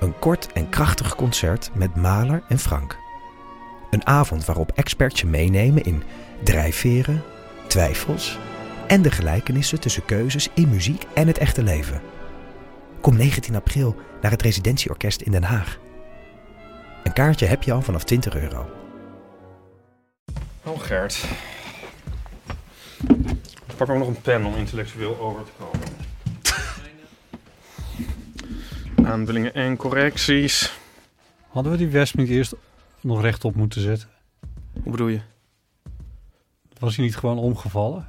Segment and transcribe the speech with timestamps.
[0.00, 2.98] Een kort en krachtig concert met Maler en Frank.
[3.90, 6.02] Een avond waarop experts je meenemen in
[6.42, 7.22] drijfveren,
[7.66, 8.38] twijfels
[8.86, 12.00] en de gelijkenissen tussen keuzes in muziek en het echte leven.
[13.00, 15.78] Kom 19 april naar het Residentieorkest in Den Haag.
[17.02, 18.70] Een kaartje heb je al vanaf 20 euro.
[20.64, 21.24] Oh Gert.
[23.76, 25.85] Pak ook nog een pen om intellectueel over te komen.
[29.06, 30.78] Aanvullingen en correcties.
[31.48, 32.54] Hadden we die wesp niet eerst
[33.00, 34.08] nog rechtop moeten zetten?
[34.82, 35.20] Hoe bedoel je?
[36.78, 38.06] Was hij niet gewoon omgevallen?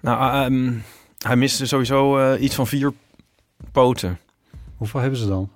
[0.00, 0.78] Nou, ehm,
[1.18, 2.92] hij miste sowieso eh, iets van vier
[3.72, 4.18] poten.
[4.76, 5.52] Hoeveel hebben ze dan?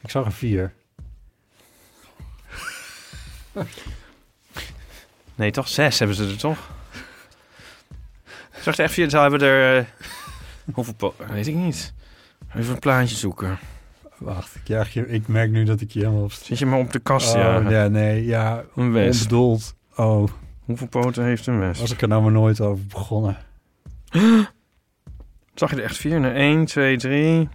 [0.00, 0.72] Ik zag een vier.
[5.34, 5.68] Nee, toch?
[5.68, 6.70] Zes hebben ze er toch?
[8.56, 9.10] Ik zag er echt vier.
[9.10, 9.78] Ze hebben er...
[9.78, 9.84] eh,
[10.74, 11.32] hoeveel poten?
[11.32, 11.94] Weet ik niet.
[12.54, 13.58] Even een plaatje zoeken.
[14.18, 16.32] Wacht, ik, jaag je, ik merk nu dat ik je helemaal op...
[16.32, 17.70] Zit je maar op de kast, Oh, ja.
[17.70, 18.64] ja, nee, ja.
[18.74, 19.22] Een wesp.
[19.22, 19.74] Onbedoeld.
[19.96, 20.28] Oh,
[20.64, 21.80] Hoeveel poten heeft een wesp?
[21.80, 23.36] was ik er nou maar nooit over begonnen.
[25.54, 26.20] Zag je er echt vier?
[26.20, 27.48] Nee, 1, 2, 3.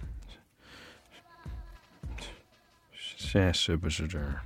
[3.16, 4.42] Zes hebben ze er.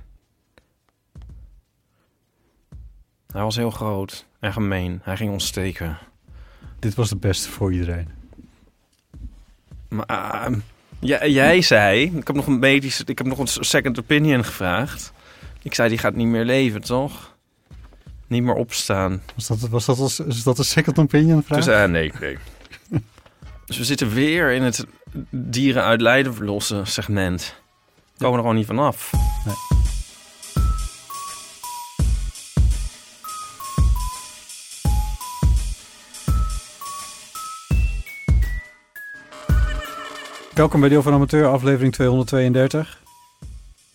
[3.31, 4.99] Hij was heel groot en gemeen.
[5.03, 5.97] Hij ging ons steken.
[6.79, 8.07] Dit was het beste voor iedereen.
[9.91, 10.59] Maar ehm,
[10.99, 12.03] ja, jij zei...
[12.03, 13.03] Ik heb nog een medische...
[13.05, 15.13] Ik heb nog een second opinion gevraagd.
[15.61, 17.35] Ik zei, die gaat niet meer leven, toch?
[18.27, 19.21] Niet meer opstaan.
[19.35, 21.65] Was dat, was dat, als, is dat een second opinion vraag?
[21.65, 22.37] Dus nee, nee.
[23.65, 24.85] dus we zitten weer in het
[25.29, 27.55] dieren uit lijden verlossen segment.
[28.17, 29.11] We komen er gewoon niet vanaf.
[29.45, 29.70] Nee.
[40.53, 43.01] Welkom bij Deel van Amateur, aflevering 232.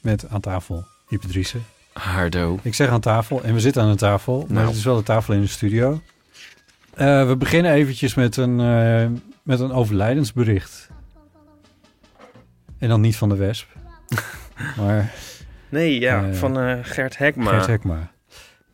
[0.00, 1.64] Met aan tafel Ipe Driessen.
[1.92, 2.58] Hardo.
[2.62, 4.66] Ik zeg aan tafel en we zitten aan een tafel, maar Nou.
[4.66, 6.00] het is wel de tafel in de studio.
[6.94, 9.06] Eh, we beginnen eventjes met een, eh,
[9.42, 10.88] met een overlijdensbericht.
[12.78, 13.68] En dan niet van de Wesp,
[14.80, 15.12] maar
[15.68, 17.50] Nee, ja, Eh, van eh, Gert Hekma.
[17.50, 18.10] Gert Hekma.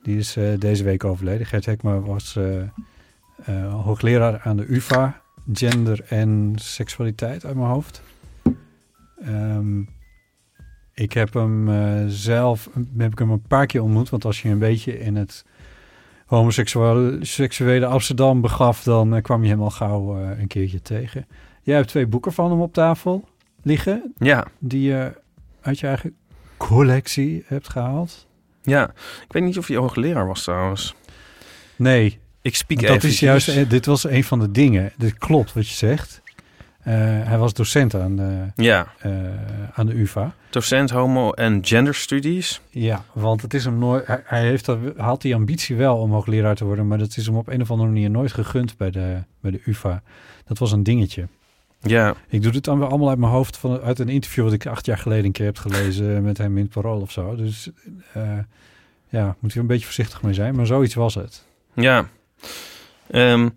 [0.03, 1.47] Die is eh, deze week overleden.
[1.47, 2.61] Gert Hekma was eh,
[3.45, 5.21] eh, hoogleraar aan de UvA,
[5.53, 8.03] gender en seksualiteit uit mijn hoofd.
[9.23, 9.81] Ehm,
[10.95, 14.49] ik heb hem eh, zelf heb ik hem een paar keer ontmoet, want als je
[14.49, 15.45] een beetje in het
[16.27, 21.27] homoseksuele seksuele Amsterdam begaf, dan eh, kwam je hem al gauw eh, een keertje tegen.
[21.63, 23.29] Jij hebt twee boeken van hem op tafel
[23.63, 25.21] liggen, Ja, die je
[25.61, 26.17] uit je eigen
[26.57, 28.27] collectie hebt gehaald.
[28.63, 28.89] ja.
[29.27, 30.95] Ik weet niet of hij hoogleraar was trouwens.
[31.77, 34.93] Nee, Ik speak dat is juist, eh, dit was een van de dingen.
[34.97, 36.21] Dit klopt wat je zegt.
[36.83, 39.11] Eh, hij was docent aan de, Ja, eh,
[39.73, 40.35] aan de UvA.
[40.51, 42.61] docent homo- en gender studies.
[42.71, 44.07] Ja, want het is hem nooit.
[44.07, 47.27] Hij, hij heeft dat, had die ambitie wel om hoogleraar te worden, maar dat is
[47.27, 50.03] hem op een of andere manier nooit gegund bij de, bij de UvA.
[50.45, 51.29] Dat was een dingetje.
[51.81, 54.53] Ja, Ik doe dit dan weer allemaal uit mijn hoofd van, uit een interview wat
[54.53, 57.37] ik acht jaar geleden een keer heb gelezen met hem in het Parool of zo.
[57.37, 57.71] Dus
[58.13, 58.39] eh,
[59.09, 61.47] ja, moet je een beetje voorzichtig mee zijn, maar zoiets was het.
[61.75, 62.09] ja.
[63.11, 63.49] Ehm,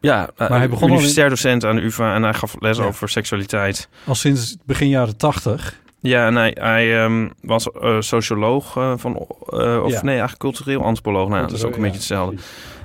[0.00, 2.84] ja, Maar hij begon in- universitair docent aan de UvA en hij gaf les Ja.
[2.84, 3.88] over seksualiteit.
[4.06, 5.82] Al sinds begin jaren tachtig.
[6.00, 10.02] Ja, en hij, hij ehm, was eh, socioloog eh, van, eh, of Ja.
[10.02, 11.28] nee, eigenlijk cultureel antropoloog.
[11.28, 12.36] Nou, dat is ook een beetje hetzelfde.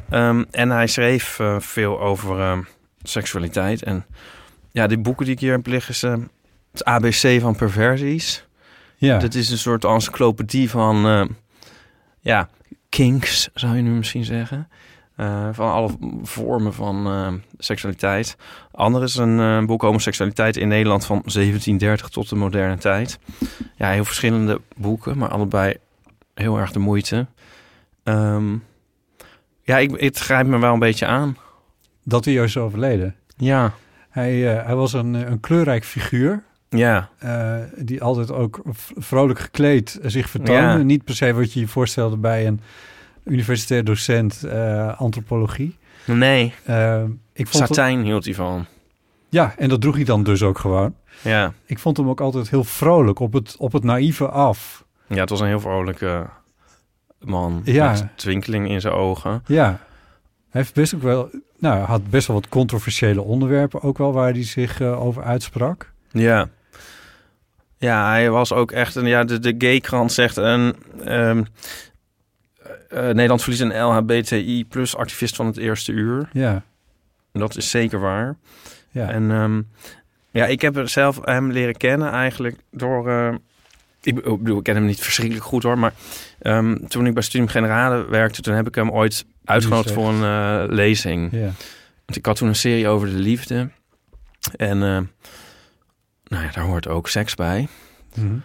[0.09, 2.67] Ehm, en hij schreef eh, veel over
[3.03, 3.83] seksualiteit.
[3.83, 4.05] En
[4.71, 6.01] ja, die boeken die ik hier heb liggen is
[6.71, 8.45] het ABC van perversies.
[8.97, 11.27] Ja, Dit is een soort encyclopedie van,
[12.19, 12.49] ja,
[12.89, 14.67] kinks zou je nu misschien zeggen.
[15.15, 15.89] Eh, van alle
[16.23, 18.37] vormen van ehm, seksualiteit.
[18.71, 23.19] Ander is een eh, boek Homoseksualiteit in Nederland van 1730 tot de moderne tijd.
[23.75, 25.73] Ja, heel verschillende boeken, maar allebei
[26.33, 27.27] heel erg de moeite.
[28.03, 28.55] Ehm,
[29.63, 31.37] ja, ik, het grijpt me wel een beetje aan.
[32.03, 33.15] dat hij is overleden.
[33.37, 33.73] Ja,
[34.09, 36.43] Hij, eh, hij was een, eh, een kleurrijk figuur.
[36.69, 38.61] Ja, eh, die altijd ook
[38.97, 40.61] vrolijk gekleed eh, zich vertoonde.
[40.61, 40.77] Ja.
[40.77, 42.61] Niet per se wat je je voorstelde bij een
[43.23, 45.77] universitair docent eh, antropologie.
[46.05, 46.53] nee.
[46.63, 48.65] Eh, ik vond Satijn hield hij van.
[49.29, 50.95] ja, en dat droeg hij dan dus ook gewoon.
[51.21, 51.53] Ja.
[51.65, 54.85] Ik vond hem ook altijd heel vrolijk, op het, op het naïeve af.
[55.07, 56.29] ja, het was een heel vrolijke
[57.19, 57.61] man.
[57.63, 57.91] Ja.
[57.91, 59.43] Met twinkeling in zijn ogen.
[59.45, 59.65] Ja,
[60.49, 64.31] hij heeft best ook wel, nou, had best wel wat controversiële onderwerpen ook wel waar
[64.31, 65.91] hij zich over uitsprak.
[66.11, 66.49] Ja.
[67.79, 69.05] Ja, hij was ook echt een...
[69.07, 70.75] Ja, de, de gay-krant zegt een...
[71.05, 71.43] ehm,
[72.89, 76.29] eh, Nederland verliest een LHBTI plus activist van het eerste uur.
[76.33, 76.63] Ja,
[77.31, 78.35] dat is zeker waar.
[78.91, 79.09] ja.
[79.09, 79.61] En ehm,
[80.31, 83.09] ja, ik heb zelf hem leren kennen eigenlijk door...
[83.09, 83.33] eh,
[84.01, 85.93] ik be- ik bedoel, ik ken hem niet verschrikkelijk goed hoor, maar
[86.87, 90.73] toen ik bij Studium Generale werkte, toen heb ik hem ooit uitgenodigd voor een eh,
[90.75, 91.31] lezing.
[91.31, 91.51] ja.
[92.05, 93.69] Want ik had toen een serie over de liefde.
[94.55, 95.09] En
[96.29, 97.67] nou ja, daar hoort ook seks bij.
[98.15, 98.37] Mhm.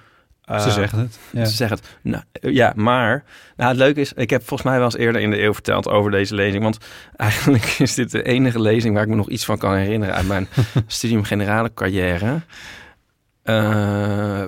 [0.45, 1.19] Eh, Ze zeggen het.
[1.33, 1.45] Ja.
[1.45, 1.99] Ze zeggen het.
[2.03, 2.23] Nou,
[2.55, 3.25] ja, maar
[3.57, 5.89] nou, het leuke is, ik heb volgens mij wel eens eerder in de eeuw verteld
[5.89, 6.63] over deze lezing.
[6.63, 6.79] Want
[7.17, 10.27] eigenlijk is dit de enige lezing waar ik me nog iets van kan herinneren uit
[10.27, 10.49] mijn
[10.87, 12.41] studium generale carrière.
[13.43, 14.45] Eh,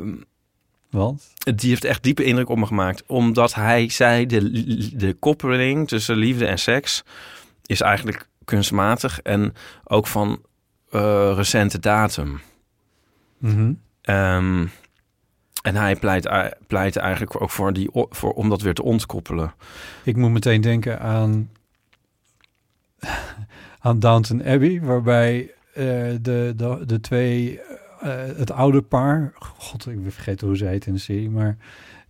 [0.91, 1.23] Want?
[1.55, 3.03] die heeft echt diepe indruk op me gemaakt.
[3.07, 4.51] Omdat hij zei, de,
[4.97, 7.03] de koppeling tussen liefde en seks
[7.67, 9.55] is eigenlijk kunstmatig en
[9.85, 10.43] ook van
[10.91, 12.41] eh, recente datum.
[13.39, 13.73] Mhm.
[14.03, 14.67] Ehm,
[15.63, 16.29] en hij pleit,
[16.67, 19.53] pleit eigenlijk ook voor, die, voor om dat weer te ontkoppelen.
[20.05, 21.51] Ik moet meteen denken aan,
[23.81, 25.85] aan Downton Abbey, waarbij eh,
[26.21, 27.61] de, de, de twee,
[28.01, 31.57] eh, het oude paar, god, ik ben vergeten hoe ze heet in de serie, maar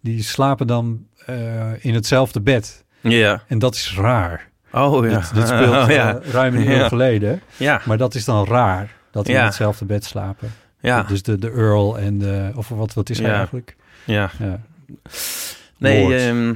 [0.01, 2.85] die slapen dan eh, in hetzelfde bed.
[3.01, 3.43] Ja.
[3.49, 4.49] En dat is raar.
[4.73, 5.19] Oh ja.
[5.19, 6.21] Dit, dit speelt Oh, ja.
[6.23, 6.89] ruim een Ja.
[6.89, 7.81] geleden, Ja.
[7.87, 10.51] maar dat is dan raar, dat die in hetzelfde bed slapen.
[10.81, 11.03] Ja.
[11.03, 13.37] Dus de, de Earl en de, of wat, wat is hij Ja.
[13.37, 13.77] eigenlijk?
[14.05, 14.31] ja.
[14.39, 14.61] Ja.
[15.79, 16.55] Nee, ehm,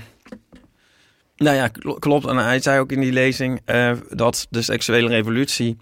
[1.37, 2.26] nou ja, kl- klopt.
[2.26, 5.76] En hij zei ook in die lezing eh, dat de seksuele revolutie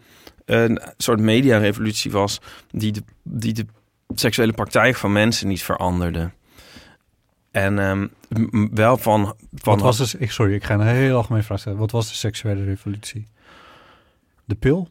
[0.45, 2.41] een soort mediarevolutie was
[2.71, 3.67] die de, die de
[4.15, 6.31] seksuele praktijk van mensen niet veranderde.
[7.51, 8.07] En ehm,
[8.75, 9.25] wel van...
[9.55, 11.79] van Wat was dus, sorry, ik ga een heel algemeen vraag stellen.
[11.79, 13.27] Wat was de seksuele revolutie?
[14.45, 14.89] De pil?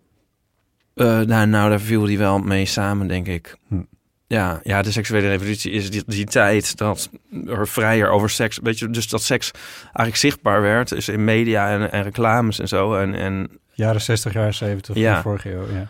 [0.98, 3.56] Eh, nou, nou, daar viel die wel mee samen, denk ik.
[3.68, 3.82] Hm.
[4.28, 7.10] Ja, ja, de seksuele revolutie is die, die tijd dat
[7.48, 8.60] er vrijer over seks...
[8.64, 9.52] Weet je, dus dat seks
[9.84, 10.90] eigenlijk zichtbaar werd.
[10.90, 12.96] Dus in media en, en reclames en zo.
[12.96, 15.22] En, en, Jaren 60, jaren 70 van Ja.
[15.22, 15.66] vorige eeuw.
[15.74, 15.88] Ja.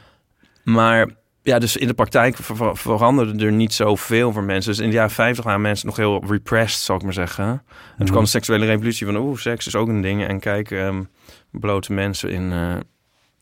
[0.64, 1.08] maar
[1.42, 4.72] ja, dus in de praktijk ver- ver- veranderde er niet zoveel voor mensen.
[4.72, 7.46] Dus in de jaren 50 waren mensen nog heel repressed, zal ik maar zeggen.
[7.46, 7.62] En
[7.98, 9.16] toen kwam de seksuele revolutie van...
[9.16, 10.28] oeh, seks is ook een ding.
[10.28, 11.04] En kijk, ehm,
[11.52, 12.76] blote mensen in, eh,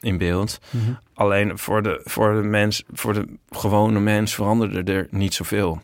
[0.05, 0.59] in beeld.
[0.69, 0.91] Mhm.
[1.13, 5.81] Alleen voor de, voor de mens, voor de gewone mens veranderde er niet zoveel.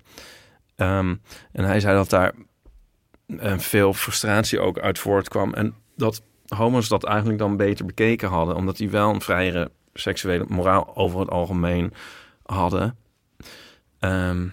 [0.75, 1.15] Ehm,
[1.51, 2.33] en hij zei dat daar
[3.39, 5.53] eh, veel frustratie ook uit voortkwam.
[5.53, 8.55] En dat homo's dat eigenlijk dan beter bekeken hadden.
[8.55, 11.93] Omdat die wel een vrijere seksuele moraal over het algemeen
[12.45, 12.95] hadden.
[13.99, 14.47] Ehm,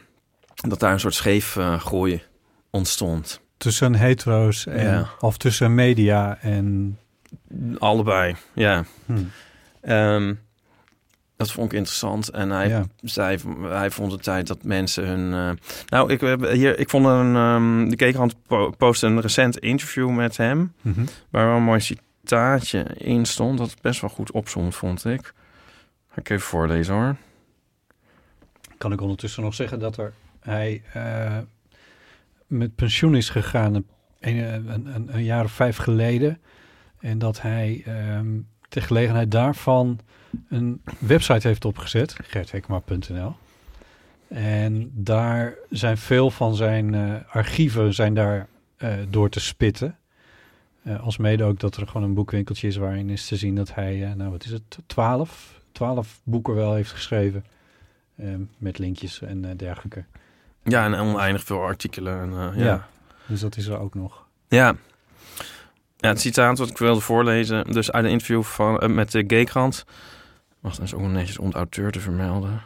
[0.54, 2.22] dat daar een soort scheefgroei
[2.70, 3.40] ontstond.
[3.56, 5.08] Tussen hetero's en, Ja.
[5.20, 6.98] of tussen media en...
[7.78, 8.84] Allebei, ja.
[9.06, 9.22] Hm.
[9.88, 10.34] Ehm,
[11.36, 12.28] dat vond ik interessant.
[12.30, 12.84] En hij Ja.
[13.02, 15.32] zei, hij vond het tijd dat mensen hun...
[15.32, 17.36] eh, nou, ik, heb hier, ik vond een...
[17.36, 20.72] ehm de Keekhand po- postte een recent interview met hem...
[20.80, 21.04] Mhm.
[21.30, 23.58] waar wel een mooi citaatje in stond...
[23.58, 25.32] dat het best wel goed opzond, vond ik.
[26.08, 27.16] Ga ik even voorlezen, hoor.
[28.78, 31.38] Kan ik ondertussen nog zeggen dat er, hij eh,
[32.46, 33.86] met pensioen is gegaan een,
[34.20, 36.40] een, een, een jaar of vijf geleden.
[37.00, 38.26] En dat hij ehm
[38.68, 39.98] ter gelegenheid daarvan
[40.48, 43.34] een website heeft opgezet, gerthekma.nl.
[44.28, 48.46] En daar zijn veel van zijn eh, archieven zijn daar
[48.76, 49.96] eh, door te spitten.
[50.82, 53.74] Eh als mede ook dat er gewoon een boekwinkeltje is waarin is te zien dat
[53.74, 57.44] hij, nou wat is het, twaalf, twaalf boeken wel heeft geschreven.
[58.16, 58.26] eh,
[58.58, 60.04] met linkjes en dergelijke.
[60.64, 62.20] Ja, en oneindig veel artikelen.
[62.20, 62.64] En, ja.
[62.64, 62.88] Ja.
[63.26, 64.26] Dus dat is er ook nog.
[64.48, 64.74] Ja.
[66.00, 67.64] Ja, het citaat wat ik wilde voorlezen...
[67.64, 69.84] dus uit een interview van, eh, met de Gaykrant...
[70.60, 72.62] Wacht, dat is ook nog netjes om de auteur te vermelden.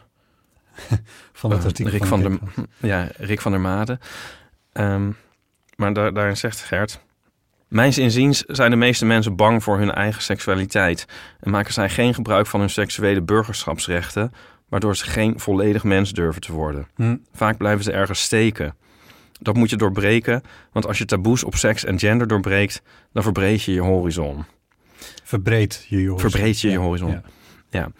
[1.33, 2.39] Van het Eh, artikel Rick van, der-.
[2.77, 3.99] Ja, Rick van der Made.
[4.73, 5.11] Ehm,
[5.77, 7.01] maar daar, daarin zegt Gert...
[7.69, 11.07] Mijns inziens zijn de meeste mensen bang voor hun eigen seksualiteit...
[11.41, 14.33] en maken zij geen gebruik van hun seksuele burgerschapsrechten...
[14.69, 16.89] waardoor ze geen volledig mens durven te worden.
[16.95, 17.17] Hm.
[17.33, 18.75] Vaak blijven ze ergens steken.
[19.43, 22.83] Dat moet je doorbreken, want als je taboes op seks en gender doorbreekt...
[23.13, 24.45] dan verbreed je je horizon.
[25.25, 26.31] Verbreed je je horizon.
[26.31, 27.23] Verbreed je je Ja, horizon.
[27.71, 27.91] ja.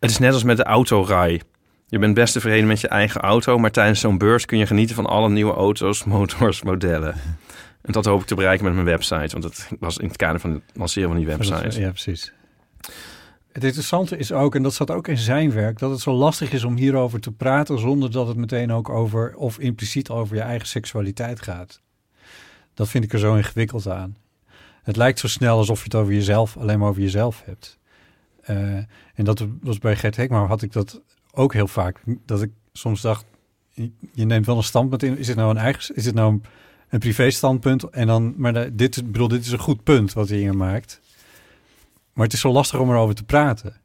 [0.00, 1.40] Het is net als met de autorij.
[1.86, 4.94] Je bent best tevreden met je eigen auto, maar tijdens zo'n beurs kun je genieten
[4.94, 7.14] van alle nieuwe auto's, motors, modellen.
[7.82, 10.40] En dat hoop ik te bereiken met mijn website, want dat was in het kader
[10.40, 11.80] van het lanceren van die website.
[11.80, 12.32] Ja, precies.
[13.52, 16.52] Het interessante is ook, en dat zat ook in zijn werk, dat het zo lastig
[16.52, 20.42] is om hierover te praten zonder dat het meteen ook over of impliciet over je
[20.42, 21.80] eigen seksualiteit gaat.
[22.74, 24.16] Dat vind ik er zo ingewikkeld aan.
[24.82, 27.78] Het lijkt zo snel alsof je het over jezelf, alleen maar over jezelf hebt.
[28.42, 28.56] Eh,
[29.14, 31.00] en dat was bij Gert Hekmar had ik dat
[31.32, 32.02] ook heel vaak.
[32.26, 33.24] Dat ik soms dacht,
[33.70, 35.18] je- neemt wel een standpunt in.
[35.18, 36.40] Is het nou een eigen, is het nou
[36.88, 37.84] een, privé standpunt?
[37.84, 41.00] En dan, maar dit, bedoel, dit is een goed punt wat hij hier maakt.
[42.12, 43.80] Maar het is zo lastig om erover te praten.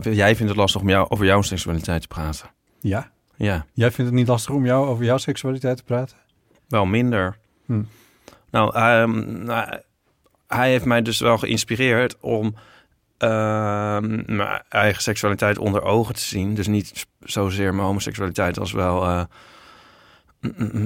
[0.00, 2.50] Jij vindt het lastig om jou, over jouw seksualiteit te praten.
[2.80, 3.10] Ja.
[3.36, 6.16] Ja, Jij vindt het niet lastig om jou over jouw seksualiteit te praten?
[6.68, 7.36] wel minder.
[7.66, 7.82] Hm.
[8.50, 9.80] Nou, ehm, nou,
[10.48, 12.54] hij heeft mij dus wel geïnspireerd om
[13.18, 16.54] ehm, mijn eigen seksualiteit onder ogen te zien.
[16.54, 19.24] Dus niet zozeer mijn homoseksualiteit als wel eh,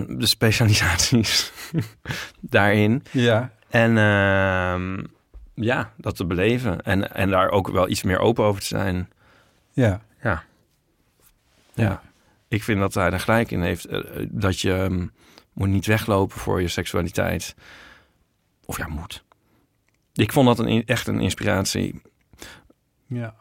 [0.09, 1.53] de specialisaties
[2.41, 3.03] daarin.
[3.11, 3.53] Ja.
[3.71, 5.05] En ehm,
[5.55, 6.83] ja, dat te beleven.
[6.83, 9.11] En, en daar ook wel iets meer open over te zijn.
[9.73, 10.01] Ja.
[10.23, 10.43] Ja.
[11.75, 12.03] Ja.
[12.49, 13.85] Ik vind dat hij er gelijk in heeft.
[13.85, 15.07] eh, dat je ehm,
[15.53, 17.55] moet niet weglopen voor je seksualiteit.
[18.65, 19.25] Of ja, moet.
[20.15, 22.03] Ik vond dat een, echt een inspiratie.
[23.07, 23.35] Ja.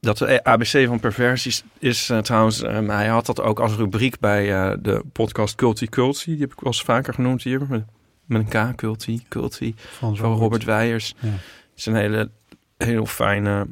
[0.00, 2.62] Dat de ABC van perversies is eh, trouwens...
[2.62, 6.30] ehm, hij had dat ook als rubriek bij eh, de podcast Culty Culty.
[6.30, 7.84] Die heb ik wel eens vaker genoemd hier.
[8.24, 9.74] Met, een K, Culty, Culty.
[9.76, 11.14] Van Van Robert Weijers.
[11.18, 11.28] Ja.
[11.28, 11.38] Het
[11.74, 12.30] is een hele,
[12.76, 13.66] heel fijne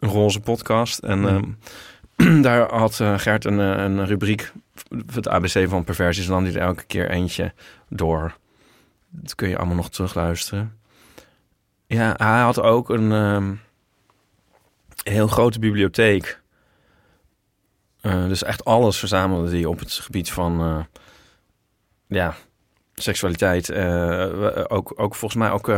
[0.00, 0.98] roze podcast.
[0.98, 1.40] En Ja.
[2.16, 4.52] ehm, daar had eh, Gert een, eh, een rubriek,
[5.12, 6.24] het ABC van perversies.
[6.26, 7.52] En dan die er elke keer eentje
[7.88, 8.36] door.
[9.08, 10.78] Dat kun je allemaal nog terugluisteren.
[11.86, 13.54] Ja, hij had ook een ehm,
[15.02, 16.40] heel grote bibliotheek.
[18.00, 20.86] Eh, dus echt alles verzamelde hij op het gebied van...
[22.06, 22.34] ja,
[22.94, 23.68] seksualiteit.
[23.68, 25.68] eh, we- ook, ook volgens mij ook...
[25.68, 25.76] eh,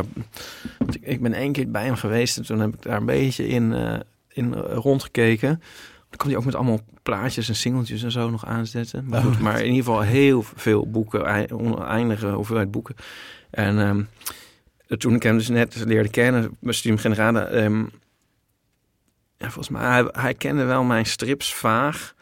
[1.00, 3.72] ik, ben één keer bij hem geweest en toen heb ik daar een beetje in,
[3.74, 5.48] eh, in eh, rondgekeken.
[6.08, 9.04] Dan kon hij ook met allemaal plaatjes en singeltjes en zo nog aanzetten.
[9.08, 12.94] Maar, goed, maar in ieder geval heel veel boeken, ei- oneindige hoeveelheid boeken.
[13.50, 14.02] En ehm,
[14.98, 17.40] toen ik hem dus net leerde kennen, bij Studium Generale...
[17.40, 17.80] ehm,
[19.38, 22.14] ja, volgens mij, hij, hij kende wel mijn strips vaag.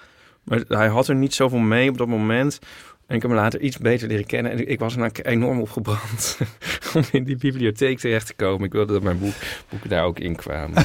[0.42, 2.58] Maar hij had er niet zoveel mee op dat moment.
[3.06, 4.52] En ik heb hem later iets beter leren kennen.
[4.52, 6.38] En ik was er nou enorm opgebrand
[6.94, 8.66] om in die bibliotheek terecht te komen.
[8.66, 9.34] Ik wilde dat mijn boek,
[9.68, 10.82] boeken daar ook in kwamen.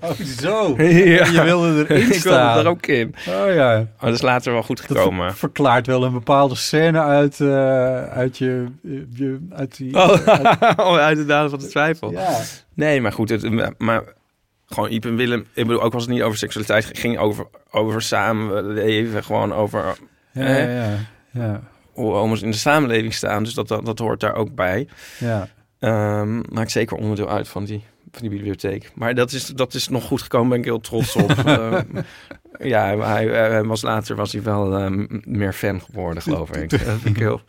[0.00, 0.74] Oh, zo.
[0.78, 1.26] Ja.
[1.26, 2.58] Je wilde erin ik wilde staan.
[2.58, 3.14] er ook in.
[3.28, 3.74] Oh ja.
[3.74, 5.34] Maar dat is later wel goed Dat gekomen.
[5.34, 8.66] verklaart wel een bepaalde scène uit, eh, uit je,
[9.14, 9.46] je...
[9.50, 9.94] Uit die...
[9.94, 10.78] Oh, uit-
[11.08, 12.10] uit de daden van de twijfel.
[12.12, 12.38] ja.
[12.74, 13.28] Nee, maar goed.
[13.28, 14.02] Het, maar
[14.66, 15.40] gewoon Iep en Willem.
[15.54, 16.88] Ik bedoel, ook was het niet over seksualiteit.
[16.88, 19.24] Het ging over, over samenleven.
[19.24, 19.84] Gewoon over
[20.32, 20.96] Ja, ja, ja.
[21.32, 21.62] Ja.
[21.92, 23.44] hoe homo's in de samenleving staan.
[23.44, 24.88] Dus dat, dat, dat hoort daar ook bij.
[25.18, 25.48] ja.
[25.78, 28.90] Ehm, maakt zeker onderdeel uit van die, van die bibliotheek.
[28.94, 31.30] Maar dat is, dat is nog goed gekomen, ben ik heel trots op.
[31.38, 31.84] Ehm,
[32.62, 36.70] ja, hij, hij was later was hij wel ehm, meer fan geworden, geloof ik.
[36.70, 37.40] Dat vind ik heel,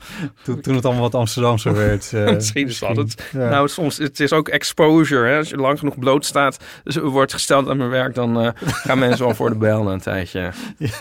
[0.43, 2.13] Toen, toen het allemaal wat Amsterdamser werd.
[2.13, 3.29] eh, Misschien is dat het.
[3.31, 3.49] Ja.
[3.49, 5.27] Nou, soms het is ook exposure.
[5.29, 5.37] Hè?
[5.37, 8.99] Als je lang genoeg bloot staat, dus wordt gesteld aan mijn werk, dan eh, gaan
[8.99, 10.51] mensen wel voor de bel na een tijdje.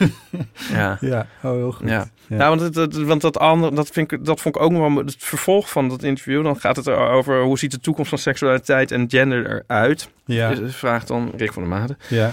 [0.72, 0.98] Ja.
[1.00, 1.88] ja, oh, heel goed.
[1.88, 2.06] Ja.
[2.26, 2.36] Ja.
[2.36, 4.80] Nou, want, het, het- want dat andere, dat, vind ik, dat vond ik ook nog
[4.94, 6.42] wel het vervolg van dat interview.
[6.44, 10.08] Dan gaat het over hoe ziet de toekomst van seksualiteit en gender eruit.
[10.24, 11.98] Ja, Dus vraagt dan Rick van der Maden.
[12.08, 12.30] ja.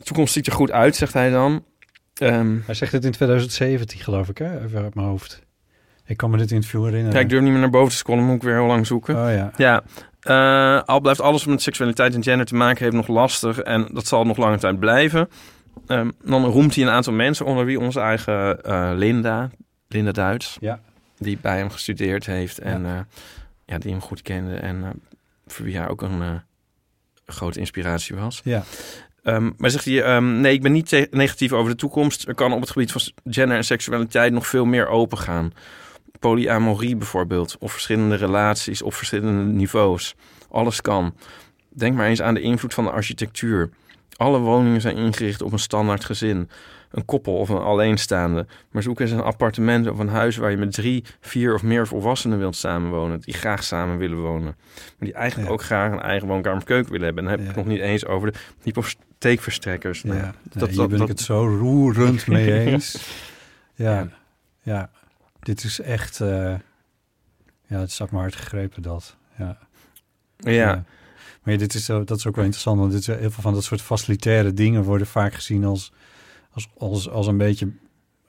[0.00, 1.64] De toekomst ziet er goed uit, zegt hij dan.
[2.14, 4.64] Ehm, Hij zegt het in 2017, geloof ik, hè?
[4.64, 5.40] Even uit mijn hoofd.
[6.06, 7.14] Ik kan me dit interview herinneren.
[7.16, 9.14] ja, ik durf niet meer naar boven te scrollen, moet ik weer heel lang zoeken.
[9.16, 9.52] Oh ja.
[9.56, 9.82] Ja,
[10.20, 13.58] eh, al blijft alles wat met seksualiteit en gender te maken heeft nog lastig.
[13.58, 15.28] En dat zal nog lange tijd blijven.
[15.86, 19.50] Ehm, dan roemt hij een aantal mensen, onder wie onze eigen eh, Linda,
[19.88, 20.56] Linda Duits.
[20.60, 20.80] Ja.
[21.18, 22.98] Die bij hem gestudeerd heeft en eh,
[23.66, 24.54] ja, die hem goed kende.
[24.54, 25.00] En
[25.46, 26.42] voor wie hij ook een
[27.26, 28.40] grote inspiratie was.
[28.44, 28.62] Ja.
[29.22, 32.28] Ehm, maar zegt hij, ehm, nee, ik ben niet negatief over de toekomst.
[32.28, 35.52] Er kan op het gebied van gender en seksualiteit nog veel meer open gaan.
[36.18, 40.14] Polyamorie bijvoorbeeld, of verschillende relaties op verschillende niveaus.
[40.50, 41.14] Alles kan.
[41.68, 43.70] Denk maar eens aan de invloed van de architectuur.
[44.16, 46.48] Alle woningen zijn ingericht op een standaard gezin.
[46.90, 48.46] Een koppel of een alleenstaande.
[48.70, 51.86] Maar zoek eens een appartement of een huis waar je met drie, vier of meer
[51.86, 53.20] volwassenen wilt samenwonen.
[53.20, 54.56] Die graag samen willen wonen.
[54.74, 55.54] Maar die eigenlijk Ja.
[55.54, 57.24] ook graag een eigen woonkamer keuken willen hebben.
[57.24, 57.60] En dan heb ik Ja.
[57.60, 58.38] het nog niet eens over de
[59.20, 60.00] hypotheekverstrekkers.
[60.02, 62.96] Ja, Nou, nee, dat- hier dat- ben dat- ik het zo roerend mee eens.
[63.74, 63.92] ja.
[64.00, 64.08] Ja.
[64.62, 64.90] ja,
[65.40, 66.20] Dit is echt...
[66.20, 66.54] eh,
[67.66, 69.16] ja, het staat me hard gegrepen, dat.
[69.38, 69.58] Ja.
[70.36, 70.84] ja.
[71.42, 73.42] Maar ja, dit is, zo- dat is ook wel interessant, want dit is, heel veel
[73.42, 75.92] van dat soort facilitaire dingen worden vaak gezien als,
[76.52, 77.68] als, als, als een beetje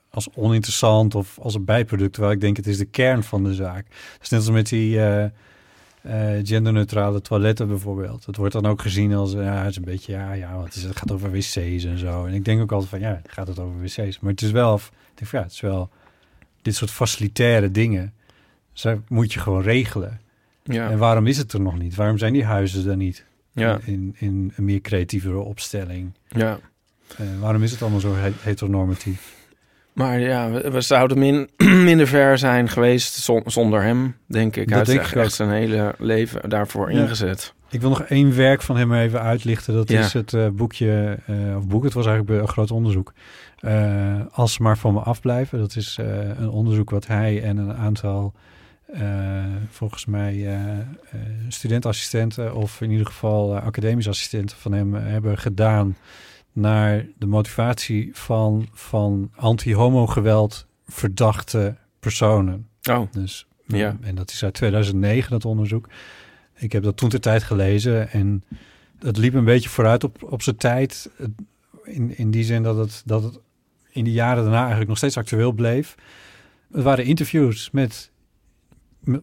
[0.10, 2.13] als oninteressant of als een bijproduct.
[2.13, 3.86] Terwijl ik denk, het is de kern van de zaak.
[4.21, 5.29] Is net als met die, eh,
[6.01, 8.25] eh, genderneutrale toiletten bijvoorbeeld.
[8.25, 10.88] Het wordt dan ook gezien als, ja, het is een beetje, ja, ja, het?
[10.93, 11.55] gaat over wc's
[11.86, 12.25] en zo.
[12.25, 14.20] En ik denk ook altijd van, ja, gaat het over wc's?
[14.20, 14.81] Maar het is wel, ik
[15.15, 15.89] denk van, ja, het is wel,
[16.62, 18.13] dit soort facilitaire dingen,
[18.74, 20.20] ze moet je gewoon regelen.
[20.63, 21.96] Ja, En waarom is het er nog niet?
[21.96, 23.25] Waarom zijn die huizen er niet?
[23.53, 26.12] ja, In, in een meer creatievere opstelling.
[26.27, 26.60] ja.
[27.17, 29.36] Eh, waarom is het allemaal zo he- heteronormatief?
[30.01, 31.50] Maar ja, we, we zouden min,
[31.89, 34.67] minder ver zijn geweest zon- zonder hem, denk ik.
[34.67, 37.01] Dat Hij heeft denk ik echt zijn hele leven daarvoor Ja.
[37.01, 37.53] ingezet.
[37.70, 39.74] Ik wil nog één werk van hem even uitlichten.
[39.74, 40.00] Dat Ja.
[40.00, 43.13] is het eh, boekje, eh, of boek, het was eigenlijk een groot onderzoek.
[43.60, 45.60] Eh, Als ze maar van me afblijven.
[45.60, 45.98] Dat is
[46.38, 48.34] een onderzoek wat hij en een aantal,
[49.70, 50.48] volgens mij,
[51.48, 52.55] studentassistenten...
[52.55, 55.96] of in ieder geval academische assistenten van hem hebben gedaan...
[56.51, 62.67] naar de motivatie van, van anti-homo-geweld verdachte personen.
[62.89, 63.98] Oh, Dus, Ja.
[64.01, 65.89] En dat is uit 2009, dat onderzoek.
[66.55, 68.43] Ik heb dat toen ter tijd gelezen en
[69.00, 71.10] het liep een beetje vooruit op, op zijn tijd.
[71.84, 73.39] In, in die zin dat het, dat het
[73.91, 75.96] in de jaren daarna eigenlijk nog steeds actueel bleef.
[76.72, 78.12] Het waren interviews met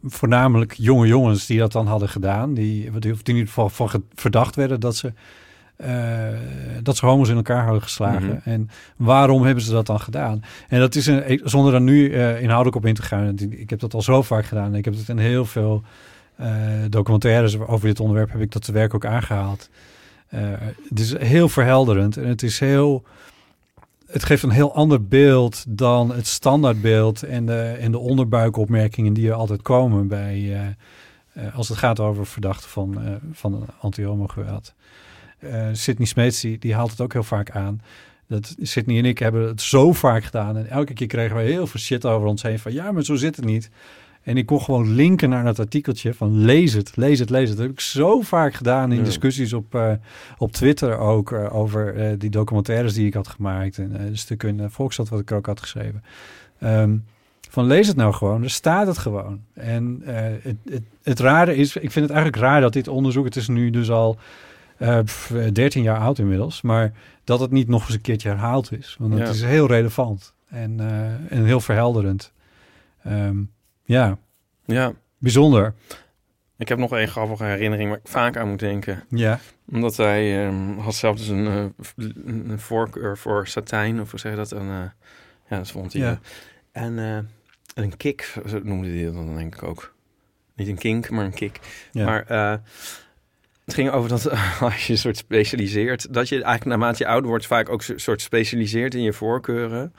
[0.03, 2.55] voornamelijk jonge jongens die dat dan hadden gedaan.
[2.55, 5.13] Die, die in ieder geval van verdacht werden dat ze,
[6.83, 8.29] dat ze homo's in elkaar hadden geslagen.
[8.29, 8.49] Mhm.
[8.49, 10.43] En waarom hebben ze dat dan gedaan?
[10.69, 13.39] En dat is een, zonder daar nu eh, inhoudelijk op in te gaan.
[13.39, 14.75] Ik heb dat al zo vaak gedaan.
[14.75, 15.83] Ik heb het in heel veel
[16.37, 16.51] eh,
[16.89, 19.69] documentaires over dit onderwerp heb ik dat te werk ook aangehaald.
[20.29, 20.41] Eh,
[20.89, 23.03] het is heel verhelderend en het is heel.
[24.07, 29.29] Het geeft een heel ander beeld dan het standaardbeeld en de, en de onderbuikopmerkingen die
[29.29, 30.67] er altijd komen bij eh,
[31.33, 34.75] eh, als het gaat over verdachten van, eh van anti-homo-geweld.
[35.39, 37.81] Eh Sidney Smeets die, die haalt het ook heel vaak aan.
[38.27, 41.67] Dat Sidney en ik hebben het zo vaak gedaan en elke keer kregen we heel
[41.67, 43.71] veel shit over ons heen van ja, maar zo zit het niet.
[44.23, 47.59] En ik kon gewoon linken naar dat artikeltje van lees het, lees het, lees het.
[47.59, 49.93] Dat heb ik zo vaak gedaan in discussies op, eh,
[50.39, 54.71] op Twitter ook eh, over die documentaires die ik had gemaakt en de stukken in
[54.71, 56.03] Volksstad wat ik ook had geschreven.
[56.59, 56.97] Ehm,
[57.51, 59.41] van lees het nou gewoon, er staat het gewoon.
[59.55, 63.37] En het, het, het rare is, ik vind het eigenlijk raar dat dit onderzoek, het
[63.37, 64.19] is nu dus al
[64.79, 66.93] eh, pff, 13 jaar oud inmiddels, maar
[67.25, 68.97] dat het niet nog eens een keertje herhaald is.
[68.99, 69.29] Want het Ja.
[69.29, 72.33] is heel relevant en, eh, en heel verhelderend.
[73.03, 73.37] Ehm,
[73.85, 74.19] ja,
[74.65, 74.93] ja.
[75.19, 75.75] bijzonder.
[76.57, 79.05] Ik heb nog één grappige herinnering waar ik vaak aan moet denken.
[79.09, 79.39] Ja,
[79.73, 81.93] Omdat hij ehm, had zelf dus een, eh, v-
[82.25, 84.51] een voorkeur voor satijn, of hoe zeg je dat?
[84.51, 84.91] Een, eh,
[85.51, 86.03] ja, dat vond hij.
[86.03, 86.19] Ja.
[86.73, 86.83] eh.
[86.85, 87.19] En eh,
[87.85, 89.95] een kick, zo noemde hij dat dan denk ik ook.
[90.55, 91.61] Niet een kink, maar een kick.
[91.93, 92.05] ja.
[92.05, 92.59] Maar eh,
[93.69, 97.29] het ging over dat als je een soort specialiseert, dat je eigenlijk naarmate je ouder
[97.29, 99.95] wordt vaak ook een soort specialiseert in je voorkeuren.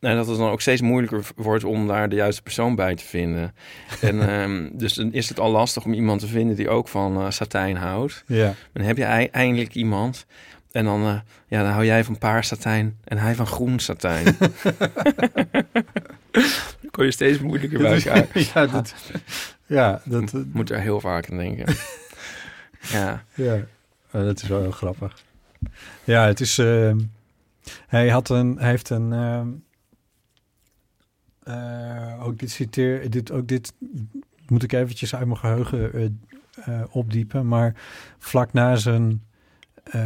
[0.00, 3.04] En dat het dan ook steeds moeilijker wordt om daar de juiste persoon bij te
[3.04, 3.54] vinden.
[4.00, 7.16] En ehm, dus dan is het al lastig om iemand te vinden die ook van
[7.16, 8.22] eh, satijn houdt.
[8.26, 8.54] ja.
[8.72, 10.26] Dan heb je ei- eindelijk iemand.
[10.72, 11.18] En dan, eh,
[11.48, 14.24] ja, dan hou jij van paars satijn en hij van groen satijn.
[16.80, 18.26] dan kon je steeds moeilijker bij elkaar.
[18.54, 18.94] ja, dat,
[19.66, 21.74] ja, dat, moet er heel vaak aan denken.
[22.88, 23.24] Ja.
[23.34, 23.54] ja.
[24.12, 25.24] Oh, dat is wel heel grappig.
[26.04, 26.58] Ja, het is.
[26.58, 26.98] ehm,
[27.86, 29.12] hij had een, hij heeft een.
[29.12, 29.48] ehm,
[31.42, 33.72] eh, ook dit citeer, dit, ook dit
[34.48, 36.04] moet ik eventjes uit mijn geheugen eh,
[36.64, 37.48] eh, opdiepen.
[37.48, 37.74] Maar
[38.18, 39.22] vlak na zijn
[39.84, 40.02] eh,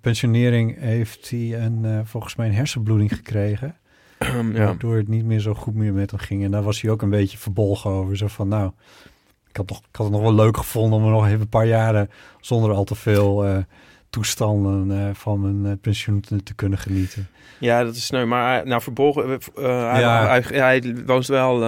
[0.00, 3.76] pensionering heeft hij een, eh, volgens mij een hersenbloeding gekregen.
[4.18, 4.52] ja.
[4.52, 6.44] Waardoor het niet meer zo goed meer met hem ging.
[6.44, 8.16] En daar was hij ook een beetje verbolgen over.
[8.16, 8.72] Zo van, nou,
[9.54, 11.48] ik had, nog, ik had het nog wel leuk gevonden om er nog even een
[11.48, 13.56] paar jaren zonder al te veel eh,
[14.10, 17.28] toestanden eh, van mijn eh, pensioen te, te kunnen genieten.
[17.58, 18.24] Ja, dat is sneu.
[18.24, 19.28] Maar nou, verborgen...
[19.54, 20.26] hij, Ja.
[20.26, 21.60] hij, hij woont wel...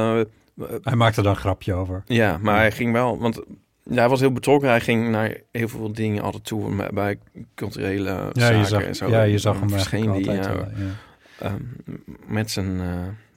[0.83, 2.03] Hij maakte daar een grapje over.
[2.07, 3.18] ja, maar hij ging wel...
[3.18, 3.42] Want
[3.83, 4.68] ja, hij was heel betrokken.
[4.68, 7.18] Hij ging naar heel veel dingen altijd toe bij
[7.55, 9.09] culturele Ja, zaken je zag, en zo.
[9.09, 10.68] ja, je zag hem verscheen die, wel, ja.
[11.38, 11.53] eh,
[12.27, 12.81] met zijn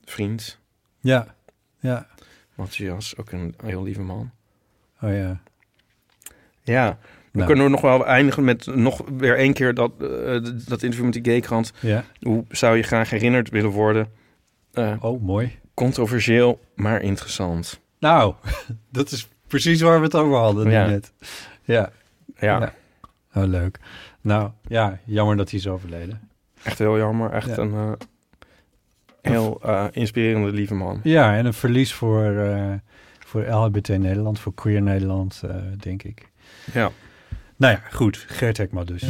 [0.05, 0.59] vriend,
[0.99, 1.27] ja,
[1.79, 2.07] ja.
[2.59, 3.17] Matthias.
[3.17, 4.31] Ook een heel lieve man.
[5.01, 5.39] Oh ja.
[6.63, 6.97] Ja, dan
[7.31, 11.03] Nou, kunnen we nog wel eindigen met nog weer één keer dat, eh, dat interview
[11.03, 11.73] met die gaykrant.
[11.79, 12.03] ja.
[12.21, 14.07] Hoe zou je graag herinnerd willen worden?
[14.73, 15.59] Eh, Oh, mooi.
[15.73, 17.79] controversieel, maar interessant.
[17.99, 18.33] Nou,
[18.91, 20.85] dat is precies waar we het over hadden Ja.
[20.85, 21.13] net.
[21.63, 21.91] Ja.
[22.39, 22.73] Ja, Ja.
[23.41, 23.79] Oh, leuk.
[24.21, 26.29] Nou, ja, jammer dat hij is overleden.
[26.63, 27.31] echt heel jammer.
[27.31, 27.57] Echt Ja.
[27.57, 27.91] een eh,
[29.21, 30.99] heel inspirerende lieve man.
[31.03, 32.23] Ja, en een verlies voor,
[33.29, 36.29] voor LHBT Nederland, voor Queer Nederland, eh, denk ik.
[36.73, 36.91] Ja.
[37.55, 38.25] Nou ja, goed.
[38.27, 39.03] Gert Hekma dus.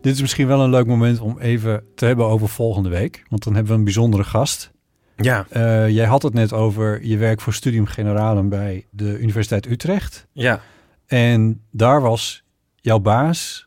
[0.00, 3.22] Dit is misschien wel een leuk moment om even te hebben over volgende week.
[3.28, 4.70] Want dan hebben we een bijzondere gast.
[5.16, 9.66] Ja, Eh, jij had het net over je werk voor Studium Generalum bij de Universiteit
[9.66, 10.26] Utrecht.
[10.32, 10.60] ja.
[11.06, 12.42] En daar was
[12.76, 13.66] jouw baas.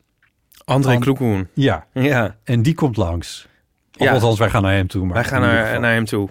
[0.65, 1.47] André An- Kloekoen.
[1.53, 3.47] Ja, Ja, en die komt langs.
[3.97, 4.11] Of Ja.
[4.13, 5.05] althans, wij gaan naar hem toe.
[5.05, 6.29] Maar wij gaan naar, naar hem toe.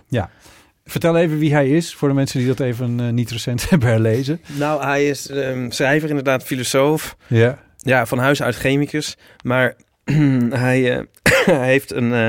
[0.84, 3.88] Vertel even wie hij is, voor de mensen die dat even eh, niet recent hebben
[3.88, 4.40] herlezen.
[4.46, 7.16] Nou, hij is ehm, schrijver, inderdaad, filosoof.
[7.26, 9.16] Ja, Ja, van huis uit chemicus.
[9.42, 9.74] Maar
[10.50, 11.04] hij, eh,
[11.56, 12.28] hij heeft een eh,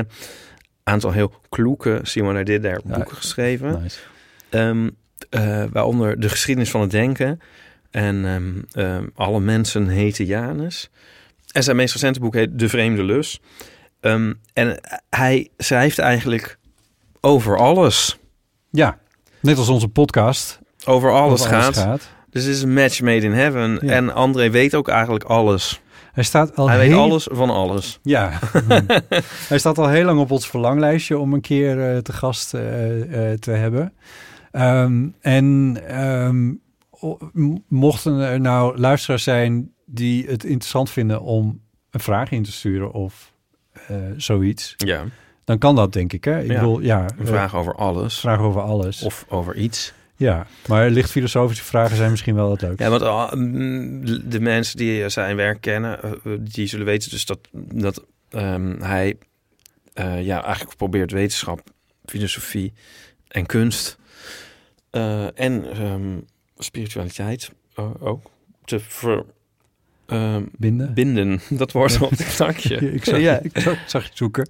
[0.84, 2.96] aantal heel kloeke Simon dit daar Ja.
[2.96, 3.82] boeken geschreven.
[3.82, 4.00] nice.
[5.30, 7.40] Eh, waaronder De geschiedenis van het denken.
[7.92, 8.26] En
[8.74, 10.90] ehm, Alle mensen heten Janus.
[11.52, 13.42] En zijn meest recente boek heet De Vreemde Lus.
[14.02, 16.58] Ehm, en hij schrijft eigenlijk
[17.20, 18.20] over alles.
[18.70, 18.98] Ja,
[19.40, 20.60] net als onze podcast.
[20.86, 22.10] Over alles, over gaat.
[22.30, 23.80] Dus het is een match made in heaven.
[23.82, 23.92] Ja.
[23.92, 25.82] En André weet ook eigenlijk alles.
[26.12, 26.90] Hij staat al hij heel...
[26.90, 28.00] weet alles van alles.
[28.02, 28.40] Ja,
[29.50, 33.32] hij staat al heel lang op ons verlanglijstje om een keer eh, te gast eh,
[33.32, 33.94] eh, te hebben.
[34.52, 36.54] Ehm, en ehm,
[37.68, 42.92] mochten er nou luisteraars zijn die het interessant vinden om een vraag in te sturen
[42.92, 43.31] of
[44.18, 45.04] zoiets, Ja,
[45.44, 46.24] dan kan dat denk ik.
[46.24, 46.40] Hè?
[46.42, 46.54] Ik Ja.
[46.60, 48.20] bedoel, ja, een eh, vraag over alles.
[48.20, 49.02] vraag over alles.
[49.04, 49.94] Of over iets.
[50.16, 52.80] ja, maar licht filosofische vragen zijn misschien wel het leuk.
[52.80, 57.26] Ja, want ah, mm, de mensen die zijn werk kennen, eh, die zullen weten dus
[57.26, 59.18] dat, dat ehm, hij
[59.94, 61.62] eh, ja, eigenlijk probeert wetenschap,
[62.06, 62.74] filosofie
[63.28, 63.98] en kunst
[64.90, 66.18] eh, en ehm,
[66.58, 68.30] spiritualiteit eh, ook
[68.66, 68.80] te
[70.18, 70.50] verbinden.
[70.58, 70.94] Binden.
[70.94, 71.42] binden.
[71.60, 72.94] Dat wordt op het knakje.
[72.94, 73.40] ik, zag, ja.
[73.52, 74.50] ik zag, zag je zoeken.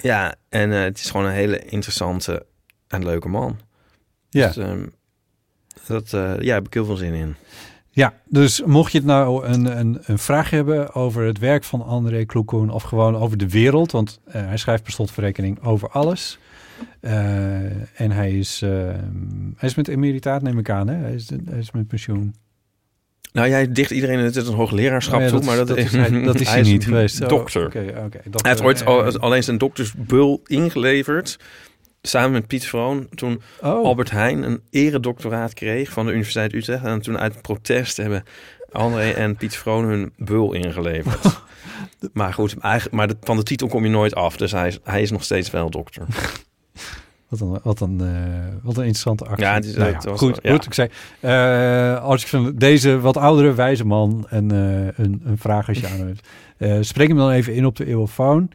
[0.00, 2.46] ja, en eh, het is gewoon een hele interessante
[2.88, 3.58] en leuke man.
[4.28, 4.46] Ja.
[4.46, 4.86] Dus, ehm,
[5.86, 7.36] dat, eh, ja, heb ik heel veel zin in.
[7.90, 11.84] Ja, dus mocht je het nou een, een, een vraag hebben over het werk van
[11.84, 16.38] André Kloekoen of gewoon over de wereld, want eh, hij schrijft per slotverrekening over alles.
[17.00, 18.70] En hij is, eh,
[19.56, 20.94] hij is met emeritaat, neem ik aan, hè?
[20.94, 22.34] Hij is, hij is met pensioen.
[23.34, 26.40] Nou, jij dicht iedereen het een hoogleraarschap Oh ja, toe, maar dat, is hij, dat
[26.40, 27.22] is hij, niet geweest.
[27.22, 27.62] Oh, Dokter.
[27.62, 28.20] Dokter.
[28.30, 31.38] Hij heeft ooit Eh, al, alleen zijn doktersbul ingeleverd.
[32.02, 33.08] Samen met Piet Vroon.
[33.14, 36.84] Toen oh, Albert Heijn een eredoctoraat kreeg van de Universiteit Utrecht.
[36.84, 38.24] En toen uit protest hebben
[38.72, 41.40] André en Piet Vroon hun bul ingeleverd.
[42.12, 44.36] maar goed, eigenlijk, maar de- van de titel kom je nooit af.
[44.36, 46.06] Dus hij is, hij is nog steeds wel dokter.
[47.38, 49.44] Wat een, wat een, eh, wat een interessante actie.
[49.44, 50.52] Ja, het is- Nou was- goed, ja.
[50.52, 50.88] goed, ik zei,
[51.20, 55.78] eh, als ik van deze wat oudere wijze man een, eh, een, een vraag als
[55.80, 56.28] je aan hebt,
[56.88, 58.50] spreek hem dan even in op de eeuwofoon.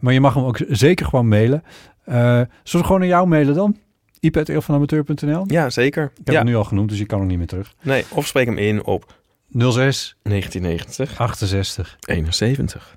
[0.00, 1.62] Maar je mag hem ook zeker gewoon mailen.
[2.04, 3.76] Zullen we gewoon naar jou mailen dan?
[4.20, 6.04] ip.eeuwvanamateur.nl Ja, zeker.
[6.04, 7.74] Ik heb Ja, het nu al genoemd, dus je kan ook niet meer terug.
[7.82, 9.14] nee, of spreek hem in op
[9.50, 11.96] 06 1990 68.
[12.00, 12.96] 71.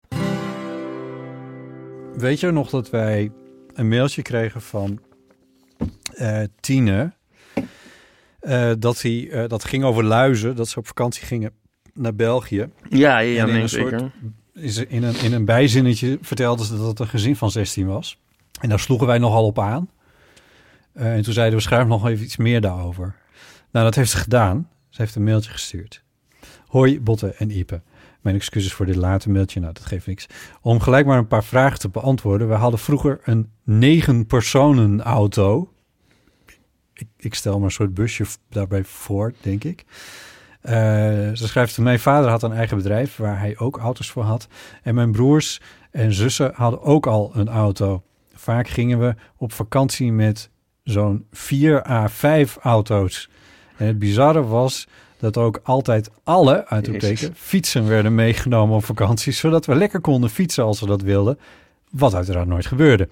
[2.17, 3.31] Weet je nog dat wij
[3.80, 5.00] een mailtje kregen van
[6.13, 7.13] eh Tine?
[8.39, 11.52] Eh, dat, hij, eh, dat ging over luizen, dat ze op vakantie gingen
[11.94, 12.70] naar België.
[12.89, 14.00] Ja, ja, En in nee, een zeker.
[14.00, 14.12] soort-
[14.54, 18.20] Is in, een, in een bijzinnetje vertelde ze dat het een gezin van 16 was.
[18.62, 19.89] En daar sloegen wij nogal op aan.
[20.94, 23.15] En toen zeiden we, schrijf nog even iets meer daarover.
[23.72, 24.70] Nou, dat heeft ze gedaan.
[24.89, 26.04] Ze heeft een mailtje gestuurd.
[26.68, 27.82] Hoi, Botte en Ipe.
[28.21, 29.60] Mijn excuses voor dit late mailtje.
[29.60, 30.27] Nou, dat geeft niks.
[30.62, 32.47] Om gelijk maar een paar vragen te beantwoorden.
[32.47, 35.71] We hadden vroeger een negen personen auto.
[36.93, 39.86] Ik, ik stel maar een soort busje daarbij voor, denk ik.
[40.62, 40.73] Eh,
[41.34, 44.47] ze schrijft, mijn vader had een eigen bedrijf waar hij ook auto's voor had.
[44.84, 48.03] En mijn broers en zussen hadden ook al een auto.
[48.34, 50.49] Vaak gingen we op vakantie met
[50.84, 53.29] zo'n 4 à 5 auto's.
[53.77, 54.88] En het bizarre was
[55.19, 60.63] dat ook altijd alle, uitroepteken, fietsen werden meegenomen op vakantie, zodat we lekker konden fietsen
[60.63, 61.39] als we dat wilden,
[61.91, 63.10] wat uiteraard nooit gebeurde.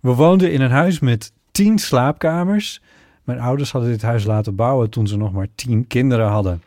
[0.00, 2.82] We woonden in een huis met 10 slaapkamers.
[3.24, 6.62] Mijn ouders hadden dit huis laten bouwen toen ze nog maar 10 kinderen hadden.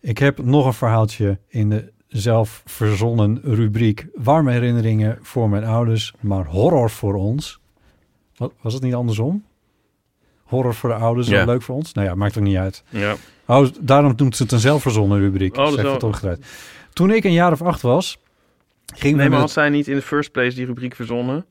[0.00, 6.14] Ik heb nog een verhaaltje in de zelf verzonnen rubriek warme herinneringen voor mijn ouders,
[6.20, 7.60] maar horror voor ons.
[8.36, 9.44] Wat, was het niet andersom?
[10.52, 11.44] Horror voor de ouders, Ja.
[11.44, 11.92] leuk voor ons?
[11.92, 12.82] Nou ja, maakt ook niet uit.
[12.88, 13.14] Ja.
[13.46, 15.56] Oh, daarom doet ze het een zelfverzonnen rubriek.
[15.56, 16.46] Oh, dat is wel- omgedraaid.
[16.92, 18.18] Toen ik een jaar of acht was,
[18.94, 21.44] ging Nee, we maar had zij niet in de first place die rubriek verzonnen?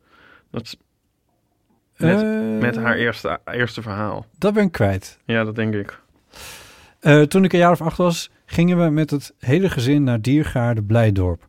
[0.52, 0.78] Dat,
[1.98, 4.26] met, Eh, met haar eerste, eerste verhaal.
[4.38, 5.18] Dat ben ik kwijt.
[5.26, 6.00] Ja, dat denk ik.
[7.00, 10.22] Eh, toen ik een jaar of acht was, gingen we met het hele gezin naar
[10.22, 11.46] Diergaarde Blijdorp.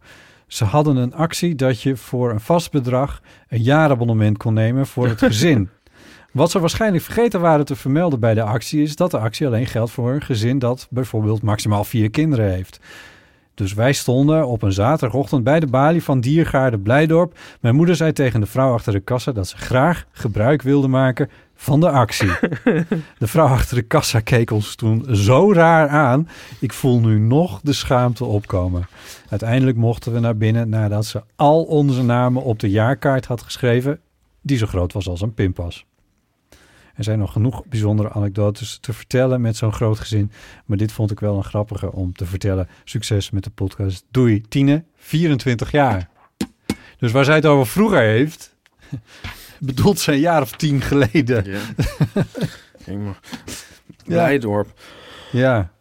[0.47, 5.09] Ze hadden een actie dat je voor een vast bedrag een jaarabonnement kon nemen voor
[5.09, 5.69] het gezin.
[6.33, 9.67] Wat ze waarschijnlijk vergeten waren te vermelden bij de actie is dat de actie alleen
[9.67, 12.81] geldt voor een gezin dat bijvoorbeeld maximaal vier kinderen heeft.
[13.55, 17.39] Dus wij stonden op een zaterdagochtend bij de balie van Diergaarde Blijdorp.
[17.61, 21.31] Mijn moeder zei tegen de vrouw achter de kassa dat ze graag gebruik wilde maken
[21.55, 22.31] van de actie.
[23.19, 26.29] De vrouw achter de kassa keek ons toen zo raar aan.
[26.61, 28.87] Ik voel nu nog de schaamte opkomen.
[29.29, 34.01] Uiteindelijk mochten we naar binnen nadat ze al onze namen op de jaarkaart had geschreven,
[34.41, 35.87] die zo groot was als een pinpas.
[36.95, 40.33] Er zijn nog genoeg bijzondere anekdotes te vertellen met zo'n groot gezin.
[40.65, 42.69] Maar dit vond ik wel een grappige om te vertellen.
[42.85, 44.05] Succes met de podcast.
[44.11, 46.09] Doei, Tine, 24 jaar.
[46.99, 48.57] Dus waar zij het over vroeger heeft,
[49.59, 51.45] bedoelt ze een jaar of tien geleden.
[51.51, 51.61] Ja.
[54.05, 54.81] Blijdorp.
[55.33, 55.73] Ja,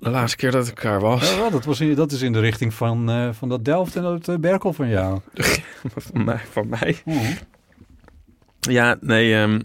[0.00, 1.34] De laatste keer dat ik elkaar was.
[1.34, 4.02] Ja, dat, was in, dat is in de richting van, eh, van dat Delft en
[4.02, 5.20] dat eh, Berkel van jou.
[5.96, 6.38] Van mij.
[6.50, 7.02] Van mij.
[8.60, 9.34] Ja, nee.
[9.34, 9.60] ehm,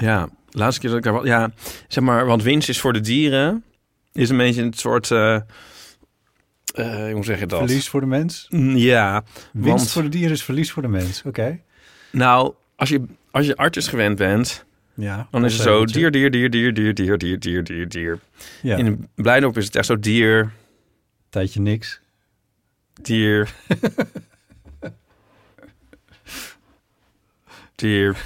[0.00, 1.24] ja, laatste keer dat ik daar was.
[1.24, 1.50] Ja,
[1.88, 3.64] zeg maar, want winst is voor de dieren.
[4.12, 5.10] Is een beetje een soort.
[5.10, 5.40] eh
[6.74, 7.58] eh, hoe zeg je dat?
[7.58, 8.46] Verlies voor de mens.
[8.50, 11.22] Mm, Ja, Winst want voor de dieren is verlies voor de mens.
[11.26, 11.60] Oké.
[12.12, 15.28] nou, als je, als je artis gewend bent, Ja.
[15.30, 18.18] dan is het zo dier, dier, dier, dier, dier, dier, dier, dier, dier, dier.
[18.62, 20.52] Ja, In een Blijdorp is het echt zo dier,
[21.28, 22.00] tijdje niks.
[23.02, 23.54] dier,
[27.74, 28.16] dier.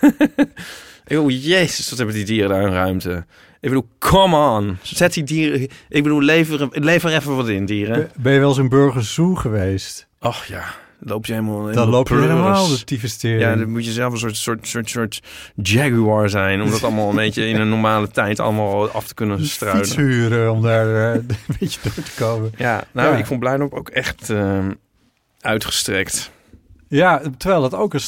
[1.16, 3.24] Bedoel, jezus, wat hebben die dieren daar een ruimte.
[3.60, 4.78] Ik bedoel, come on.
[4.82, 5.60] Zet die dieren...
[5.88, 8.10] Ik bedoel, lever, lever even wat in, dieren.
[8.16, 10.06] Ben- je wel eens in Burger Zoo geweest?
[10.18, 10.64] Ach ja,
[11.00, 11.72] loop je helemaal...
[11.72, 13.40] Dan loop je helemaal de tyfustering.
[13.40, 15.20] Ja, dan moet je zelf een soort, soort, soort, soort
[15.54, 16.62] jaguar zijn...
[16.62, 19.96] om dat allemaal een beetje in een normale tijd allemaal af te kunnen Fiets struinen.
[19.96, 22.52] huren om daar eh, een beetje door te komen.
[22.56, 23.16] Ja, nou, Ja.
[23.18, 24.70] ik vond Blijdorp ook echt ehm,
[25.40, 26.30] uitgestrekt.
[26.88, 28.00] Ja, terwijl dat ook een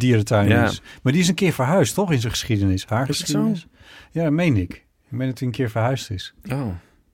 [0.00, 0.64] stadsdierentuin Ja.
[0.64, 0.82] is.
[1.02, 2.12] Maar die is een keer verhuisd, toch?
[2.12, 2.86] In zijn geschiedenis.
[2.86, 3.66] Haar Is geschiedenis.
[4.10, 4.72] Ja, dat meen ik.
[4.72, 6.34] Ik meen dat hij een keer verhuisd is.
[6.52, 6.66] Oh.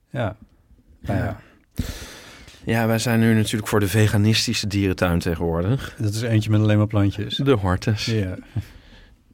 [0.09, 0.35] Ja.
[1.01, 1.39] Nou ja.
[2.65, 5.95] Ja, wij zijn nu natuurlijk voor de veganistische dierentuin tegenwoordig.
[5.97, 7.35] Dat is eentje met alleen maar plantjes.
[7.35, 8.05] De Hortus.
[8.05, 8.37] Ja.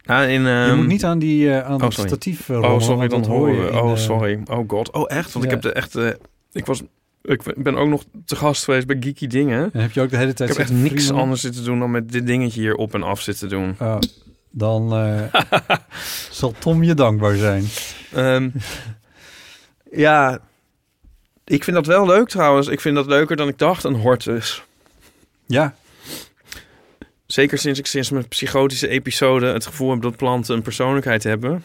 [0.05, 3.07] Ah, in, je ehm, moet niet aan, die, eh, aan oh, statief uh, Oh, sorry,
[3.07, 3.83] dan horen.
[3.83, 3.97] Oh, de...
[3.97, 4.39] sorry.
[4.45, 4.91] Oh god.
[4.91, 5.31] Oh, echt?
[5.31, 6.19] Want ik heb de echte...
[6.51, 6.83] Ik was...
[7.23, 9.69] Ik ben ook nog te gast geweest bij Geeky Dingen.
[9.73, 11.91] En heb je ook de hele Ik tijd heb echt niks anders zitten doen dan
[11.91, 13.75] met dit dingetje hier op en af zitten doen.
[13.79, 13.97] Oh,
[14.49, 15.41] dan eh,
[16.31, 17.65] zal Tom je dankbaar zijn.
[18.13, 18.49] Ehm,
[19.91, 20.39] ja,
[21.45, 22.67] ik vind dat wel leuk trouwens.
[22.67, 24.63] Ik vind dat leuker dan ik dacht, een hortus.
[25.45, 25.75] Ja,
[27.33, 31.63] Zeker sinds ik sinds mijn psychotische episode het gevoel heb dat planten een persoonlijkheid hebben.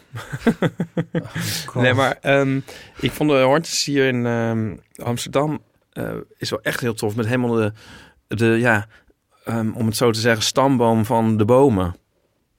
[1.67, 1.83] God.
[1.83, 2.61] Nee, maar ehm,
[3.01, 5.59] ik vond de hortus hier in ehm, Amsterdam
[5.93, 7.17] eh, is wel echt heel tof.
[7.17, 7.73] Met helemaal de,
[8.27, 8.87] de ja,
[9.45, 11.97] ehm, om het zo te zeggen, stamboom van de bomen.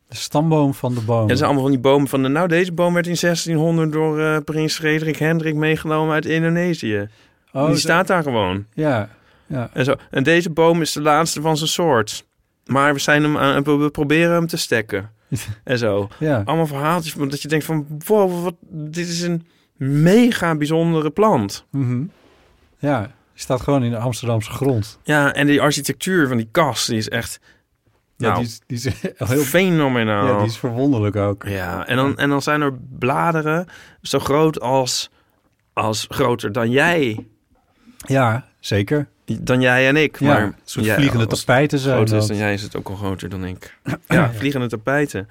[0.07, 1.21] de stamboom van de boom.
[1.21, 2.27] Ja, dat zijn allemaal van die bomen van de...
[2.29, 7.09] Nou, deze boom werd in 1600 door eh, prins Frederik Hendrik meegenomen uit Indonesië.
[7.51, 8.65] oh, die zo- staat daar gewoon.
[8.73, 9.09] Ja,
[9.47, 9.69] ja.
[9.73, 9.95] En, zo.
[10.11, 12.27] en deze boom is de laatste van zijn soort.
[12.69, 15.11] Maar we, zijn hem aan, we we proberen hem te stekken.
[15.63, 16.07] en zo.
[16.19, 16.41] ja.
[16.45, 17.85] Allemaal verhaaltjes dat je denkt van...
[18.05, 21.65] Wow, wat, dit is een mega bijzondere plant.
[21.71, 22.03] Mhm.
[22.77, 24.99] Ja, die staat gewoon in de Amsterdamse grond.
[25.03, 27.39] Ja, en die architectuur van die kast, die is echt
[28.15, 29.41] Ja, Nou, die, is, die is heel...
[29.41, 30.27] fenomenaal.
[30.27, 31.43] Ja, die is verwonderlijk ook.
[31.47, 33.67] Ja, en dan, en dan zijn er bladeren
[34.01, 35.09] zo groot als,
[35.73, 37.27] als groter dan jij.
[37.97, 39.07] Ja, zeker.
[39.25, 40.19] Dan jij en ik.
[40.19, 43.45] Maar soort vliegende tapijten zijn groter is dan jij, is het ook al groter dan
[43.45, 43.77] ik.
[44.07, 45.27] Ja, vliegende tapijten.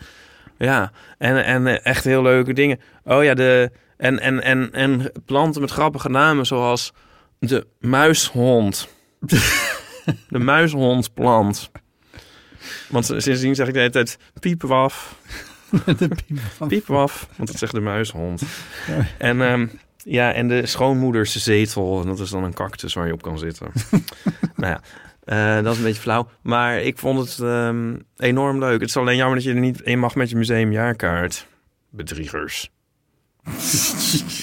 [0.59, 2.81] Ja, en, en eh, echt heel leuke dingen.
[3.05, 6.93] Oh ja, de, en, en, en, en planten met grappige namen zoals
[7.39, 8.89] de muishond.
[10.29, 11.71] de muishondplant.
[12.89, 15.17] Want sindsdien zeg ik de hele tijd piepwaf.
[15.99, 18.43] De piep van- Piepwaf, want dat zegt de muishond.
[19.19, 19.67] En, ehm,
[20.09, 23.67] ja, en de schoonmoederszetel, en dat is dan een cactus waar je op kan zitten.
[24.57, 24.81] nou ja,
[25.25, 26.29] eh, dat is een beetje flauw.
[26.43, 28.81] Maar ik vond het ehm, enorm leuk.
[28.81, 31.47] Het is alleen jammer dat je er niet in mag met je museumjaarkaart.
[31.91, 32.71] Bedriegers.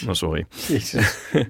[0.05, 0.45] nou, sorry.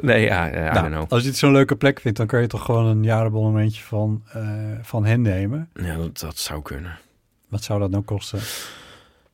[0.00, 1.12] Nee, ja, ja I Nou, don't know.
[1.12, 4.22] als je het zo'n leuke plek vindt, dan kan je toch gewoon een jarenabonnementje van,
[4.32, 4.42] eh,
[4.82, 5.68] van hen nemen.
[5.74, 6.98] Ja, dat, dat zou kunnen.
[7.48, 8.40] Wat zou dat nou kosten?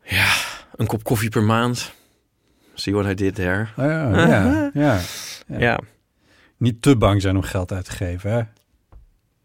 [0.04, 0.34] Ja,
[0.76, 1.92] een kop koffie per maand.
[2.78, 3.66] See what I did there.
[3.76, 4.98] Oh, ja, ja, ja.
[5.46, 5.58] Ja.
[5.58, 5.80] Ja.
[6.56, 8.40] Niet te bang zijn om geld uit te geven, hè?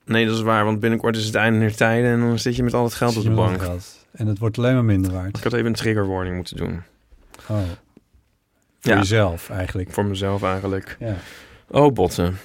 [0.06, 2.63] Nee, dat is waar, want binnenkort is het einde der tijden en dan zit je
[2.63, 3.62] met al het geld op Zie de bank.
[3.62, 4.06] geld.
[4.12, 5.38] En het wordt alleen maar minder waard.
[5.38, 6.82] Ik had even een trigger warning moeten doen.
[7.48, 7.58] Oh.
[8.80, 8.98] Voor Ja.
[8.98, 9.91] jezelf eigenlijk.
[9.91, 10.96] Voor mezelf eigenlijk.
[11.00, 11.15] Ja.
[11.67, 12.38] Oh, botten.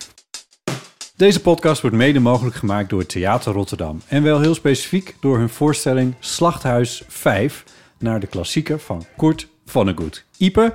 [1.17, 4.01] Deze podcast wordt mede mogelijk gemaakt door Theater Rotterdam.
[4.09, 7.65] En wel heel specifiek door hun voorstelling Slachthuis 5
[7.99, 10.25] naar de klassieker van Kurt Vonnegut.
[10.37, 10.75] Ipe,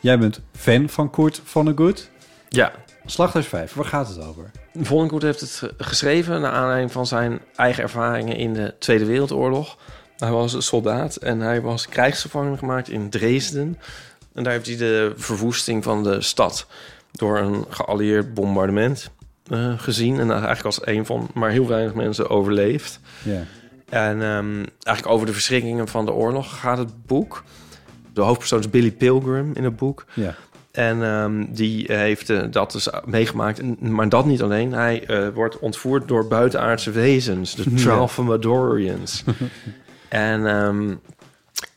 [0.00, 2.10] jij bent fan van Kurt Vonnegut.
[2.48, 2.72] Ja,
[3.06, 4.50] Slachthuis 5, waar gaat het over?
[4.80, 9.76] Vonnegut heeft het ge- geschreven naar aanleiding van zijn eigen ervaringen in de Tweede Wereldoorlog.
[10.16, 13.78] Hij was een soldaat en hij was krijgsgevangen gemaakt in Dresden.
[14.34, 16.66] En daar heeft hij de verwoesting van de stad
[17.12, 19.10] door een geallieerd bombardement
[19.50, 20.20] eh, gezien.
[20.20, 23.00] En eigenlijk als een van maar heel weinig mensen overleefd.
[23.22, 23.42] Ja.
[23.88, 27.44] En ehm, eigenlijk over de verschrikkingen van de oorlog gaat het boek.
[28.14, 30.04] De hoofdpersoon is Billy Pilgrim in het boek.
[30.14, 30.34] Ja.
[30.72, 33.80] En ehm, die heeft eh, dat dus meegemaakt.
[33.80, 34.72] Maar dat niet alleen.
[34.72, 37.54] Hij eh, wordt ontvoerd door buitenaardse wezens.
[37.54, 37.76] De Ja.
[37.76, 39.24] Tralfamadorians.
[40.08, 40.94] en ehm,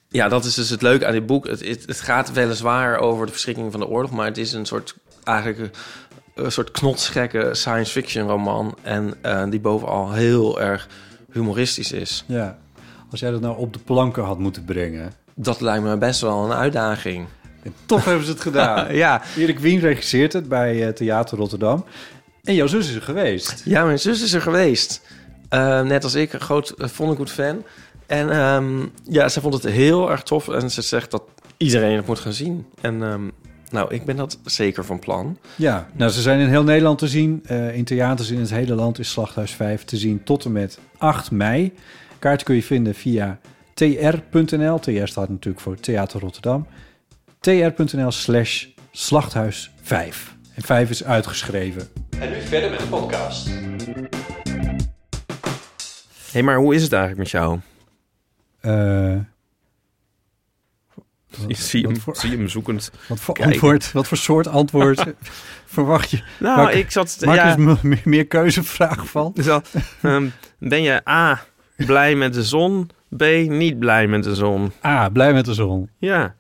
[0.10, 1.48] ja, dat is dus het leuke aan dit boek.
[1.48, 4.12] Het, het, het gaat weliswaar over de verschrikkingen van de oorlog.
[4.12, 5.78] Maar het is een soort, eigenlijk
[6.36, 8.78] een, soort knotsgekke science fiction roman.
[8.82, 10.88] En eh, die bovenal heel erg
[11.32, 12.24] humoristisch is.
[12.28, 12.58] ja.
[13.12, 15.13] Als jij dat nou op de planken had moeten brengen.
[15.36, 17.28] Dat lijkt me best wel een uitdaging.
[17.63, 18.93] En toch hebben ze het gedaan.
[19.04, 19.21] ja.
[19.38, 21.86] Erik Wien regisseert het bij eh, Theater Rotterdam.
[22.43, 23.62] En jouw zus is er geweest.
[23.65, 25.02] Ja, mijn zus is er geweest.
[25.50, 27.63] Eh, net als ik, een groot uh, Vonnegut fan.
[28.06, 30.48] En ehm, ja, ze vond het heel erg tof.
[30.48, 31.24] En ze zegt dat
[31.58, 32.65] iedereen het moet gaan zien.
[32.82, 33.30] En ehm,
[33.69, 35.38] nou, ik ben dat zeker van plan.
[35.56, 37.41] Ja, nou, ze zijn in heel Nederland te zien.
[37.45, 40.80] Eh, in theaters in het hele land is Slachthuis 5 te zien tot en met
[40.98, 41.74] 8 mei.
[42.19, 43.39] Kaarten kun je vinden via
[43.75, 44.79] tr.nl.
[44.79, 46.67] TR staat natuurlijk voor Theater Rotterdam.
[47.39, 50.35] tr.nl slash slachthuis 5.
[50.53, 51.88] En 5 is uitgeschreven.
[52.19, 53.49] En nu verder met de podcast.
[56.31, 57.59] hey, maar hoe is het eigenlijk met jou?
[58.61, 59.15] Eh,
[61.47, 62.91] Ik zie hem, voor- zie hem zoekend.
[63.07, 65.03] wat voor antwoord, wat voor soort antwoord
[65.65, 66.23] verwacht je?
[66.39, 67.17] Nou, Maak- ik zat...
[67.25, 69.31] Maak ja, eens meer, meer keuzevraag van.
[69.35, 69.61] dus al,
[70.01, 70.27] ehm,
[70.59, 71.45] ben je A,
[71.85, 72.89] blij met de zon?
[73.17, 74.71] B, niet blij met de zon?
[74.82, 75.89] Ah, blij met de zon.
[75.97, 76.36] Ja.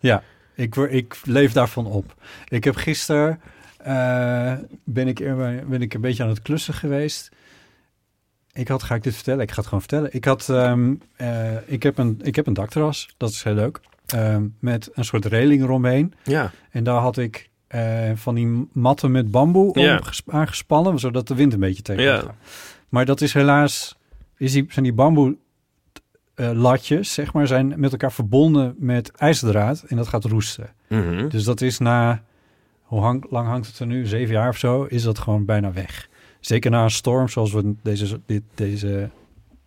[0.55, 2.15] Ik, word- ik leef daarvan op.
[2.47, 3.39] Ik heb gisteren
[3.77, 5.19] eh, ben, ik,
[5.67, 7.29] ben ik een beetje aan het klussen geweest.
[8.53, 9.41] Ik had, ga ik dit vertellen?
[9.41, 10.13] Ik ga het gewoon vertellen.
[10.13, 13.79] Ik, had, ehm, eh, ik, heb, een, ik heb een dakterras, dat is heel leuk.
[14.05, 16.13] Ehm, met een soort reling eromheen.
[16.23, 16.51] Ja.
[16.69, 20.01] En daar had ik eh, van die matten met bamboe Ja.
[20.27, 22.17] aangespannen, zodat de wind een beetje tegen Ja.
[22.17, 22.33] gaat.
[22.89, 23.97] Maar dat is helaas,
[24.37, 25.37] is die, zijn die bamboe
[26.35, 30.69] eh, latjes, zeg maar, zijn met elkaar verbonden met ijzerdraad en dat gaat roesten.
[30.89, 31.27] Mhm.
[31.29, 32.23] Dus dat is na,
[32.81, 34.05] hoe hang- lang hangt het er nu?
[34.05, 36.09] Zeven jaar of zo, is dat gewoon bijna weg.
[36.39, 39.09] Zeker na een storm zoals we deze, dit, deze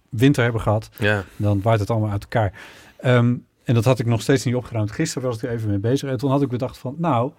[0.08, 1.24] winter hebben gehad, Ja.
[1.36, 2.52] dan waait het allemaal uit elkaar.
[2.96, 4.90] Ehm, en dat had ik nog steeds niet opgeruimd.
[4.92, 7.32] Gisteren was ik er even mee bezig en toen had ik bedacht van, nou,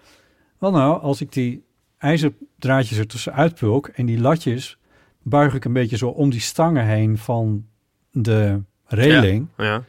[0.58, 1.64] wat nou als ik die
[1.98, 4.78] ijzerdraadjes er tussenuit pulk en die latjes
[5.24, 7.66] buig ik een beetje zo om die stangen heen van
[8.12, 9.48] de reling.
[9.58, 9.84] Ja.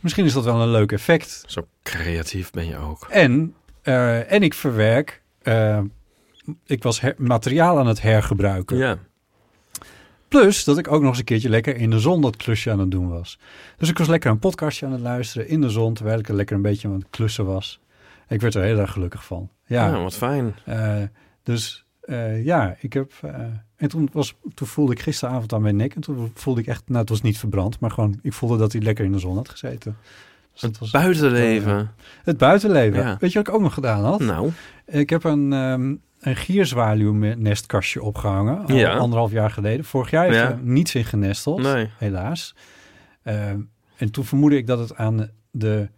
[0.00, 1.44] Misschien is dat wel een leuk effect.
[1.46, 3.06] Zo creatief ben je ook.
[3.10, 5.80] En, eh, en ik verwerk, eh,
[6.66, 8.76] ik was materiaal aan het hergebruiken.
[8.76, 8.98] Ja.
[10.28, 12.78] Plus dat ik ook nog eens een keertje lekker in de zon dat klusje aan
[12.78, 13.38] het doen was.
[13.76, 16.34] Dus ik was lekker een podcastje aan het luisteren in de zon, terwijl ik er
[16.34, 17.80] lekker een beetje aan het klussen was.
[18.28, 19.50] Ik werd er heel erg gelukkig van.
[19.66, 20.54] Ja, Ja, wat fijn.
[20.64, 21.02] eh,
[21.42, 21.84] dus
[22.42, 23.12] ja, ik heb...
[23.82, 26.82] en toen, was, toen voelde ik gisteravond aan mijn nek en toen voelde ik echt...
[26.86, 28.18] Nou, het was niet verbrand, maar gewoon...
[28.22, 29.96] Ik voelde dat hij lekker in de zon had gezeten.
[30.52, 31.90] Dus Het was- buitenleven.
[32.22, 33.00] Het buitenleven.
[33.02, 33.16] Ja.
[33.20, 34.20] Weet je wat ik ook nog gedaan had?
[34.20, 34.50] Nou,
[34.86, 38.66] Ik heb een, ehm een gierzwaluwnestkastje opgehangen.
[38.66, 38.92] Al Ja.
[38.96, 39.84] anderhalf jaar geleden.
[39.84, 40.50] Vorig jaar heeft Ja.
[40.50, 41.60] er niets in genesteld.
[41.62, 41.88] nee.
[41.98, 42.54] Helaas.
[43.22, 43.60] Ehm,
[43.96, 45.88] en toen vermoedde ik dat het aan de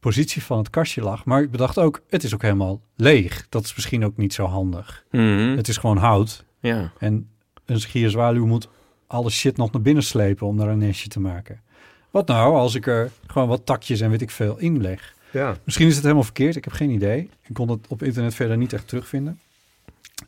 [0.00, 1.24] positie van het kastje lag.
[1.24, 3.46] Maar ik bedacht ook, het is ook helemaal leeg.
[3.48, 5.04] Dat is misschien ook niet zo handig.
[5.10, 5.56] Mhm.
[5.56, 6.44] Het is gewoon hout.
[6.62, 6.92] Ja.
[6.98, 7.28] En
[7.64, 8.68] een gierzwaluw moet
[9.06, 11.60] alle shit nog naar binnen slepen om daar een nestje te maken.
[12.10, 15.14] Wat nou als ik er gewoon wat takjes en weet ik veel in leg?
[15.32, 15.56] Ja.
[15.64, 17.30] Misschien is het helemaal verkeerd, ik heb geen idee.
[17.42, 19.40] Ik kon het op internet verder niet echt terugvinden.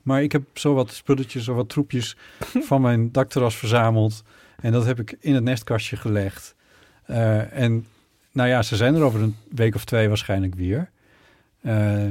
[0.03, 2.17] Maar ik heb zo wat spulletjes, zo wat troepjes
[2.69, 4.23] van mijn dakterras verzameld.
[4.61, 6.55] En dat heb ik in het nestkastje gelegd.
[7.05, 7.87] Eh, en
[8.33, 10.91] nou ja, ze zijn er over een week of twee waarschijnlijk weer.
[11.61, 12.07] Eh,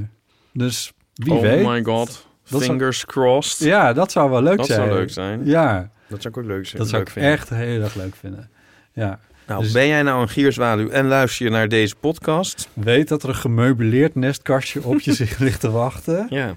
[0.54, 1.66] dus wie oh weet.
[1.66, 2.28] my god.
[2.50, 3.68] Dat zou- Fingers crossed.
[3.68, 4.80] Ja, dat zou wel leuk dat zijn.
[4.88, 5.46] zou leuk zijn.
[5.46, 6.78] Ja, Dat zou ik ook leuk zijn.
[6.82, 7.32] dat zou leuk ik vinden.
[7.32, 8.50] echt heel erg leuk vinden.
[8.94, 12.70] Ja, Nou, dus- ben jij nou een gierzwaluw en luister je naar deze podcast?
[12.74, 16.26] weet dat er een gemeubileerd nestkastje op je zich ligt te wachten.
[16.30, 16.56] Ja.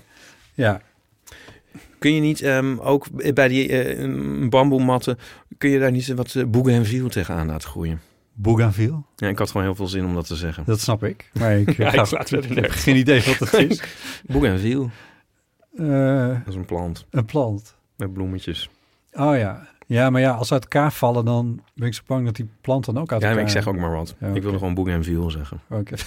[0.54, 0.80] Ja,
[1.98, 5.18] Kun je niet ehm, ook bij die eh, bamboematten,
[5.58, 8.00] kun je daar niet wat uh, bougainville tegenaan laten groeien?
[8.34, 9.02] Bougainville.
[9.16, 10.62] Ja, ik had gewoon heel veel zin om dat te zeggen.
[10.66, 11.30] Dat snap ik.
[11.38, 13.82] Maar ik, Ja, ga- ik ik heb geen idee wat het is.
[14.26, 14.88] Bougainville,
[15.76, 17.76] Eh, dat is een plant een plant.
[17.96, 18.70] met bloemetjes.
[19.12, 19.68] Oh ja.
[19.86, 22.48] Ja, maar ja, als ze uit elkaar vallen, dan ben ik zo bang dat die
[22.60, 23.42] plant dan ook uit Ja, elkaar...
[23.44, 24.14] ik zeg ook maar wat.
[24.18, 25.60] Ja, Ik wilde gewoon bougainville zeggen.
[25.70, 25.94] Oké.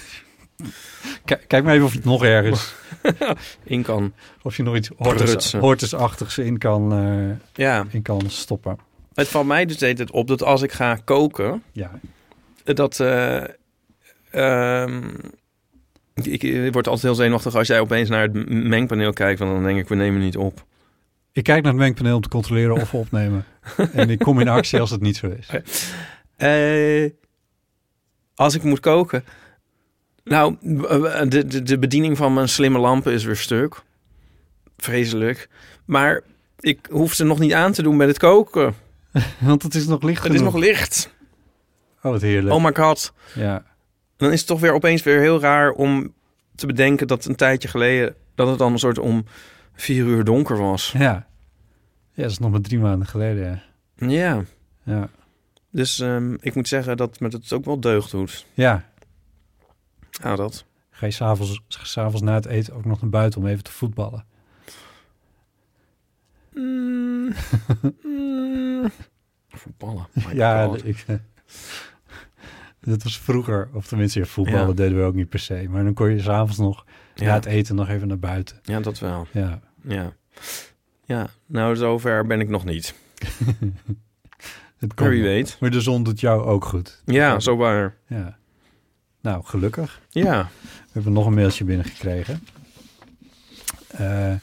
[1.25, 2.75] Kijk, kijk maar even of het nog ergens...
[3.63, 4.13] in kan.
[4.41, 8.77] of je nog iets hortus, hortusachtigs in kan, eh, Ja, in kan stoppen.
[9.13, 11.91] het valt mij dus de hele tijd op dat als ik ga koken, Ja,
[12.63, 12.99] dat...
[14.31, 15.09] ehm,
[16.25, 19.39] ik, ik word altijd heel zenuwachtig als jij opeens naar het mengpaneel kijkt.
[19.39, 20.65] Want dan denk ik, we nemen niet op.
[21.31, 23.45] ik kijk naar het mengpaneel om te controleren of we opnemen.
[23.93, 25.49] en ik kom in actie als het niet zo is.
[26.35, 27.11] Eh,
[28.35, 29.23] als ik moet koken.
[30.23, 30.55] Nou,
[31.27, 33.81] de, de, de bediening van mijn slimme lampen is weer stuk.
[34.77, 35.49] Vreselijk.
[35.85, 36.21] Maar
[36.59, 38.73] ik hoef ze nog niet aan te doen met het koken.
[39.39, 41.13] Want het is nog licht Het is nog licht.
[42.03, 42.55] Oh, wat heerlijk.
[42.55, 43.13] Oh my god.
[43.33, 43.63] Ja.
[44.19, 46.13] Dan is het toch weer opeens weer heel raar om
[46.55, 48.15] te bedenken dat een tijdje geleden...
[48.35, 49.25] dat het dan een soort om
[49.73, 50.91] vier uur donker was.
[50.97, 51.27] Ja.
[52.13, 53.61] Ja, dat is nog maar drie maanden geleden.
[53.95, 54.07] Ja.
[54.07, 54.43] Ja,
[54.83, 55.09] Ja.
[55.71, 58.45] dus ehm, ik moet zeggen dat me het ook wel deugd doet.
[58.53, 58.87] ja.
[60.23, 60.65] Ja, dat.
[60.89, 64.25] Ga je s'avonds, s'avonds na het eten ook nog naar buiten om even te voetballen?
[66.53, 67.33] Mm,
[68.03, 68.89] mm.
[69.49, 70.07] Voetballen.
[70.33, 71.05] Ja, ik,
[72.81, 73.69] dat was vroeger.
[73.73, 74.73] Of tenminste, voetballen Ja.
[74.73, 75.65] deden we ook niet per se.
[75.69, 77.33] Maar dan kon je s'avonds nog na ja.
[77.33, 78.59] het eten nog even naar buiten.
[78.63, 79.27] ja, dat wel.
[79.31, 79.59] Ja.
[79.83, 80.13] Ja.
[81.05, 82.93] Ja, nou zover ben ik nog niet.
[84.77, 85.57] Het Maar wie weet.
[85.59, 87.01] Maar de zon doet jou ook goed.
[87.05, 87.95] Ja, zo waar.
[88.07, 88.37] Ja.
[89.21, 90.01] Nou, gelukkig.
[90.09, 90.49] Ja.
[90.61, 92.43] We hebben nog een mailtje binnengekregen.
[93.87, 94.33] Eh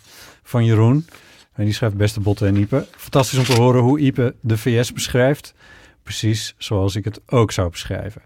[0.43, 1.07] van Jeroen.
[1.53, 2.87] En die schrijft beste Botten en Ipe.
[2.97, 5.55] Fantastisch om te horen hoe Ipe de VS beschrijft.
[6.07, 8.23] Precies zoals ik het ook zou beschrijven.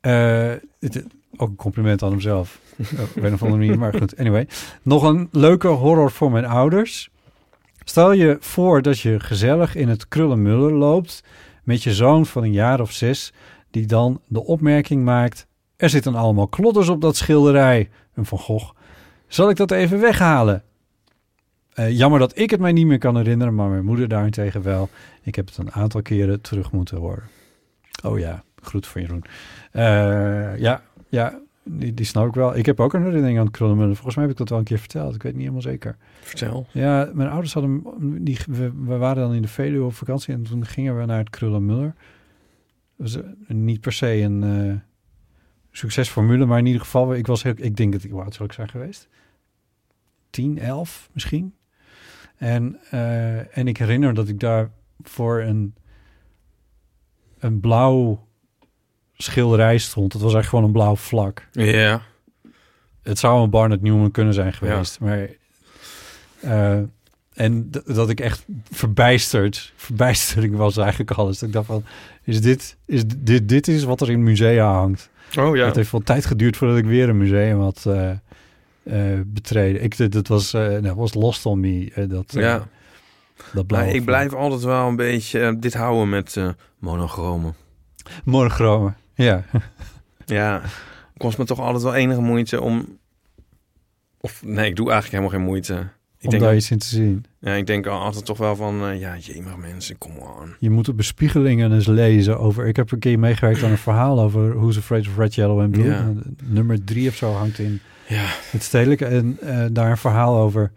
[0.00, 1.04] Eh, het,
[1.36, 2.58] ook een compliment aan hemzelf.
[2.78, 4.16] Op een of andere manier, maar goed.
[4.16, 4.48] Anyway.
[4.82, 7.10] Nog een leuke horror voor mijn ouders.
[7.84, 11.24] Stel je voor dat je gezellig in het krullenmuller loopt...
[11.62, 13.32] met je zoon van een jaar of zes...
[13.70, 15.46] die dan de opmerking maakt...
[15.76, 17.90] er zitten allemaal klodders op dat schilderij.
[18.14, 18.70] Een Van Gogh.
[19.26, 20.62] Zal ik dat even weghalen?
[21.74, 23.54] Eh, jammer dat ik het mij niet meer kan herinneren...
[23.54, 24.88] maar mijn moeder daarentegen wel.
[25.22, 27.22] Ik heb het een aantal keren terug moeten horen.
[28.04, 29.24] Oh ja, groet van Jeroen.
[29.70, 32.56] Eh, ja, ja die, die snap ik wel.
[32.56, 33.94] Ik heb ook een herinnering aan het krullenmuller.
[33.94, 35.14] Volgens mij heb ik dat wel een keer verteld.
[35.14, 35.96] Ik weet niet helemaal zeker.
[36.20, 36.66] Vertel.
[36.72, 37.82] Ja, mijn ouders hadden...
[38.24, 40.34] Die, we, we waren dan in de Veluwe op vakantie...
[40.34, 41.94] en toen gingen we naar het Krullenmuller.
[42.96, 44.82] Dat was eh, niet per se een
[45.70, 46.46] succesformule...
[46.46, 47.14] maar in ieder geval...
[47.14, 48.10] Ik, was heel, ik denk dat ik...
[48.10, 49.08] Hoe oud zou ik zijn geweest?
[50.30, 51.54] 10, 11 misschien.
[52.36, 54.70] En, eh, en ik herinner dat ik daar
[55.02, 55.74] voor een...
[57.38, 58.26] een blauw
[59.16, 60.12] schilderij stond.
[60.12, 61.48] Het was echt gewoon een blauw vlak.
[61.52, 62.02] Ja.
[63.02, 65.00] Het zou een Barnett Newman kunnen zijn geweest.
[65.00, 65.28] Maar,
[66.40, 66.78] eh,
[67.34, 71.42] en dat ik echt verbijsterd, verbijstering was eigenlijk alles.
[71.42, 71.84] Ik dacht van,
[72.22, 75.10] is dit, is dit, dit is wat er in musea hangt.
[75.38, 75.66] Oh ja.
[75.66, 78.10] Het heeft wel tijd geduurd voordat ik weer een museum had eh,
[79.26, 79.82] betreden.
[79.82, 81.90] Ik, dat was, eh dat was Lost on Me.
[81.94, 82.68] eh, dat, eh, Ja.
[83.52, 87.54] dat ik blijf altijd wel een beetje eh, dit houden met eh monochromen.
[88.24, 89.44] Monochromen, ja.
[90.26, 90.62] Ja.
[91.16, 92.98] Kost me toch altijd wel enige moeite om...
[94.20, 95.74] Of nee, ik doe eigenlijk helemaal geen moeite.
[96.18, 97.24] Ik om denk, daar iets in te zien.
[97.40, 98.84] ja, ik denk al altijd toch wel van...
[98.84, 100.54] eh, ja, jemig mensen, kom on.
[100.58, 102.66] Je moet de bespiegelingen eens lezen over...
[102.66, 105.70] Ik heb een keer meegewerkt aan een verhaal over Who's Afraid of Red, Yellow and
[105.70, 105.84] Blue.
[105.84, 106.12] Ja.
[106.42, 107.80] Nummer drie of zo hangt in
[108.14, 108.26] Ja.
[108.50, 109.04] het stedelijke.
[109.06, 110.72] En eh, daar een verhaal over.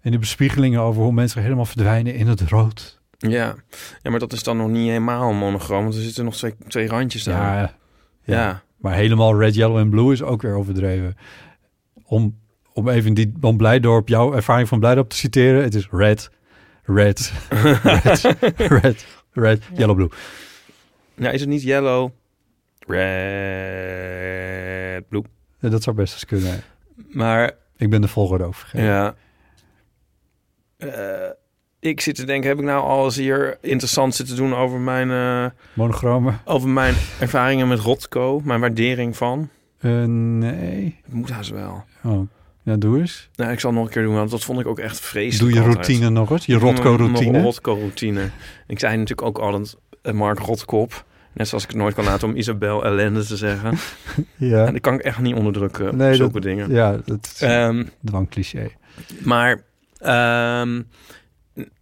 [0.00, 3.00] En de bespiegelingen over hoe mensen helemaal verdwijnen in het rood.
[3.18, 3.54] Ja.
[4.02, 5.82] ja, maar dat is dan nog niet helemaal monochroom.
[5.82, 7.54] Want er zitten nog twee, twee randjes daar.
[7.54, 7.72] Ja, Ja.
[8.34, 8.62] ja.
[8.76, 11.16] Maar helemaal Red, Yellow en Blue is ook weer overdreven.
[12.04, 12.38] Om,
[12.72, 15.62] om even die van Blijdorp, jouw ervaring van Blijdorp te citeren.
[15.62, 16.30] Het is red,
[16.82, 17.32] red,
[17.82, 18.22] red,
[18.82, 20.08] red, red, yellow, blue.
[21.14, 22.10] Ja, is het niet yellow?
[22.86, 23.02] Red,
[25.08, 25.22] blue.
[25.58, 26.62] Ja, dat zou best eens kunnen.
[27.10, 28.86] Maar Ik ben de volgorde vergeten.
[28.86, 29.14] ja.
[30.76, 31.30] Eh,
[31.80, 36.40] ik zit te denken, heb ik nou alles hier interessant zitten doen over mijn, Monochromen?
[36.44, 39.48] over mijn ervaringen met Rotko, mijn waardering van?
[39.78, 41.00] Eh, nee.
[41.04, 41.84] Het moet haast wel.
[42.04, 42.28] Oh,
[42.62, 43.28] ja, doe eens.
[43.36, 45.02] Nou, ik zal het nog een keer doen, want dat vond ik ook echt Doe
[45.08, 45.54] vreselijk.
[45.54, 45.86] je altijd.
[45.86, 46.46] routine nog eens?
[46.46, 47.42] Je doe Rotko-routine?
[47.42, 48.30] Rotko-routine.
[48.66, 49.76] Ik zei natuurlijk ook altijd
[50.12, 51.04] Mark Rotkop.
[51.34, 53.78] Net zoals ik het nooit kan laten om Isabel ellende te zeggen.
[54.36, 54.66] Ja.
[54.66, 56.70] En dat kan ik echt niet onderdrukken, Nee, zulke dingen.
[56.70, 58.70] Ja, dat is Ehm, dwangcliché.
[59.24, 59.62] maar
[59.98, 60.82] ehm,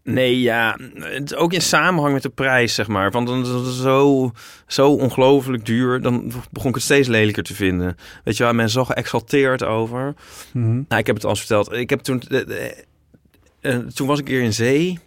[0.03, 3.11] nee, ja, het is ook in samenhang met de prijs, zeg maar.
[3.11, 4.30] Want dan is het zo,
[4.66, 6.01] zo ongelooflijk duur.
[6.01, 7.96] Dan begon ik het steeds lelijker te vinden.
[8.24, 10.14] Weet je waar men zo geëxalteerd over.
[10.53, 10.72] Mhm.
[10.88, 11.72] Nou, ik heb het al eens verteld.
[11.72, 12.72] Ik heb toen, eh, eh,
[13.61, 14.98] eh, toen was ik hier in zee.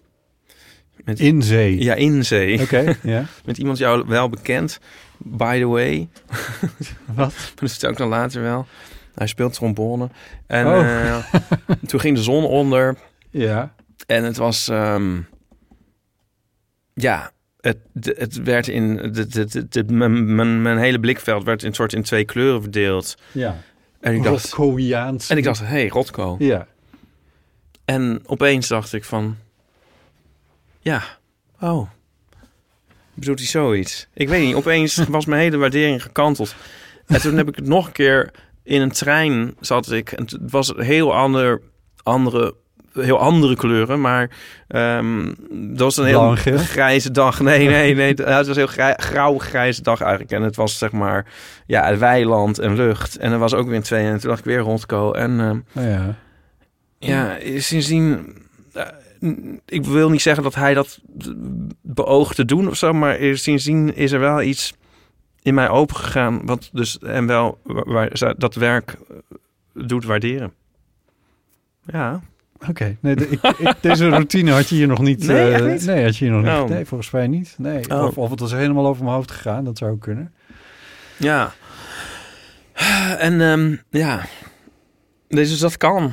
[1.05, 1.83] Met, In zee.
[1.83, 2.61] ja, in zee.
[2.61, 2.97] Oké.
[3.45, 4.79] Met iemand jou wel bekend.
[5.17, 6.09] by the way.
[7.15, 7.33] Wat?
[7.55, 8.67] Dat is het ook dan later wel.
[9.15, 10.09] Hij speelt trombone.
[10.47, 10.79] En Oh.
[11.07, 11.17] eh,
[11.87, 12.97] toen ging de zon onder.
[13.29, 13.73] Ja.
[14.07, 14.67] En het was...
[14.67, 15.19] ehm,
[16.93, 17.31] ja,
[17.61, 19.13] het, het werd in...
[19.87, 23.15] Mijn, mijn, mijn hele blikveld werd in een soort in twee kleuren verdeeld.
[23.31, 23.57] Ja.
[23.99, 24.53] En ik dacht...
[25.29, 26.35] En ik dacht, hé, hey, Rotko.
[26.39, 26.67] Ja.
[27.85, 29.37] En opeens dacht ik van...
[30.83, 31.03] Ja,
[31.59, 31.89] oh.
[33.13, 34.07] Bedoelt hij zoiets?
[34.13, 36.55] Ik weet niet, opeens was mijn hele waardering gekanteld.
[37.07, 38.31] En toen heb ik het nog een keer...
[38.63, 40.11] In een trein zat ik.
[40.11, 41.61] En het was heel ander,
[42.03, 42.55] andere,
[42.93, 44.01] heel andere kleuren.
[44.01, 44.29] Maar
[44.67, 47.39] ehm, dat was een heel grijze dag.
[47.39, 48.07] Nee, nee, nee.
[48.07, 50.31] Het was een heel grij, grauw grijze dag eigenlijk.
[50.31, 51.25] En het was zeg maar...
[51.65, 53.17] Ja, weiland en lucht.
[53.17, 54.05] En er was ook weer twee.
[54.05, 55.11] En toen dacht ik weer Rotko.
[55.11, 55.39] En...
[55.39, 56.15] ehm, Oh ja.
[56.99, 58.35] ja, sindsdien...
[58.73, 58.87] eh,
[59.65, 60.99] ik wil niet zeggen dat hij dat
[61.81, 64.73] beoogt te doen of zo, maar sindsdien is er wel iets
[65.41, 69.17] in mij opengegaan, wat dus en wel waar, dat werk eh,
[69.87, 70.53] doet waarderen.
[71.85, 72.21] Ja,
[72.69, 72.97] Oké.
[72.99, 75.27] Nee, de- ik, ik- deze routine had je hier nog niet.
[75.27, 75.85] Nee, eh, niet?
[75.85, 76.51] Nee, had je hier nog niet.
[76.61, 76.69] Oh.
[76.69, 77.55] Nee, volgens mij niet.
[77.57, 77.89] Nee.
[77.89, 78.03] Oh.
[78.03, 79.63] Of, of het was helemaal over mijn hoofd gegaan.
[79.63, 80.33] Dat zou ook kunnen.
[81.17, 81.53] ja.
[83.17, 84.25] En ehm, ja,
[85.27, 86.11] dus dat kan.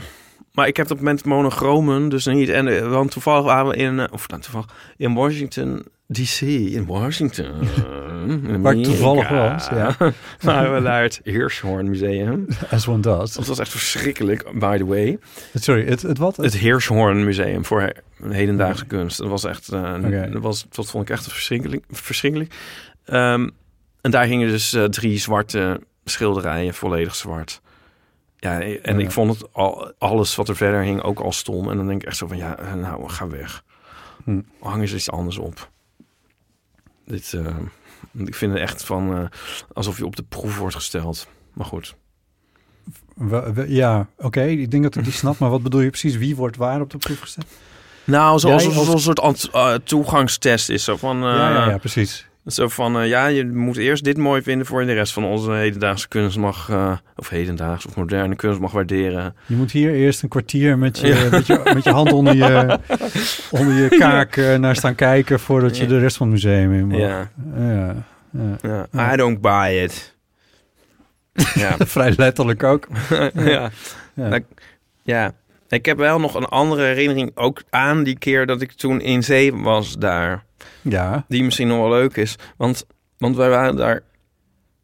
[0.52, 2.48] Maar ik heb op het moment monochromen, dus niet.
[2.48, 6.86] En, eh, want toevallig waren we in, eh, of nou, toevallig, in Washington DC, in
[6.86, 7.46] Washington.
[8.48, 9.96] in Waar ik toevallig was, ja.
[10.40, 12.46] waren we naar het Hirschhorn Museum.
[12.70, 13.32] As one does.
[13.32, 15.18] Dat was echt verschrikkelijk, by the way.
[15.54, 16.36] Sorry, het, het wat?
[16.36, 19.18] Het Hirschhorn Museum voor he- hedendaagse kunst.
[19.18, 21.84] Dat was echt, eh, dat, was, dat vond ik echt verschrikkelijk.
[21.90, 22.54] verschrikkelijk.
[23.04, 23.48] Ehm,
[24.00, 27.60] en daar hingen dus drie zwarte schilderijen, volledig zwart.
[28.42, 29.04] Ja, en Ja.
[29.04, 31.70] ik vond het al, alles wat er verder hing ook al stom.
[31.70, 33.64] En dan denk ik echt zo van, ja, eh, nou, ga weg.
[34.24, 34.40] Hm.
[34.60, 35.70] Hang eens iets anders op.
[37.06, 37.56] Dit, eh,
[38.26, 39.24] ik vind het echt van, eh,
[39.72, 41.28] alsof je op de proef wordt gesteld.
[41.52, 41.96] Maar goed.
[43.14, 44.42] We- we- ja, oké.
[44.42, 45.38] Ik denk dat ik die snap.
[45.38, 46.16] Maar wat bedoel je precies?
[46.16, 47.46] Wie wordt waar op de proef gesteld?
[48.04, 50.84] Nou, zoals een soort toegangstest is.
[50.84, 52.28] Zo van, ja, ja, ja, precies.
[52.46, 55.24] Zo van, eh, ja, je moet eerst dit mooi vinden voor je de rest van
[55.24, 59.34] onze hedendaagse kunst mag, eh, of hedendaags of moderne kunst mag waarderen.
[59.46, 61.28] Je moet hier eerst een kwartier met je, Ja.
[61.30, 62.78] met je, met je hand onder je,
[63.60, 65.40] onder je kaak eh, naar staan kijken...
[65.40, 66.98] voordat je de rest van het museum in mag.
[66.98, 69.12] Ja, Ja, ja.
[69.12, 70.16] I don't buy it.
[71.54, 71.76] ja.
[71.94, 72.86] Vrij letterlijk ook.
[73.34, 73.70] ja.
[74.14, 74.28] Ja.
[74.28, 74.42] Nou,
[75.02, 75.32] ja.
[75.68, 79.22] Ik heb wel nog een andere herinnering ook aan die keer dat ik toen in
[79.22, 80.44] zee was daar.
[80.82, 82.36] Ja, Die misschien nog wel leuk is.
[82.56, 82.86] Want,
[83.18, 84.00] want wij waren daar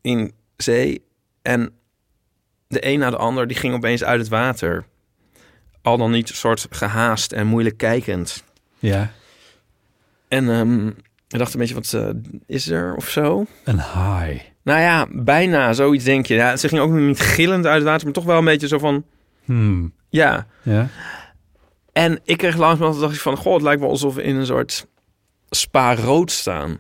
[0.01, 1.05] in zee
[1.43, 1.71] en
[2.69, 4.87] de een na de ander die ging opeens uit het water.
[5.83, 8.45] Al dan niet een soort gehaast en moeilijk kijkend.
[8.79, 9.11] ja.
[10.29, 10.87] En ehm,
[11.29, 12.09] ik dacht een beetje, wat eh,
[12.47, 13.47] is er of zo?
[13.65, 14.43] Een high.
[14.63, 16.35] Nou ja, bijna zoiets denk je.
[16.35, 18.69] Ja, ze ging ook nog niet gillend uit het water, maar toch wel een beetje
[18.69, 19.05] zo van,
[19.45, 19.93] Hmm.
[20.09, 20.47] ja.
[20.63, 20.89] Ja.
[21.93, 24.47] En ik kreeg langzamerhand dacht ik van, goh, het lijkt wel alsof we in een
[24.47, 24.87] soort
[25.51, 26.79] spa rood staan.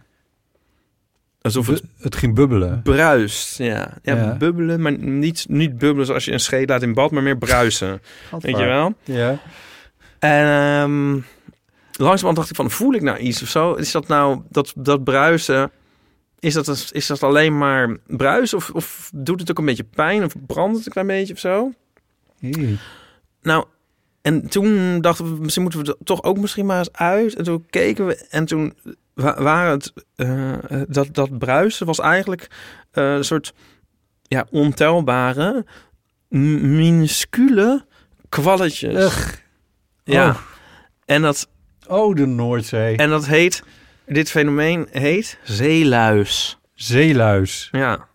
[1.41, 2.83] Alsof het Bu- het ging bubbelen.
[2.83, 3.59] bruist.
[3.59, 4.37] Ja, ja, Ja.
[4.37, 8.03] bubbelen, maar niet, niet bubbelen zoals je een scheet laat in bad, maar meer bruisen.
[8.41, 8.95] Weet je wel?
[9.05, 9.39] Ja.
[10.19, 11.13] En ehm
[11.99, 13.73] langzamerhand dacht ik van, voel ik nou iets of zo?
[13.75, 15.71] Is dat nou, dat, dat bruisen,
[16.39, 18.55] is dat, is dat alleen maar bruis?
[18.55, 20.25] Of, of doet het ook een beetje pijn?
[20.25, 21.73] Of brandt het een klein beetje of zo?
[22.41, 22.79] Hey.
[23.43, 23.65] Nou,
[24.27, 27.35] en toen dachten we, misschien moeten we er toch ook misschien maar eens uit.
[27.35, 28.75] En toen keken we en toen
[29.15, 30.53] wa- waren het, eh,
[30.89, 32.47] dat, dat bruisen was eigenlijk
[32.91, 33.55] eh, een soort,
[34.23, 35.65] ja, ontelbare,
[36.29, 37.85] minuscule
[38.29, 38.95] kwalletjes.
[39.05, 39.33] Ugh.
[40.05, 40.29] Ja.
[40.29, 40.37] Oh.
[41.05, 41.49] En dat,
[41.89, 42.97] Oh, de Noordzee.
[42.97, 43.63] en dat heet,
[44.07, 46.59] dit fenomeen heet zeeluis.
[46.75, 47.69] Zeeluis.
[47.73, 48.07] Ja.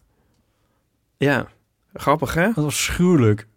[1.18, 1.48] Ja.
[1.94, 2.44] Grappig, hè?
[2.54, 3.48] Dat was schuwelijk.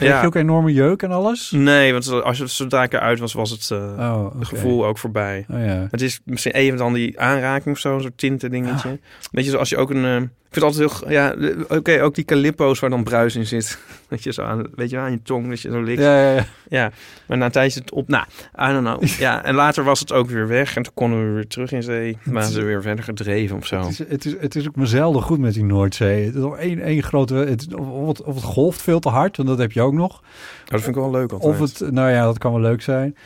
[0.00, 0.20] Kreeg Ja.
[0.20, 1.50] je ook enorme jeuk en alles?
[1.50, 5.44] Nee, want als je zodra ik eruit was, was het eh, Oh, gevoel ook voorbij.
[5.50, 5.86] Oh ja.
[5.90, 8.98] Het is misschien even dan die aanraking of zo, zo'n tinten dingetje.
[9.32, 10.30] Weet je, zoals je ook een...
[10.50, 11.10] ik vind het altijd heel...
[11.10, 11.34] Ja,
[11.68, 13.78] oké, ook die calippo's waar dan bruis in zit.
[14.08, 16.00] Dat je zo aan, weet je, aan je tong, dat je zo likt.
[16.00, 16.20] Ja.
[16.20, 16.90] Ja, ja, ja.
[17.26, 18.08] maar na een tijdje het op...
[18.08, 18.24] Nou,
[18.58, 19.02] I don't know.
[19.18, 20.76] Ja, en later was het ook weer weg.
[20.76, 22.18] En toen konden we weer terug in zee.
[22.24, 23.80] Waren ze weer verder gedreven of zo.
[23.80, 26.24] Het is, het, is, het is ook me zelden goed met die Noordzee.
[26.24, 27.34] Het is al één, één grote...
[27.34, 30.12] Het, of, het, of het golft veel te hard, want dat heb je ook nog.
[30.18, 30.24] Oh,
[30.64, 31.52] dat vind ik wel leuk altijd.
[31.52, 31.92] Of het...
[31.92, 33.16] Nou ja, dat kan wel leuk zijn.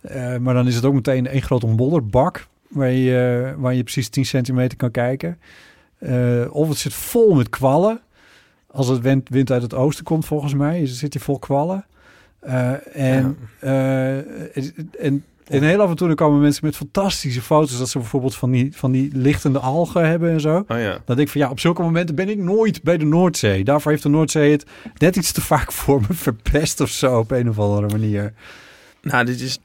[0.00, 2.46] Eh, maar dan is het ook meteen één grote modderbak...
[2.68, 5.38] Waar je, waar je precies 10 centimeter kan kijken.
[5.98, 8.00] Eh, of het zit vol met kwallen.
[8.70, 11.86] Als het wind, wind uit het oosten komt, volgens mij, is- zit hij vol kwallen.
[12.40, 14.16] Eh, en, eh,
[15.00, 17.78] en En heel af en toe komen mensen met fantastische foto's...
[17.78, 20.56] dat ze bijvoorbeeld van die, van die lichtende algen hebben en zo.
[20.68, 20.90] Oh ja.
[21.04, 23.64] Dan denk ik van ja, op zulke momenten ben ik nooit bij de Noordzee.
[23.64, 24.64] Daarvoor heeft de Noordzee het
[24.98, 28.32] net iets te vaak voor me verpest of zo op een of andere manier.
[29.02, 29.58] Nou, dit is,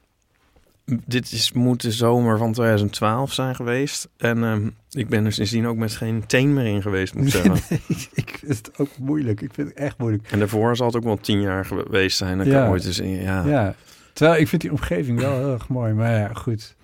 [1.05, 4.09] dit is, moet de zomer van 2012 zijn geweest.
[4.17, 7.31] En ehm, ik ben er sindsdien ook met geen teen meer in geweest, moet ik
[7.31, 7.77] zeggen.
[8.13, 9.41] ik vind het ook moeilijk.
[9.41, 10.31] Ik vind het echt moeilijk.
[10.31, 12.37] En daarvoor zal het ook wel tien jaar geweest zijn.
[12.37, 12.69] Dat Ja.
[12.69, 13.45] ooit eens in, ja.
[13.45, 13.75] Ja.
[14.13, 15.93] Terwijl ik vind die omgeving wel heel erg mooi.
[15.93, 16.75] Maar ja, goed.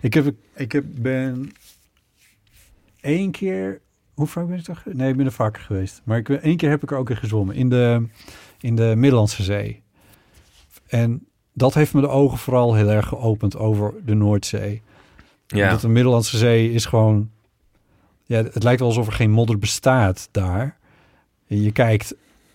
[0.00, 1.52] Ik, heb, ik heb, ben
[3.00, 3.80] één keer...
[4.14, 4.82] Hoe vaak ben ik toch?
[4.84, 6.00] Nee, ik ben er vaker geweest.
[6.04, 7.54] Maar ik, ben- één keer heb ik er ook in gezwommen.
[7.54, 8.06] In de,
[8.60, 9.82] in de Middellandse Zee.
[10.86, 11.26] En
[11.58, 14.82] dat heeft me de ogen vooral heel erg geopend over de Noordzee.
[15.46, 15.70] Ja.
[15.70, 17.30] Dat de Middellandse Zee is gewoon...
[18.24, 20.76] Ja, het lijkt wel alsof er geen modder bestaat daar.
[21.46, 22.14] En je kijkt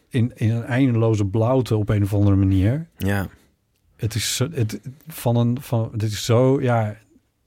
[0.10, 2.88] in, in een eindeloze blauwte op een of andere manier.
[2.98, 3.28] ja.
[3.96, 6.96] Het is het, van een van dit is zo ja.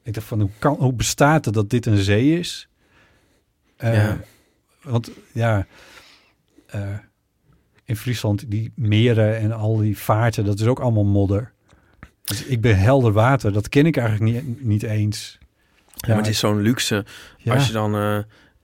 [0.03, 2.69] Ik dacht van hoe kan hoe bestaat het dat dit een zee is?
[3.77, 4.19] Eh, Ja.
[4.83, 5.67] Want ja,
[6.67, 6.89] eh,
[7.87, 11.53] in Friesland die meren en al die vaarten, dat is ook allemaal modder.
[12.25, 15.39] Dus ik ben helder water, dat ken ik eigenlijk niet, niet eens.
[15.95, 17.05] Ja, maar het is zo'n luxe
[17.39, 17.95] ja, als je dan...
[17.95, 18.19] eh,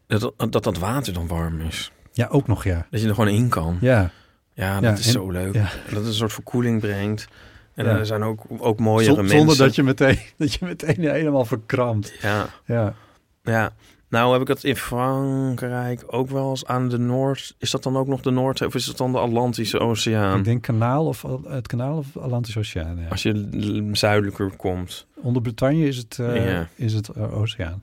[0.07, 1.93] dat, dat dat water dan warm is.
[2.13, 2.87] ja, ook nog ja.
[2.91, 3.79] Dat je er gewoon in kan.
[3.81, 4.11] Ja,
[4.55, 5.53] Ja, dat Ja, is en- zo leuk.
[5.55, 7.29] Dat het een soort verkoeling brengt.
[7.75, 9.39] En er zijn ook, ook mooiere mensen.
[9.39, 12.13] zonder dat je meteen dat je meteen helemaal verkrampt.
[12.21, 12.95] Ja, Ja,
[13.43, 13.73] ja.
[14.13, 17.55] Nou heb ik het in Frankrijk ook wel eens aan de Noord...
[17.59, 20.39] Is dat dan ook nog de Noordzee of is dat dan de Atlantische Oceaan?
[20.39, 22.99] ik denk kanaal of het kanaal of Atlantische Oceaan.
[23.01, 23.09] Ja.
[23.09, 25.07] Als je zuidelijker komt.
[25.15, 26.69] Onder Bretagne is het, eh, Ja.
[26.75, 27.83] is het eh, oceaan.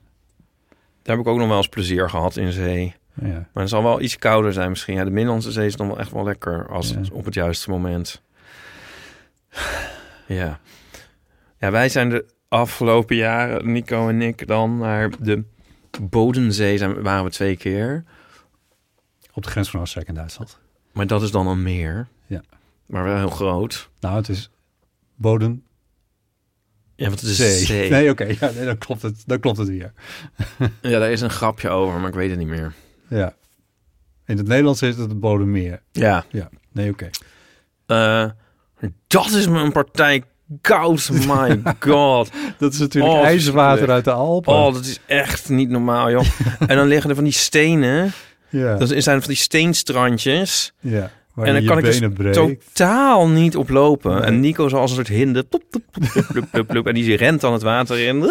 [1.02, 2.94] Daar heb ik ook nog wel eens plezier gehad in zee.
[3.14, 3.28] Ja.
[3.52, 4.94] Maar het zal wel iets kouder zijn misschien.
[4.94, 7.70] Ja, de Middellandse Zee is dan wel echt wel lekker als het op het juiste
[7.70, 8.22] moment.
[10.26, 10.60] Ja.
[11.58, 15.44] Ja, wij zijn de afgelopen jaren, Nico en ik, dan naar de
[16.00, 18.04] Bodensee zijn, waren we twee keer.
[19.32, 20.58] Op de grens van Oostenrijk en Duitsland.
[20.92, 22.08] Maar dat is dan een meer.
[22.26, 22.42] Ja.
[22.86, 23.88] Maar wel heel groot.
[24.00, 24.50] Nou, het is
[25.14, 25.62] bodem
[26.94, 27.64] Ja, want het is zee.
[27.64, 27.90] zee.
[27.90, 28.24] Nee, oké.
[28.24, 29.22] Ja, nee, dan klopt het.
[29.26, 29.92] Dan klopt het weer.
[30.82, 32.72] Ja, daar is een grapje over, maar ik weet het niet meer.
[33.08, 33.34] Ja.
[34.26, 35.82] In het Nederlands is het het bodemmeer.
[35.92, 36.24] Ja.
[36.30, 36.50] Ja.
[36.72, 37.10] Nee, oké.
[37.86, 38.30] Eh,
[39.06, 40.24] dat is een partij
[40.60, 41.10] koud.
[41.26, 42.30] My god.
[42.58, 43.90] Dat is natuurlijk Oh, verschrikkelijk.
[43.90, 44.52] uit de Alpen.
[44.52, 46.24] Oh, dat is echt niet normaal, joh.
[46.66, 48.12] en dan liggen er van die stenen.
[48.48, 48.76] ja.
[48.76, 50.72] Dat zijn van die steenstrandjes.
[50.80, 51.10] ja.
[51.34, 52.34] Waar en dan kan ik dus breekt.
[52.34, 54.14] totaal niet oplopen.
[54.14, 54.20] Nee.
[54.20, 55.42] En Nico zo als een soort hinde.
[55.42, 55.62] Plop,
[56.50, 58.30] plop, plop, en die rent dan het water in.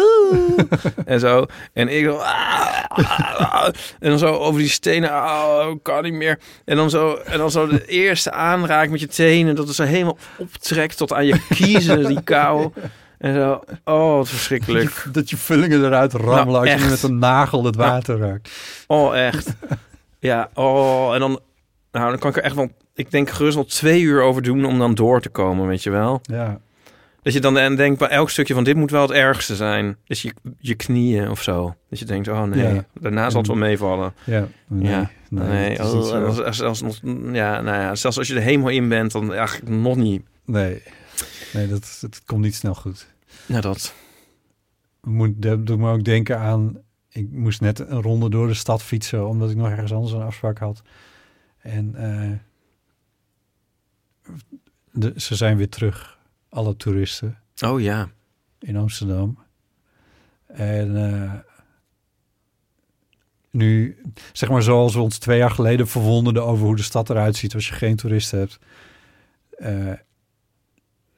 [1.04, 1.46] En zo.
[1.72, 3.74] En ik ah, ah, ah.
[3.98, 5.10] En dan zo over die stenen.
[5.10, 6.38] Oh, kan niet meer.
[6.64, 9.54] En dan zo, en dan zo de eerste aanraak met je tenen.
[9.54, 12.72] Dat het zo helemaal optrekt tot aan je kiezen, die kou.
[13.18, 13.60] En zo.
[13.84, 14.84] Oh, wat verschrikkelijk.
[14.84, 18.18] Dat je, dat je vullingen eruit rammelen Nou, als je met een nagel het water
[18.18, 18.50] raakt.
[18.86, 19.54] Oh, echt.
[20.18, 21.14] Ja, oh.
[21.14, 21.40] En dan...
[21.92, 22.70] Nou, dan kan ik er echt wel...
[23.00, 26.20] Ik denk gerust twee uur over doen om dan door te komen, weet je wel.
[26.22, 26.60] Ja.
[27.22, 29.96] Dat je dan en denkt bij elk stukje van dit moet wel het ergste zijn.
[30.04, 31.74] Dus je, je knieën of zo.
[31.90, 32.84] Dat je denkt, oh nee, Ja.
[33.00, 34.12] daarna zal het wel meevallen.
[34.24, 34.48] Ja.
[34.66, 34.90] Nee.
[34.90, 35.10] Ja.
[35.30, 35.48] Nee.
[35.48, 35.84] Nee, oh,
[36.24, 37.00] als, als, als, nog-
[37.32, 40.22] ja, nou ja, zelfs als je er helemaal in bent, dan eigenlijk nog niet.
[40.44, 40.82] Nee.
[41.52, 43.06] Nee, dat, dat komt niet snel goed.
[43.46, 43.94] Nou, dat.
[45.02, 46.76] moet, dat doet me ook denken aan...
[47.12, 49.26] Ik moest net een ronde door de stad fietsen...
[49.28, 50.82] omdat ik nog ergens anders een afspraak had.
[51.58, 52.30] En eh,
[54.92, 56.18] de, ze zijn weer terug,
[56.48, 58.08] alle toeristen Oh ja.
[58.58, 59.38] in Amsterdam.
[60.46, 61.32] En eh,
[63.50, 64.02] nu,
[64.32, 66.44] zeg maar zoals we ons twee jaar geleden verwonderden...
[66.44, 68.58] over hoe de stad eruit ziet als je geen toeristen hebt...
[69.50, 69.92] eh,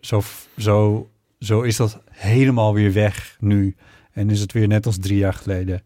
[0.01, 0.23] zo,
[0.59, 3.77] zo, zo is dat helemaal weer weg nu.
[4.13, 5.83] En is het weer net als drie jaar geleden.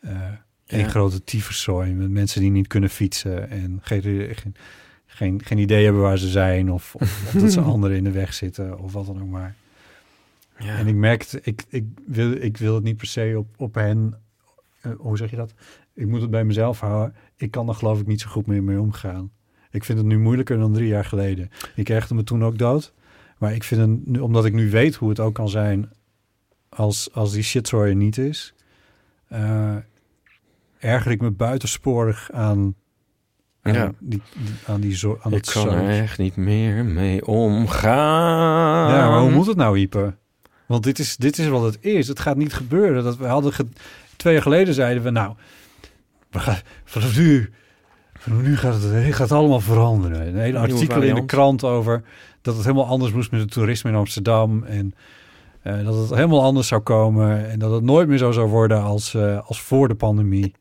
[0.00, 0.32] eh
[0.66, 3.50] een grote tyfuszooi met mensen die niet kunnen fietsen...
[3.50, 4.02] en geen,
[4.34, 4.54] geen,
[5.14, 6.72] geen, geen idee hebben waar ze zijn...
[6.72, 9.54] of, of, of dat ze anderen in de weg zitten of wat dan ook maar.
[10.58, 10.76] ja.
[10.76, 14.20] En ik merkte, ik, ik, wil, ik wil het niet per se op, op hen...
[14.80, 15.54] eh, hoe zeg je dat?
[15.94, 17.14] Ik moet het bij mezelf houden.
[17.36, 19.30] Ik kan er geloof ik niet zo goed meer mee omgaan.
[19.70, 21.50] Ik vind het nu moeilijker dan drie jaar geleden.
[21.74, 22.92] Ik ergerde me toen ook dood.
[23.38, 25.90] Maar ik vind het, nu, omdat ik nu weet hoe het ook kan zijn...
[26.68, 28.54] als, als die shitzooi er niet is...
[29.28, 29.76] eh,
[30.78, 32.74] erger ik me buitensporig aan...
[33.64, 33.92] aan Ja.
[33.98, 34.22] die,
[34.66, 38.90] aan die zo, aan ik het kan er echt niet meer mee omgaan.
[38.94, 40.14] Ja, maar hoe moet het nou, Ipe?
[40.66, 42.08] Want dit is, dit is wat het is.
[42.08, 43.04] Het gaat niet gebeuren.
[43.04, 43.66] Dat we hadden ge-
[44.16, 45.34] twee jaar geleden zeiden we, nou,
[46.30, 47.50] we gaan, vanaf nu,
[48.18, 50.26] vanaf nu gaat het, gaat allemaal veranderen.
[50.26, 52.02] Een hele artikel in de krant over
[52.42, 54.62] dat het helemaal anders moest met het toerisme in Amsterdam.
[54.64, 54.94] En
[55.62, 58.82] Eh, dat het helemaal anders zou komen en dat het nooit meer zo zou worden
[58.82, 60.54] als, eh, als voor de pandemie.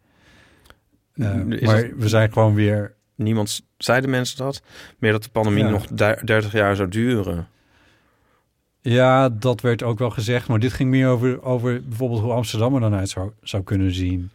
[1.13, 2.93] Eh, Is maar we zijn gewoon weer...
[3.15, 4.61] Niemand zeiden mensen dat.
[4.99, 5.69] Meer dat de pandemie Ja.
[5.69, 7.47] nog du- 30 jaar zou duren.
[8.81, 12.73] Ja, dat werd ook wel gezegd, maar dit ging meer over, over bijvoorbeeld hoe Amsterdam
[12.75, 14.29] er dan uit zou, zou kunnen zien.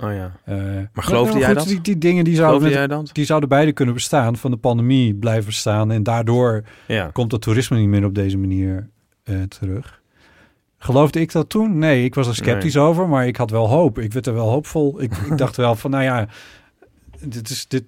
[0.00, 0.32] Oh ja.
[0.44, 0.56] Eh,
[0.92, 1.66] maar geloofde jij dat?
[1.66, 5.44] Die, die dingen die zouden, met- die zouden beide kunnen bestaan, van de pandemie blijven
[5.46, 7.10] bestaan en daardoor Ja.
[7.12, 8.88] komt het toerisme niet meer op deze manier
[9.24, 9.99] eh, terug.
[10.82, 11.78] Geloofde ik dat toen?
[11.78, 13.98] Nee, ik was er sceptisch over, maar ik had wel hoop.
[13.98, 15.00] Ik werd er wel hoopvol.
[15.02, 16.28] Ik, ik dacht wel van, nou ja,
[17.20, 17.84] dit is dit.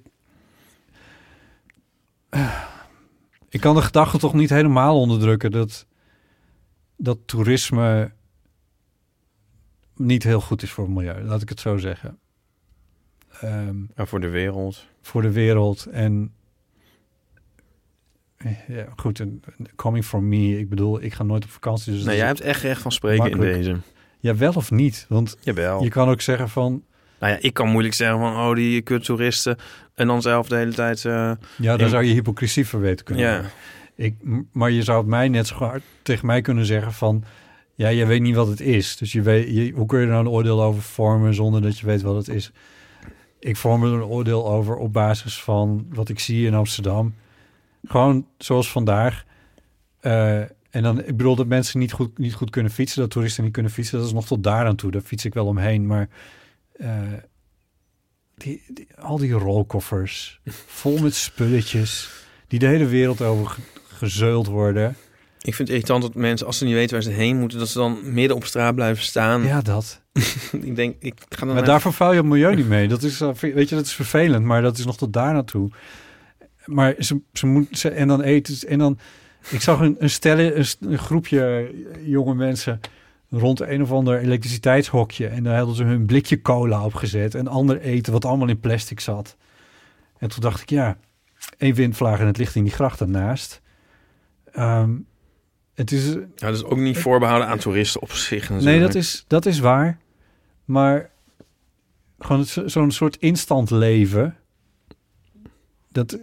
[3.48, 5.86] Ik kan de gedachte toch niet helemaal onderdrukken dat
[6.96, 8.12] dat toerisme
[9.96, 11.22] niet heel goed is voor het milieu.
[11.22, 12.18] Laat ik het zo zeggen.
[13.40, 14.86] Ehm, Ja, voor de wereld.
[15.02, 15.86] voor de wereld.
[15.86, 16.34] En
[18.68, 19.24] ja, goed,
[19.76, 21.92] coming from me, ik bedoel, ik ga nooit op vakantie.
[21.92, 23.50] Dus Nee, jij hebt echt recht van spreken Makkelijk.
[23.56, 23.76] in deze.
[24.20, 25.06] Ja, wel of niet?
[25.08, 25.82] Want Jawel.
[25.82, 26.82] je kan ook zeggen van,
[27.20, 29.56] Nou ja, ik kan moeilijk zeggen van, oh, die kuttoeristen.
[29.94, 31.04] En dan zelf de hele tijd...
[31.04, 31.88] eh, ja, daar Ja.
[31.88, 33.24] zou je hypocrisie voor weten kunnen.
[33.24, 33.42] ja.
[33.96, 34.14] Ik,
[34.52, 37.24] maar je zou het mij net zo hard tegen mij kunnen zeggen van,
[37.74, 38.96] ja, je weet niet wat het is.
[38.96, 41.78] Dus je weet, je, hoe kun je er nou een oordeel over vormen zonder dat
[41.78, 42.52] je weet wat het is?
[43.38, 47.14] Ik vorm er een oordeel over op basis van wat ik zie in Amsterdam.
[47.84, 49.24] Gewoon zoals vandaag.
[50.00, 50.38] Eh,
[50.70, 53.52] en dan, ik bedoel dat mensen niet goed, niet goed kunnen fietsen, dat toeristen niet
[53.52, 53.98] kunnen fietsen.
[53.98, 54.90] Dat is nog tot daar aan toe.
[54.90, 55.86] Daar fiets ik wel omheen.
[55.86, 56.08] Maar
[56.72, 57.00] eh,
[58.34, 60.40] die, die- al die rolkoffers,
[60.82, 62.10] vol met spulletjes,
[62.48, 64.96] die de hele wereld over ge- gezeuld worden.
[65.40, 67.58] Ik vind het irritant dat mensen, als ze niet weten waar ze heen moeten...
[67.58, 69.42] dat ze dan midden op straat blijven staan.
[69.42, 70.02] Ja, dat.
[70.60, 72.88] ik denk, ik ga dan Maar daarvoor vuil je het milieu niet mee.
[72.88, 75.70] Dat is, eh, weet je, dat is vervelend, maar dat is nog tot daar naartoe.
[76.64, 78.98] Maar ze, ze moet ze, en dan eten en dan.
[79.50, 81.70] Ik zag een, een stelle, een, groepje
[82.04, 82.80] jonge mensen
[83.30, 87.80] rond een of ander elektriciteitshokje en daar hadden ze hun blikje cola opgezet en ander
[87.80, 89.36] eten wat allemaal in plastic zat.
[90.18, 90.96] En toen dacht ik, ja,
[91.58, 93.60] één windvlaag en het ligt in die gracht ernaast.
[94.52, 94.90] Ehm,
[95.74, 98.50] het is, Ja, dat is ook niet voorbehouden aan toeristen op zich.
[98.50, 99.98] Nee, dat is, dat is waar.
[100.64, 101.10] Maar
[102.18, 104.36] gewoon zo- zo'n soort instant leven.
[105.88, 106.18] Dat,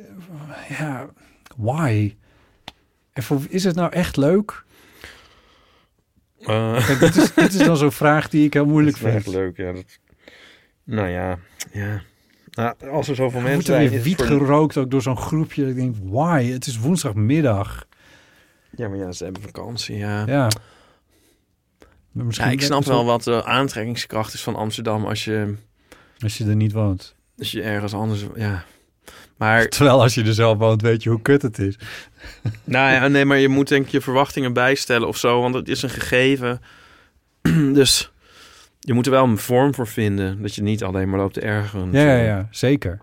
[0.69, 1.09] ja,
[1.57, 2.15] why?
[3.13, 4.63] En voor, is het nou echt leuk?
[6.39, 9.11] Eh, Kijk, dit, is, dit is dan zo'n vraag die ik heel moeilijk dat is
[9.13, 9.25] vind.
[9.25, 9.71] echt leuk, ja.
[9.71, 9.85] Dat...
[10.83, 11.37] Nou ja,
[11.71, 12.01] ja.
[12.51, 13.89] Nou, als er zoveel mensen wordt er zijn...
[13.89, 15.67] weer wiet gerookt ook door zo'n groepje.
[15.69, 16.45] Ik denk, why?
[16.51, 17.85] Het is woensdagmiddag.
[18.75, 20.25] Ja, maar ja, ze hebben vakantie, ja.
[20.27, 20.47] Ja.
[22.11, 25.55] Maar misschien Ja, ik snap wel wat de aantrekkingskracht is van Amsterdam als je,
[26.19, 27.15] Als je er niet woont.
[27.37, 28.25] als je ergens anders...
[28.35, 28.63] Ja.
[29.39, 31.77] Maar, Terwijl als je er zelf woont, weet je hoe kut het is.
[32.63, 35.69] nou ja, nee, maar je moet denk ik je verwachtingen bijstellen of zo, want het
[35.69, 36.61] is een gegeven.
[37.73, 38.11] dus
[38.79, 41.41] je moet er wel een vorm voor vinden, dat je niet alleen maar loopt te
[41.41, 41.91] ergeren.
[41.91, 42.99] Ja, ja, ja, zeker.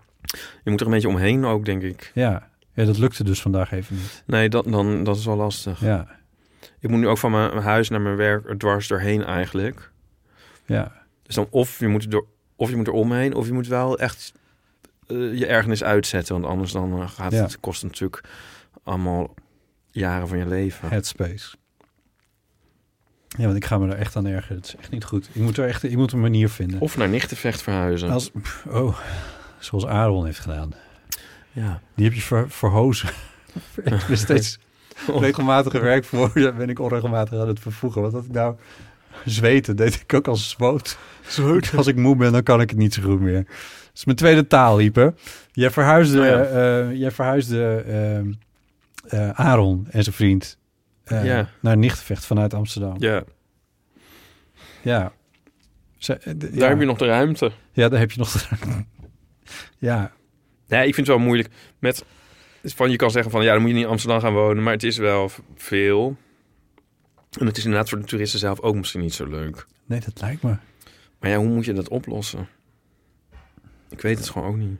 [0.63, 2.11] Je moet er een beetje omheen ook, denk ik.
[2.13, 2.49] Ja.
[2.73, 4.23] ja, dat lukte dus vandaag even niet.
[4.25, 5.79] Nee, dat, dan, dat is wel lastig.
[5.79, 6.07] Ja,
[6.79, 9.91] Ik moet nu ook van mijn huis naar mijn werk er dwars doorheen eigenlijk.
[10.65, 11.05] ja.
[11.23, 12.25] Dus dan of je moet er, door,
[12.55, 14.33] of je moet er omheen, of je moet wel echt
[15.07, 16.33] je ergernis uitzetten.
[16.33, 17.41] Want anders dan eh, gaat Ja.
[17.43, 18.23] het kost natuurlijk
[18.83, 19.33] allemaal
[19.91, 20.89] jaren van je leven.
[20.89, 21.55] Headspace.
[23.27, 24.57] Ja, want ik ga me er echt aan ergeren.
[24.57, 25.29] Het is echt niet goed.
[25.33, 26.79] Ik moet er echt ik moet een manier vinden.
[26.79, 28.09] Of naar Nichtenvecht verhuizen.
[28.09, 28.31] Als,
[28.67, 28.97] oh,
[29.59, 30.73] zoals Aaron heeft gedaan.
[31.51, 31.81] Ja.
[31.95, 33.09] Die heb je ver, verhozen.
[33.83, 34.59] ik ben steeds
[35.07, 36.31] regelmatig werk voor.
[36.33, 38.01] Daar ben ik onregelmatig aan het vervoegen.
[38.01, 38.55] Wat had ik nou?
[39.25, 40.97] Zweten deed ik ook als zwoot.
[41.75, 43.45] Als ik moe ben, dan kan ik het niet zo goed meer.
[43.97, 45.13] Is mijn tweede taal, Ieper.
[45.51, 46.43] Jij verhuisde, Oh ja.
[46.43, 47.83] eh, jij verhuisde
[49.07, 50.57] eh, Aaron en zijn vriend
[51.03, 51.49] eh, Ja.
[51.61, 52.95] naar Nichtenvecht vanuit Amsterdam.
[52.99, 53.23] ja,
[54.81, 55.11] Ja.
[55.99, 56.67] Eh, daar ja.
[56.67, 57.51] heb je nog de ruimte.
[57.71, 58.49] Ja, daar heb je nog...
[59.77, 60.11] ja,
[60.67, 61.49] Nee, ik vind het wel moeilijk.
[61.79, 62.05] Met,
[62.63, 64.63] van, je kan zeggen van, ja, dan moet je niet in Amsterdam gaan wonen.
[64.63, 66.17] Maar het is wel veel.
[67.39, 69.65] En het is inderdaad voor de toeristen zelf ook misschien niet zo leuk.
[69.85, 70.55] nee, dat lijkt me.
[71.19, 72.47] Maar ja, hoe moet je dat oplossen?
[73.89, 74.79] Ik weet het gewoon ook niet.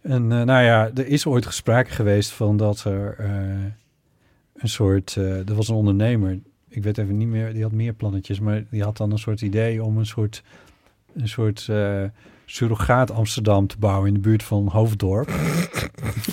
[0.00, 3.64] En eh, nou ja, er is ooit gesprake geweest van dat er eh,
[4.54, 5.16] een soort...
[5.16, 8.64] eh er was een ondernemer, ik weet even niet meer, die had meer plannetjes, maar
[8.70, 10.42] die had dan een soort idee om een soort,
[11.14, 11.68] een soort
[12.52, 15.30] surrogaat Amsterdam te bouwen in de buurt van Hoofddorp.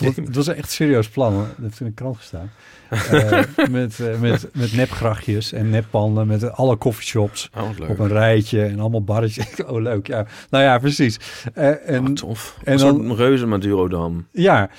[0.01, 1.41] Dat- Het was een echt serieus plan, hoor.
[1.47, 2.51] dat heeft in de krant gestaan.
[2.89, 8.63] Eh, met, eh, met, met nepgrachtjes en neppanden, met alle coffeeshops Oh, op een rijtje
[8.65, 9.47] en allemaal barretjes.
[9.67, 10.25] Oh, leuk, ja.
[10.49, 11.19] Nou ja, precies.
[11.53, 12.57] Eh, en Oh, tof.
[12.63, 14.27] en een dan- soort reuze Madurodam.
[14.31, 14.69] ja,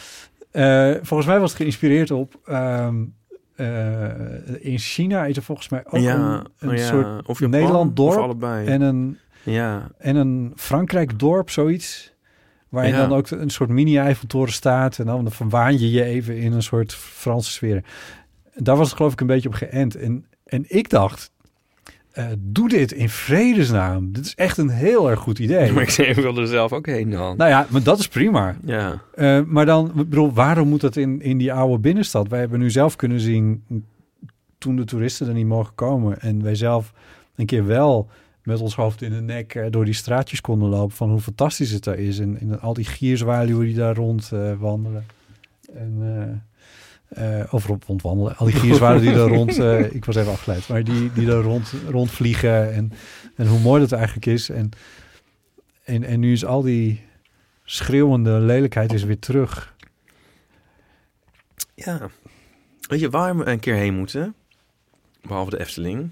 [1.03, 2.95] volgens mij was het geïnspireerd op ehm,
[3.57, 4.05] eh,
[4.61, 8.43] in China is er volgens mij ook ja, een, een oh ja, soort Nederland dorp
[8.43, 12.13] en een, ja, en een Frankrijk dorp, zoiets.
[12.69, 13.07] Waar je Ja.
[13.07, 14.99] dan ook een soort mini-Eiffeltoren staat.
[14.99, 17.85] En dan verwaan je je even in een soort Franse sfeer.
[18.55, 19.95] Daar was het geloof ik een beetje op geënt.
[19.97, 21.31] En, en ik dacht,
[22.11, 24.13] eh, doe dit in vredesnaam.
[24.13, 25.73] Dit is echt een heel erg goed idee.
[25.73, 27.37] maar ik wilde er zelf ook heen dan.
[27.37, 28.57] Nou ja, maar dat is prima.
[28.65, 32.29] ja, Eh, maar dan, ik bedoel, waarom moet dat in, in die oude binnenstad?
[32.29, 33.65] Wij hebben nu zelf kunnen zien,
[34.59, 36.21] toen de toeristen er niet mogen komen...
[36.21, 36.93] en wij zelf
[37.37, 38.09] een keer wel
[38.51, 40.97] met ons hoofd in de nek eh, door die straatjes konden lopen...
[40.97, 42.19] van hoe fantastisch het daar is.
[42.19, 45.07] En, en al die gierzwaluwen die daar rond eh, wandelen.
[45.75, 45.97] En,
[47.09, 48.37] eh, eh, of rond, rondwandelen.
[48.37, 49.59] Al die gierzwaluwen die daar rond...
[49.95, 50.69] ik was even afgeleid.
[50.69, 52.73] Maar die, die daar rond, rondvliegen.
[52.73, 52.93] En,
[53.37, 54.49] en hoe mooi dat eigenlijk is.
[54.49, 54.71] En,
[55.85, 57.01] en, en nu is al die
[57.65, 59.75] schreeuwende lelijkheid is weer terug.
[61.75, 62.11] ja.
[62.81, 64.35] Weet je waar we een keer heen moeten?
[65.23, 66.11] Behalve de Efteling.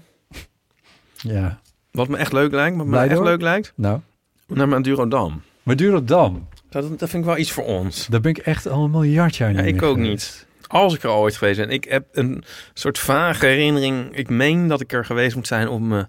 [1.15, 1.61] Ja.
[1.99, 3.99] Wat me echt leuk lijkt, wat me echt leuk lijkt, Nou,
[4.47, 5.41] naar Madurodam.
[5.63, 6.47] Madurodam.
[6.69, 8.07] Dat, dat vind ik wel iets voor ons.
[8.07, 10.47] Daar ben ik echt al een miljard jaar Ja, niet ik meer ook geweest.
[10.59, 10.67] niet.
[10.67, 11.69] Als ik er ooit geweest ben.
[11.69, 12.43] Ik heb een
[12.73, 14.15] soort vage herinnering.
[14.15, 16.07] Ik meen dat ik er geweest moet zijn op mijn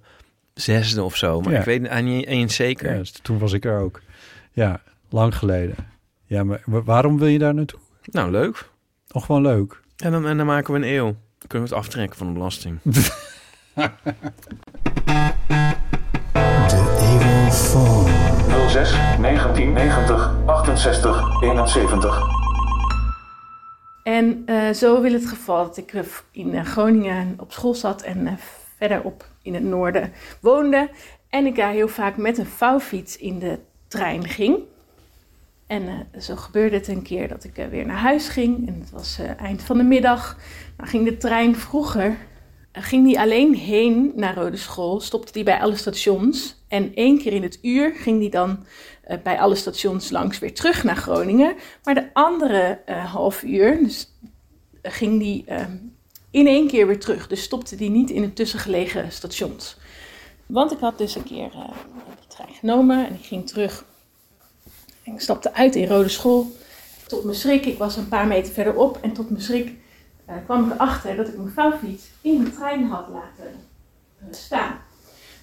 [0.54, 1.40] zesde of zo.
[1.40, 1.58] Maar Ja.
[1.58, 2.92] ik weet het eigenlijk niet eens zeker.
[2.92, 4.00] Ja, dus toen was ik er ook.
[4.52, 5.74] Ja, lang geleden.
[6.24, 7.80] Ja, maar wa- waarom wil je daar naartoe?
[8.02, 8.68] Nou, leuk.
[9.10, 9.80] Oh, gewoon leuk.
[9.96, 11.04] En dan, en dan maken we een eeuw.
[11.38, 12.78] Dan kunnen we het aftrekken van de belasting.
[17.50, 18.90] 06
[19.20, 22.22] 1990 68 71.
[24.02, 25.94] En eh, zo wil het geval dat ik
[26.30, 28.32] in eh, Groningen op school zat en eh,
[28.76, 30.90] verderop in het noorden woonde.
[31.28, 34.58] En ik daar heel vaak met een vouwfiets in de trein ging.
[35.70, 38.68] En eh, zo gebeurde het een keer dat ik weer naar huis ging.
[38.68, 40.36] En het was eh, eind van de middag.
[40.76, 42.16] Dan ging de trein vroeger.
[42.72, 45.00] Ging die alleen heen naar Rode School.
[45.00, 46.54] Stopte die bij alle stations.
[46.68, 48.64] En één keer in het uur ging die dan
[49.02, 51.54] eh, bij alle stations langs weer terug naar Groningen.
[51.84, 54.12] Maar de andere eh, half uur dus,
[54.82, 55.64] eh, ging die eh,
[56.30, 57.26] in één keer weer terug.
[57.26, 59.76] Dus stopte die niet in de tussengelegen stations.
[60.46, 63.84] Want ik had dus een keer de trein genomen en ik ging terug.
[65.02, 66.52] En ik stapte uit in Rode School.
[67.06, 68.98] Tot mijn schrik, ik was een paar meter verderop.
[69.00, 69.72] En tot mijn schrik
[70.30, 73.52] eh, kwam ik erachter dat ik mijn vouwfiets in de trein had laten
[74.18, 74.78] eh, staan.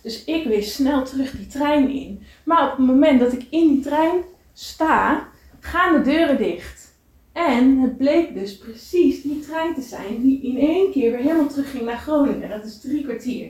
[0.01, 2.23] Dus ik weer snel terug die trein in.
[2.43, 4.21] Maar op het moment dat ik in die trein
[4.53, 5.27] sta,
[5.59, 6.95] gaan de deuren dicht.
[7.31, 11.47] En het bleek dus precies die trein te zijn die in één keer weer helemaal
[11.47, 12.49] terug ging naar Groningen.
[12.49, 13.49] Dat is drie kwartier.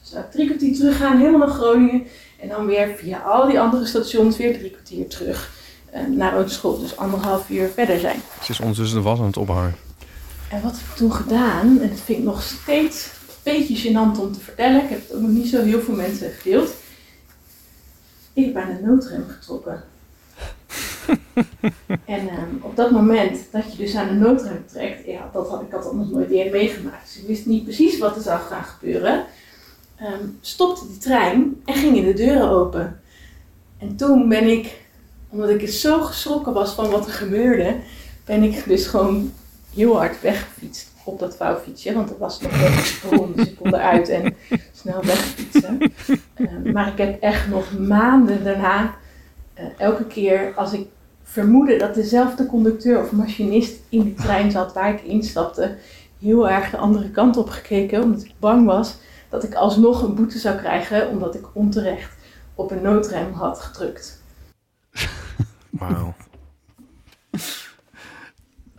[0.00, 2.06] Dus drie kwartier teruggaan, helemaal naar Groningen.
[2.40, 5.52] En dan weer via al die andere stations weer drie kwartier terug
[5.90, 6.78] eh, naar Rode School.
[6.78, 8.20] Dus anderhalf uur verder zijn.
[8.42, 9.87] Ze is ondertussen de was aan het ophangen.
[10.50, 14.20] En wat heb ik toen gedaan, en dat vind ik nog steeds een beetje gênant
[14.20, 14.82] om te vertellen.
[14.82, 16.74] Ik heb het ook nog niet zo heel veel mensen gedeeld.
[18.32, 19.84] Ik heb aan de noodrem getrokken.
[22.04, 25.62] en ehm, op dat moment dat je dus aan de noodrem trekt, ja, dat had,
[25.62, 27.04] ik had dat nog nooit eerder meegemaakt.
[27.04, 29.24] Dus ik wist niet precies wat er zou gaan gebeuren.
[29.96, 33.00] Ehm, stopte die trein en gingen de deuren open.
[33.78, 34.80] En toen ben ik,
[35.28, 37.76] omdat ik zo geschrokken was van wat er gebeurde,
[38.24, 39.32] ben ik dus gewoon
[39.74, 41.94] heel hard weggefietst op dat vouwfietsje.
[41.94, 44.34] Want er was nog weggesprongen, dus ik kon eruit en
[44.72, 45.92] snel wegfietsen.
[46.34, 48.94] Eh, maar ik heb echt nog maanden daarna,
[49.54, 50.86] eh, elke keer als ik
[51.22, 55.76] vermoedde dat dezelfde conducteur of machinist in die trein zat waar ik instapte,
[56.20, 58.02] heel erg de andere kant op gekeken.
[58.02, 58.96] Omdat ik bang was
[59.28, 62.16] dat ik alsnog een boete zou krijgen omdat ik onterecht
[62.54, 64.22] op een noodrem had gedrukt.
[65.70, 66.14] Wauw.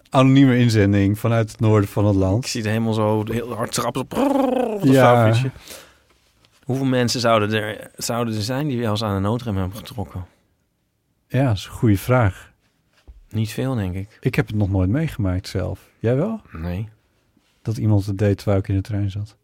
[0.09, 2.47] Anonieme inzending vanuit het noorden van het Ik land.
[2.47, 4.07] zie het helemaal zo heel hard trappen.
[4.91, 5.33] Ja.
[6.63, 10.25] Hoeveel mensen zouden er, zouden er zijn die wel eens aan de noodrem hebben getrokken?
[11.27, 12.51] Ja, dat is een goede vraag.
[13.29, 14.17] Niet veel, denk ik.
[14.21, 15.79] Ik heb het nog nooit meegemaakt zelf.
[15.99, 16.41] Jij wel?
[16.51, 16.89] Nee.
[17.61, 19.35] Dat iemand het deed terwijl ik in de trein zat.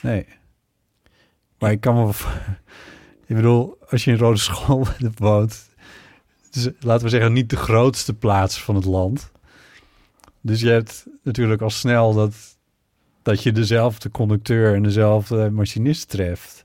[0.00, 0.26] Nee.
[1.58, 2.10] Maar ik kan me...
[3.26, 5.68] Ik bedoel, als je in Rode School woont...
[6.52, 9.30] Is, laten we zeggen, niet de grootste plaats van het land.
[10.40, 12.34] Dus je hebt natuurlijk al snel dat,
[13.22, 16.64] dat je dezelfde conducteur en dezelfde machinist treft.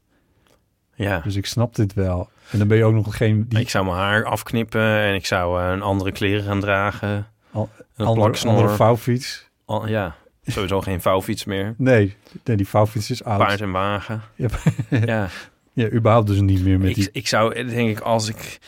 [0.95, 1.19] Ja.
[1.19, 2.30] Dus ik snap dit wel.
[2.51, 3.45] En dan ben je ook nog geen...
[3.49, 7.28] Die Ik zou mijn haar afknippen en ik zou eh, een andere kleren gaan dragen.
[7.51, 9.49] Al- een andere, andere vouwfiets.
[9.65, 10.15] Al- ja,
[10.45, 11.73] sowieso geen vouwfiets meer.
[11.78, 13.38] Nee, nee, die vouwfiets is oud.
[13.38, 14.21] Paard en wagen.
[14.36, 14.47] Ja,
[15.05, 15.28] Ja,
[15.73, 17.09] ja, überhaupt dus niet meer met ik, die...
[17.11, 18.59] ik zou, denk ik, als ik,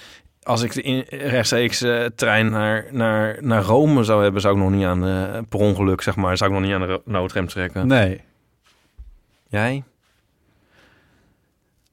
[0.48, 4.62] als ik de in, rechtstreeks eh, trein naar, naar, naar Rome zou hebben, zou ik
[4.62, 7.48] nog niet aan de per ongeluk, zeg maar, zou ik nog niet aan de noodrem
[7.48, 7.88] trekken.
[7.88, 8.22] Nee,
[9.48, 9.84] Jij?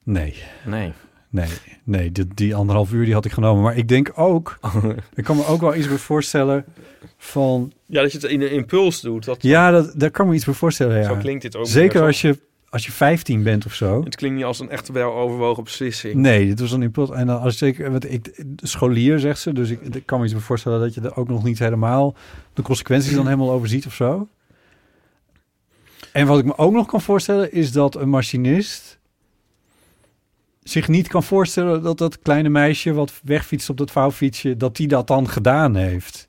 [0.03, 0.35] nee,
[0.65, 0.93] Nee.
[1.29, 1.49] nee,
[1.85, 2.13] nee.
[2.13, 3.63] Die, die anderhalf uur die had ik genomen.
[3.63, 4.59] Maar ik denk ook,
[5.15, 6.65] ik kan me ook wel iets bij voorstellen
[7.17, 7.73] van...
[7.87, 9.25] Ja, dat je het in een impuls doet.
[9.25, 11.19] Dat, Ja, dat, daar kan me iets bij voorstellen, Zo ja.
[11.19, 11.67] klinkt dit ook.
[11.67, 12.39] Zeker meer als je,
[12.75, 14.05] als je 15 bent of zo.
[14.05, 16.15] Het klinkt niet als een echt wel overwogen beslissing.
[16.15, 17.11] Nee, dit was een impuls.
[17.11, 20.35] En dan als zeker, want ik, scholier zegt ze, dus ik, ik kan me iets
[20.39, 22.15] voorstellen dat je er ook nog niet helemaal
[22.53, 24.29] de consequenties dan helemaal overziet of zo.
[26.13, 28.99] En wat ik me ook nog kan voorstellen is dat een machinist
[30.63, 34.89] zich niet kan voorstellen dat dat kleine meisje wat wegfietst op dat vouwfietsje, dat die
[34.89, 36.29] dat dan gedaan heeft.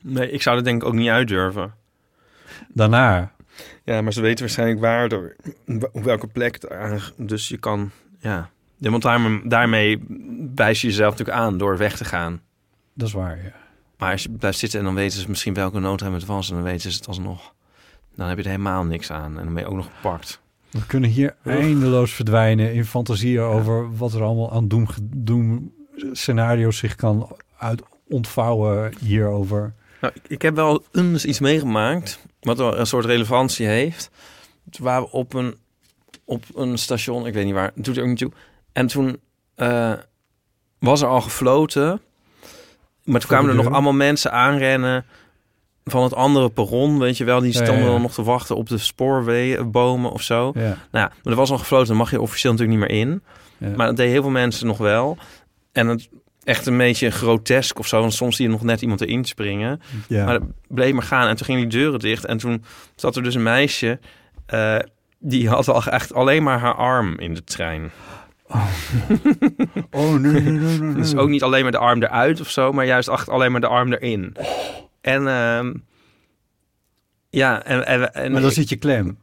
[0.00, 1.74] Nee, ik zou dat denk ik ook niet uitdurven.
[2.68, 3.32] Daarna.
[3.84, 5.36] Ja, maar ze weten waarschijnlijk waar, door,
[5.92, 6.58] op welke plek.
[7.16, 8.50] Dus je kan, ja.
[8.76, 10.02] ja want daarmee, daarmee
[10.54, 12.40] wijs je jezelf natuurlijk aan door weg te gaan.
[12.94, 13.52] Dat is waar, ja.
[13.98, 16.48] Maar als je blijft zitten en dan weten ze misschien welke noodrem het was...
[16.48, 17.54] en dan weten ze het alsnog.
[18.14, 19.38] Dan heb je er helemaal niks aan.
[19.38, 20.40] En dan ben je ook nog gepakt.
[20.70, 25.72] We kunnen hier eindeloos verdwijnen in fantasieën over wat er allemaal aan doem, doem
[26.12, 29.72] scenario's zich kan uit ontvouwen hierover.
[30.00, 32.20] Nou, ik heb wel eens iets meegemaakt...
[32.40, 34.10] wat een soort relevantie heeft.
[34.70, 35.54] Toen waren we op een,
[36.24, 38.32] op een station, ik weet niet waar, doet er ook niet toe.
[38.72, 39.20] En toen
[39.54, 39.92] eh,
[40.78, 42.00] was er al gefloten...
[43.04, 45.04] Maar toen kwamen er nog allemaal mensen aanrennen
[45.84, 47.40] van het andere perron, weet je wel.
[47.40, 47.90] Die Ja, ja, stonden ja.
[47.90, 50.50] dan nog te wachten op de spoorbomen of zo.
[50.54, 53.22] Nou ja, maar er was al gefloten, dan mag je officieel natuurlijk niet meer in.
[53.76, 55.16] Maar dat deden heel veel mensen nog wel.
[55.72, 56.08] En het
[56.44, 58.00] echt een beetje grotesk of zo.
[58.00, 59.80] Want soms zie je nog net iemand erin springen.
[60.08, 60.24] ja.
[60.24, 60.38] Maar
[60.68, 61.28] bleef maar gaan.
[61.28, 62.24] En toen gingen die deuren dicht.
[62.24, 62.64] En toen
[62.94, 63.98] zat er dus een meisje...
[64.46, 64.76] eh,
[65.18, 67.90] die had al echt alleen maar haar arm in de trein.
[69.90, 70.94] oh nee, nee, nee, nee.
[70.94, 73.60] Dus ook niet alleen maar de arm eruit of zo, maar juist echt alleen maar
[73.60, 74.36] de arm erin.
[75.00, 75.72] En ehm,
[77.30, 79.18] ja, en, en, en Maar dan zit je klem.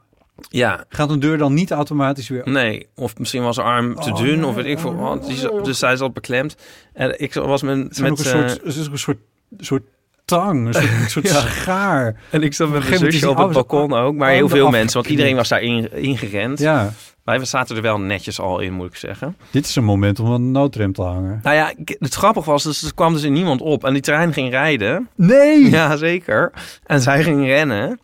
[0.50, 2.42] Ja, Gaat een deur dan niet automatisch weer...
[2.46, 4.92] nee, of misschien was haar arm te Oh, dun nee, of weet ik veel.
[4.92, 5.26] oh.
[5.28, 6.56] Die zat- dus zij zat beklemd.
[6.94, 9.18] En ik was met, met ook een eh, soort, het is ook een soort,
[9.58, 9.84] soort
[10.26, 11.40] tang, een soort, een soort Ja.
[11.40, 12.16] schaar.
[12.30, 15.12] en ik zat met mijn zusje op het balkon ook, maar heel veel mensen, want
[15.12, 16.60] iedereen was daar in, ingerend.
[16.60, 19.36] Ja, Wij zaten er wel netjes al in, moet ik zeggen.
[19.52, 21.40] dit is een moment om een noodrem te hangen.
[21.44, 24.34] Nou ja, het grappige was, dus er kwam dus in niemand op en die trein
[24.34, 25.10] ging rijden.
[25.16, 25.70] Nee!
[25.70, 26.52] Ja, zeker.
[26.86, 28.00] En zij ging rennen.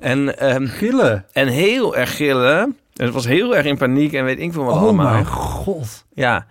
[0.00, 1.26] En, ehm, Gillen.
[1.32, 2.58] en heel erg gillen.
[2.96, 5.12] En het was heel erg in paniek en weet ik veel wat Oh allemaal.
[5.12, 6.04] mijn god.
[6.14, 6.46] Ja.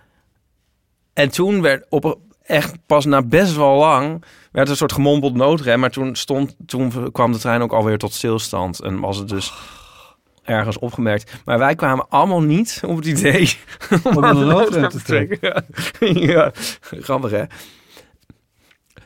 [1.12, 5.34] En toen werd op echt pas na best wel lang werd er een soort gemompeld
[5.34, 9.28] noodrem, maar toen stond toen kwam de trein ook alweer tot stilstand en was het
[9.28, 9.52] dus
[10.42, 11.32] ergens opgemerkt.
[11.44, 13.56] Maar wij kwamen allemaal niet op het idee
[14.04, 15.62] Om aan een de noodrem te Ja.
[16.32, 17.44] ja, grappig hè.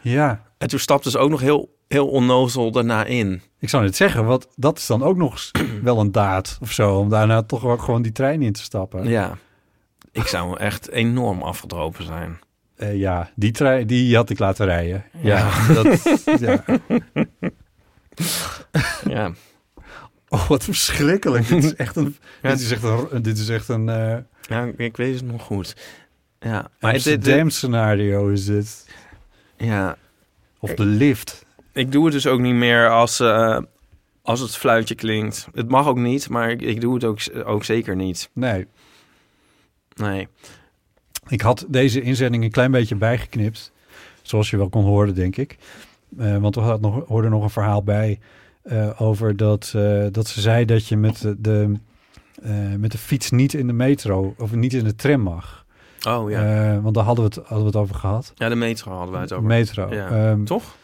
[0.00, 0.42] Ja.
[0.58, 3.42] En toen stapte ze ook nog heel, heel onnozel daarna in.
[3.58, 5.50] Ik zou net zeggen, wat, dat is dan ook nog
[5.82, 6.96] wel een daad of zo.
[6.98, 9.08] Om daarna toch ook gewoon die trein in te stappen.
[9.08, 9.38] Ja.
[10.12, 12.38] Ik zou echt enorm afgedropen zijn.
[12.76, 15.04] Eh, ja, die trein die had ik laten rijden.
[15.20, 15.72] Ja, Ja.
[15.74, 16.64] dat, ja.
[19.08, 19.32] Ja.
[20.28, 21.48] Oh, wat verschrikkelijk.
[21.48, 22.16] dit is echt een...
[22.42, 22.48] Ja.
[22.50, 23.22] Dit is echt een...
[23.22, 24.16] Dit is echt een eh
[24.48, 25.76] Ja, ik, weet het nog goed.
[26.40, 28.86] Ja, maar dit, dit- Amsterdam scenario is dit.
[29.56, 29.96] ja,
[30.58, 31.44] Of de lift.
[31.74, 33.58] Ik doe het dus ook niet meer als, eh,
[34.22, 35.48] als het fluitje klinkt.
[35.54, 38.30] Het mag ook niet, maar ik, ik doe het ook, ook zeker niet.
[38.32, 38.66] Nee,
[39.96, 40.28] Nee.
[41.28, 43.72] ik had deze inzending een klein beetje bijgeknipt.
[44.22, 45.56] Zoals je wel kon horen, denk ik.
[46.18, 48.18] Eh, want er had nog, hoorde nog een verhaal bij
[48.62, 49.70] eh, over dat,
[50.10, 51.72] dat ze zei dat je met de, de,
[52.78, 55.64] met de fiets niet in de metro of niet in de tram mag.
[56.08, 56.80] Oh ja.
[56.80, 58.32] Want daar hadden we, het, hadden we het over gehad.
[58.34, 59.46] ja, de metro hadden wij het over.
[59.46, 59.94] Metro.
[59.94, 60.08] Ja.
[60.30, 60.76] Ehm, Toch?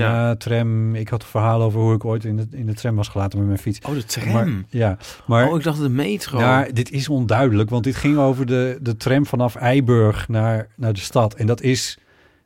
[0.00, 0.34] Ja.
[0.34, 0.94] tram.
[0.94, 3.38] Ik had een verhaal over hoe ik ooit in de, in de tram was gelaten
[3.38, 3.80] met mijn fiets.
[3.86, 4.32] Oh, de tram.
[4.32, 6.38] Maar, ja, maar oh, ik dacht de metro.
[6.38, 10.92] Ja, dit is onduidelijk, want dit ging over de, de tram vanaf Eiburg naar, naar
[10.92, 11.34] de stad.
[11.34, 11.98] En dat is,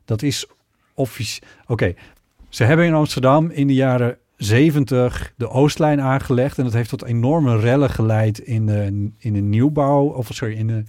[0.05, 0.45] dat is
[0.93, 1.49] officieel...
[1.67, 1.93] Oké,
[2.49, 6.57] ze hebben in Amsterdam in de jaren 70 de Oostlijn aangelegd.
[6.57, 10.05] En dat heeft tot enorme rellen geleid in de, in de nieuwbouw...
[10.05, 10.83] Of sorry, in de,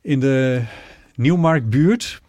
[0.00, 0.62] in de
[1.14, 2.20] Nieuwmarktbuurt.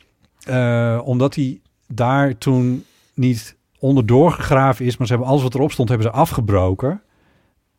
[0.44, 4.98] Eh, omdat die daar toen niet onderdoor gegraven is...
[4.98, 7.02] maar ze hebben alles wat erop stond, hebben ze afgebroken...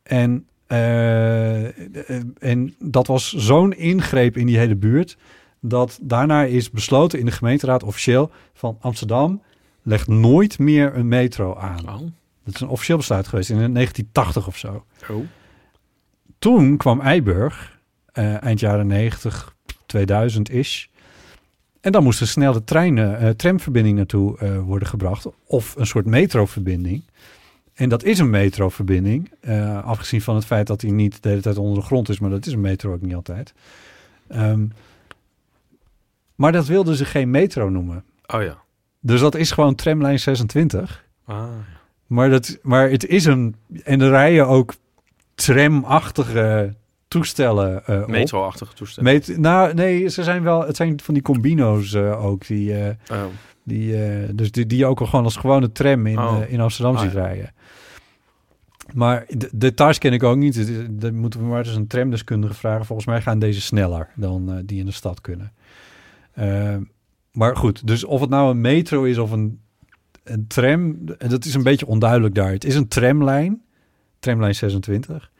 [0.02, 5.16] En, eh, eh, en dat was zo'n ingreep in die hele buurt...
[5.60, 9.42] dat daarna is besloten in de gemeenteraad officieel van Amsterdam...
[9.82, 11.88] legt nooit meer een metro aan.
[11.88, 11.98] Oh.
[12.44, 14.84] Dat is een officieel besluit geweest in 1980 of zo.
[15.10, 15.26] Oh.
[16.38, 17.78] Toen kwam Eiburg,
[18.12, 19.54] eh, eind jaren 90,
[19.86, 20.90] 2000 is...
[21.88, 25.26] En dan moest een snelle treinen, eh, tramverbinding naartoe eh, worden gebracht.
[25.46, 27.02] Of een soort metroverbinding.
[27.74, 29.30] En dat is een metroverbinding.
[29.40, 32.18] eh, afgezien van het feit dat hij niet de hele tijd onder de grond is.
[32.18, 33.54] Maar dat is een metro ook niet altijd.
[34.28, 34.66] Ehm,
[36.34, 38.04] maar dat wilden ze geen metro noemen.
[38.26, 38.58] Oh ja.
[39.00, 41.04] Dus dat is gewoon tramlijn 26.
[41.24, 41.48] Ah,
[42.06, 43.54] Maar, dat, maar het is een...
[43.84, 44.74] En er rijden ook
[45.34, 46.74] tramachtige
[47.08, 48.06] toestellen op.
[48.08, 49.02] Metro-achtige toestel.
[49.02, 50.66] Met, nou, nee, ze zijn wel...
[50.66, 52.46] Het zijn van die combino's eh, ook.
[52.46, 53.24] Die, eh, Oh.
[53.62, 56.40] die, dus die, die je ook al gewoon als gewone tram in, Oh.
[56.48, 57.20] in Amsterdam Ah, ziet ja.
[57.20, 57.52] rijden.
[58.94, 60.72] Maar de details ken ik ook niet.
[60.90, 62.86] Dan moeten we maar eens een tramdeskundige vragen.
[62.86, 65.52] Volgens mij gaan deze sneller dan die in de stad kunnen.
[66.32, 66.76] Eh,
[67.32, 69.60] maar goed, dus of het nou een metro is of een,
[70.24, 70.96] een tram...
[71.18, 72.50] Dat is een beetje onduidelijk daar.
[72.52, 73.62] Het is een tramlijn.
[74.18, 75.30] Tramlijn 26.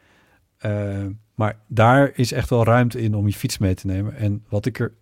[1.39, 4.15] Maar daar is echt wel ruimte in om je fiets mee te nemen.
[4.15, 4.93] En wat ik er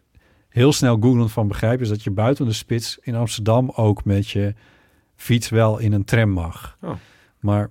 [0.50, 1.82] heel snel googlend van begrijp...
[1.82, 4.54] is dat je buiten de spits in Amsterdam ook met je
[5.16, 6.78] fiets wel in een tram mag.
[6.82, 6.96] Oh.
[7.40, 7.70] Maar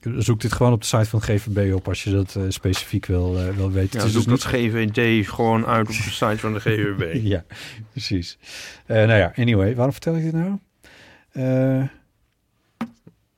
[0.00, 1.88] zoek dit gewoon op de site van het GVB op...
[1.88, 3.98] als je dat eh, specifiek wil, eh, wil weten.
[3.98, 7.14] Ja, Het is zoek dus dat GVD gewoon uit op de site van de GUB.
[7.14, 7.44] ja,
[7.90, 8.38] precies.
[8.86, 10.58] Eh, nou ja, anyway, waarom vertel ik dit nou?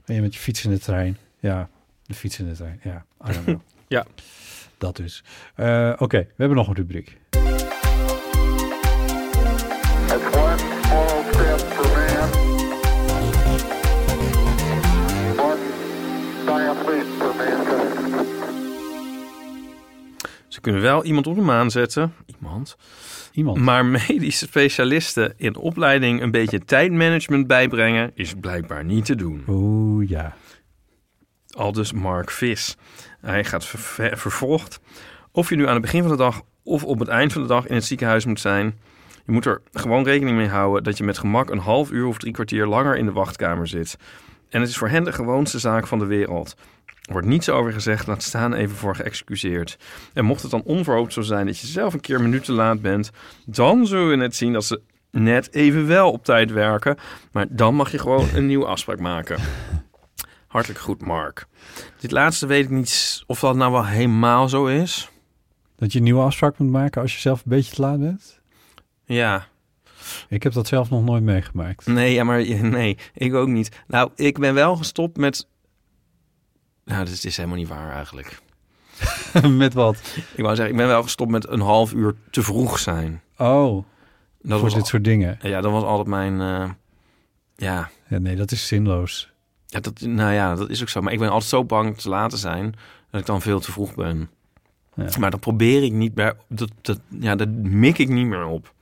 [0.05, 1.17] Ben je met je fiets in de trein?
[1.41, 1.69] Ja,
[2.07, 2.81] de fiets in de trein.
[2.83, 3.61] Ja, I don't know.
[3.89, 4.07] Ja.
[4.79, 5.25] Dat dus.
[5.55, 7.19] Eh, Oké, we hebben nog een rubriek.
[20.49, 22.13] Ze kunnen wel iemand op de maan zetten.
[22.27, 22.77] Iemand.
[23.33, 23.59] Iemand.
[23.59, 29.45] Maar medische specialisten in opleiding een beetje tijdmanagement bijbrengen is blijkbaar niet te doen.
[29.49, 30.35] Oeh, ja.
[31.55, 32.77] Aldus Mark Vis.
[33.21, 34.81] Hij gaat ver- ver- vervolgd.
[35.33, 37.49] Of je nu aan het begin van de dag of op het eind van de
[37.49, 38.79] dag in het ziekenhuis moet zijn.
[39.25, 42.19] Je moet er gewoon rekening mee houden dat je met gemak een half uur of
[42.19, 43.97] drie kwartier langer in de wachtkamer zit.
[44.49, 46.55] En het is voor hen de gewoonste zaak van de wereld.
[46.87, 49.79] Er wordt niets over gezegd, laat staan even voor geëxcuseerd.
[50.13, 52.53] En mocht het dan onverhoopt zo zijn dat je zelf een keer een minuut te
[52.53, 53.11] laat bent,
[53.47, 54.81] dan zullen we net zien dat ze
[55.11, 56.97] net even wel op tijd werken.
[57.33, 59.39] Maar dan mag je gewoon een nieuwe afspraak maken.
[60.55, 61.47] Hartelijk goed, Mark.
[61.99, 65.11] Dit laatste weet ik niet of dat nou wel helemaal zo is.
[65.77, 68.41] Dat je een nieuwe afspraak moet maken als je zelf een beetje te laat bent?
[69.05, 69.47] Ja,
[70.29, 71.87] Ik heb dat zelf nog nooit meegemaakt.
[71.87, 73.69] nee, ja, maar nee, ik ook niet.
[73.87, 75.49] Nou, ik ben wel gestopt met.
[76.85, 78.43] Nou, dit is helemaal niet waar eigenlijk.
[79.49, 79.97] met wat?
[80.35, 83.23] Ik wou zeggen, ik ben wel gestopt met een half uur te vroeg zijn.
[83.39, 83.85] Oh,
[84.43, 85.39] Dat voor was, dit soort dingen.
[85.43, 86.41] ja, dat was altijd mijn.
[86.41, 86.71] eh,
[87.57, 89.33] ja, Ja, nee, dat is zinloos.
[89.75, 91.01] Ja, dat, nou ja, dat is ook zo.
[91.01, 92.75] Maar ik ben altijd zo bang te laat te zijn
[93.11, 94.31] dat ik dan veel te vroeg ben.
[94.95, 95.09] Ja.
[95.19, 96.37] Maar dan probeer ik niet meer.
[96.49, 98.73] Dat, dat, ja, dat mik ik niet meer op.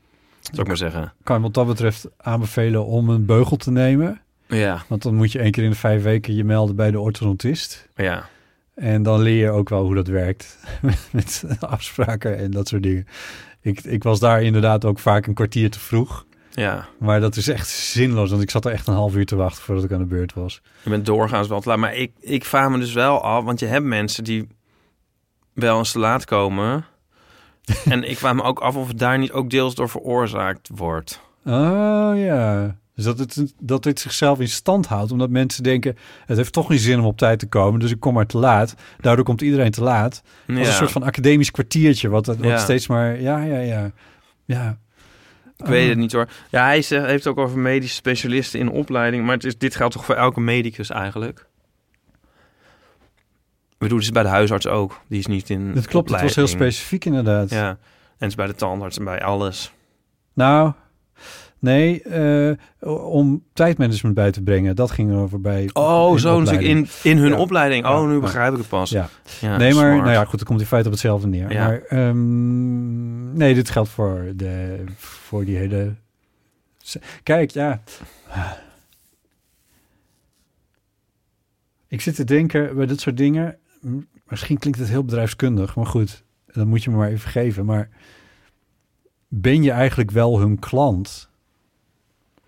[0.40, 1.12] Zou ik maar zeggen.
[1.22, 4.20] Kan je wat dat betreft aanbevelen om een beugel te nemen.
[4.46, 7.00] Ja, Want dan moet je één keer in de vijf weken je melden bij de
[7.00, 7.88] orthodontist.
[7.96, 8.30] ja.
[8.74, 10.58] En dan leer je ook wel hoe dat werkt
[11.12, 13.06] met afspraken en dat soort dingen.
[13.60, 16.26] Ik, ik was daar inderdaad ook vaak een kwartier te vroeg.
[16.54, 19.36] Ja, Maar dat is echt zinloos, want ik zat er echt een half uur te
[19.36, 20.60] wachten voordat ik aan de beurt was.
[20.82, 21.78] je bent doorgaans wel te laat.
[21.78, 24.48] Maar ik, ik vaar me dus wel af, want je hebt mensen die
[25.52, 26.84] wel eens te laat komen.
[27.84, 31.20] en ik vraag me ook af of het daar niet ook deels door veroorzaakt wordt.
[31.44, 32.76] Oh ja.
[32.94, 35.96] Dus dat het, dat dit zichzelf in stand houdt, omdat mensen denken...
[36.26, 38.38] het heeft toch niet zin om op tijd te komen, dus ik kom maar te
[38.38, 38.74] laat.
[39.00, 40.22] Daardoor komt iedereen te laat.
[40.48, 42.58] Als Ja, een soort van academisch kwartiertje, wat, wat Ja.
[42.58, 43.20] steeds maar...
[43.20, 43.90] Ja, ja, ja.
[44.44, 44.78] Ja,
[45.62, 46.28] ik weet het niet hoor.
[46.50, 49.24] Ja, hij zegt, heeft ook over medische specialisten in opleiding.
[49.24, 51.46] Maar het is, dit geldt toch voor elke medicus eigenlijk?
[53.70, 55.00] Ik bedoel, het is bij de huisarts ook.
[55.08, 56.10] Die is niet in dat klopt.
[56.10, 57.50] Het was heel specifiek inderdaad.
[57.50, 57.78] Ja, en
[58.18, 59.72] het is bij de tandarts en bij alles.
[60.32, 60.72] Nou,
[61.62, 62.56] nee, eh,
[63.12, 65.70] om tijdmanagement bij te brengen, dat ging over bij.
[65.72, 67.38] Oh, zo natuurlijk in, in hun Ja.
[67.38, 67.86] opleiding.
[67.86, 68.90] Oh, nu begrijp ik het pas.
[68.90, 69.08] Ja.
[69.40, 70.00] Ja, nee, maar smart.
[70.00, 71.52] nou ja, goed, het komt in feite op hetzelfde neer.
[71.52, 71.66] Ja.
[71.66, 75.94] Maar ehm, nee, dit geldt voor, de, voor die hele.
[77.22, 77.82] Kijk, ja.
[81.88, 83.56] Ik zit te denken bij dit soort dingen.
[84.28, 87.64] Misschien klinkt het heel bedrijfskundig, maar goed, dat moet je me maar even geven.
[87.64, 87.88] Maar
[89.28, 91.30] ben je eigenlijk wel hun klant?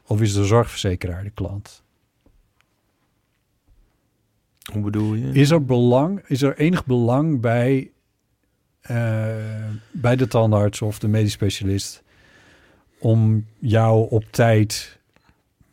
[0.06, 1.82] Of is de zorgverzekeraar de klant?
[4.72, 5.32] Hoe bedoel je?
[5.32, 7.90] Is er belang, is er enig belang bij,
[8.80, 9.26] eh,
[9.90, 12.02] bij de tandarts of de medisch specialist
[12.98, 14.98] om jou op tijd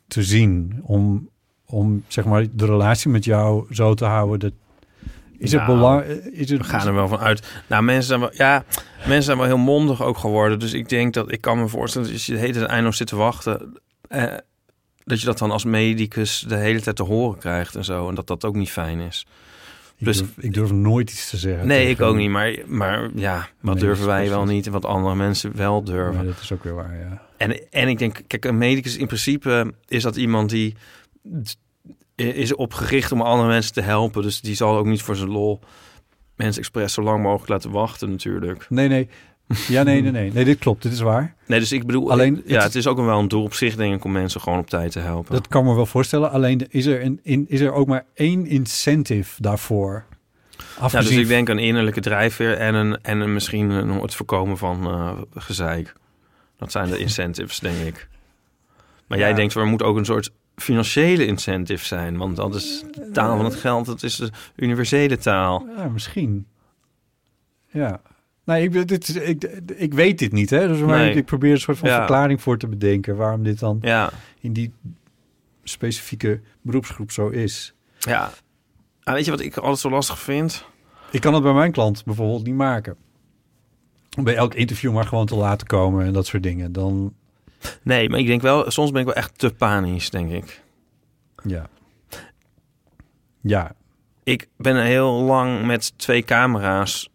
[0.08, 0.80] te zien?
[0.84, 1.30] Om,
[1.66, 4.54] om zeg maar de relatie met jou zo te houden dat
[5.38, 6.04] Is het Nou, belang...
[6.04, 7.64] Is het, We gaan er wel van uit.
[7.68, 8.66] Nou, mensen zijn wel, ja,
[8.98, 10.60] mensen zijn wel heel mondig ook geworden.
[10.60, 12.98] Dus ik denk dat ik kan me voorstellen dat als je de hele tijd eindeloos
[12.98, 14.38] zit te wachten, eh,
[15.04, 18.10] dat je dat dan als medicus de hele tijd te horen krijgt en zo.
[18.10, 19.26] En dat dat ook niet fijn is.
[19.98, 21.68] ik, dus- durf, ik durf nooit iets te zeggen.
[21.68, 22.30] Nee, ik ook niet.
[22.30, 26.24] Maar, maar ja, wat Nee, durven wij wel niet en wat andere mensen wel durven.
[26.24, 27.22] Nee, dat is ook weer waar, ja.
[27.38, 30.76] En, en ik denk, kijk, een medicus in principe is dat iemand die
[32.16, 34.22] is opgericht om andere mensen te helpen.
[34.22, 35.60] Dus die zal ook niet voor zijn lol
[36.36, 38.70] mensen expres zo lang mogelijk laten wachten natuurlijk.
[38.70, 39.10] Nee, nee.
[39.68, 40.32] Ja, nee, nee, nee.
[40.32, 40.84] Nee, dit klopt.
[40.84, 41.36] Dit is waar.
[41.46, 43.96] Nee, dus ik bedoel, Alleen, ja, het- is ook wel een doel op zich, denk
[43.96, 45.34] ik, om mensen gewoon op tijd te helpen.
[45.34, 46.32] Dat kan me wel voorstellen.
[46.32, 50.04] Alleen is er, een, in, is er ook maar één incentive daarvoor.
[50.58, 54.16] ja, Afgezien dus ik denk een innerlijke drijfveer en, een, en een, misschien een, het
[54.16, 55.94] voorkomen van eh, gezeik.
[56.58, 58.08] Dat zijn de incentives, denk ik.
[59.08, 59.36] Maar jij Ja.
[59.36, 62.18] denkt, er moet ook een soort financiële incentive zijn.
[62.18, 65.68] Want dat is de taal van het geld, dat is de universele taal.
[65.78, 66.46] Ja, misschien.
[67.72, 68.02] Ja.
[68.44, 69.44] Nee, ik, dit, is- ik,
[69.76, 70.68] ik weet dit niet, hè.
[70.68, 71.14] Dus maar Nee.
[71.16, 71.96] ik, probeer een soort van Ja.
[71.98, 73.16] verklaring voor te bedenken...
[73.16, 74.10] waarom dit dan Ja,
[74.40, 74.74] in die
[75.64, 77.74] specifieke beroepsgroep zo is.
[78.00, 78.32] ja.
[79.04, 80.66] Ah, weet je wat ik altijd zo lastig vind?
[81.12, 82.96] Ik kan het bij mijn klant bijvoorbeeld niet maken.
[84.18, 86.72] Om bij elk interview maar gewoon te laten komen en dat soort dingen.
[86.72, 87.14] Dan,
[87.84, 90.62] Nee, maar ik denk wel, soms ben ik wel echt te panisch, denk ik.
[91.44, 91.70] ja.
[93.42, 93.72] Ja,
[94.24, 97.10] Ik ben heel lang met twee camera's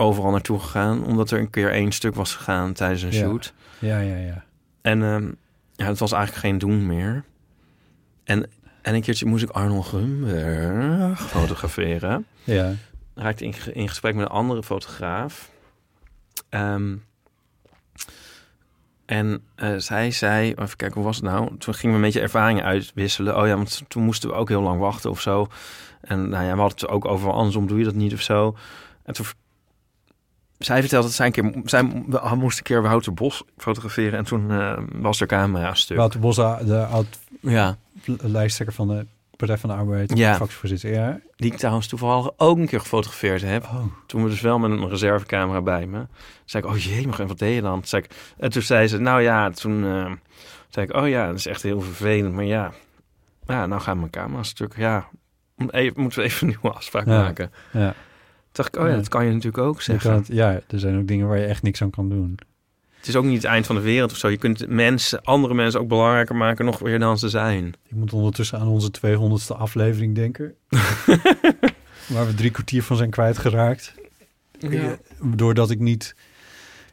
[0.00, 3.18] overal naartoe gegaan, omdat er een keer één stuk was gegaan tijdens een Ja.
[3.18, 3.52] shoot.
[3.78, 4.44] ja, ja, ja.
[4.82, 5.30] En ehm,
[5.72, 7.24] ja, het was eigenlijk geen doen meer.
[8.24, 8.50] En,
[8.82, 12.26] en een keertje moest ik Arnold Grunberg fotograferen.
[12.44, 12.72] Ja,
[13.14, 15.50] raakte in, in gesprek met een andere fotograaf.
[16.48, 16.96] Ehm,
[19.06, 21.56] en eh, zij zei, even kijken, hoe was het nou?
[21.58, 23.38] Toen gingen we een beetje ervaringen uitwisselen.
[23.38, 25.46] Oh ja, want toen moesten we ook heel lang wachten of zo.
[26.00, 28.56] En nou ja, we hadden het ook over, andersom doe je dat niet of zo.
[29.04, 29.26] En toen...
[30.64, 31.52] Zij vertelde dat zij een keer...
[31.64, 34.18] Zij mo- moest een keer Wouter Bos fotograferen.
[34.18, 35.96] En toen eh, was er camera stuk.
[35.96, 37.04] Wouter Bos, de
[37.40, 37.76] Ja,
[38.06, 39.06] oud-lijsttrekker van de
[39.36, 40.34] Partij van de Arbeid, Ja.
[40.34, 40.90] fractievoorzitter.
[40.92, 41.20] Ja.
[41.36, 43.64] die ik trouwens toevallig ook een keer gefotografeerd heb.
[43.64, 46.06] Oh, Toen we dus wel met een reservecamera bij me.
[46.44, 47.74] zei ik, oh jee, even, wat deed je dan?
[47.74, 50.12] Toen zei ik, en toen zei ze, nou ja, toen eh,
[50.68, 52.34] zei ik, oh ja, dat is echt heel vervelend.
[52.34, 52.72] Maar ja,
[53.46, 54.74] ja nou gaan mijn camera stuk.
[54.76, 55.08] Ja,
[55.70, 57.22] even, moeten we even een nieuwe afspraak Ja.
[57.22, 57.52] maken.
[57.72, 57.94] ja.
[58.52, 58.96] Toen dacht ik, oh ja, Ja.
[58.96, 60.10] dat kan je natuurlijk ook zeggen.
[60.10, 62.38] kan het- ja, er zijn ook dingen waar je echt niks aan kan doen.
[62.96, 64.28] Het is ook niet het eind van de wereld of zo.
[64.28, 67.66] Je kunt mensen, andere mensen ook belangrijker maken nog weer dan ze zijn.
[67.88, 70.54] Ik moet ondertussen aan onze 200ste aflevering denken.
[72.14, 73.94] waar we drie kwartier van zijn kwijtgeraakt.
[74.58, 74.96] Ja.
[75.22, 76.14] Doordat ik niet...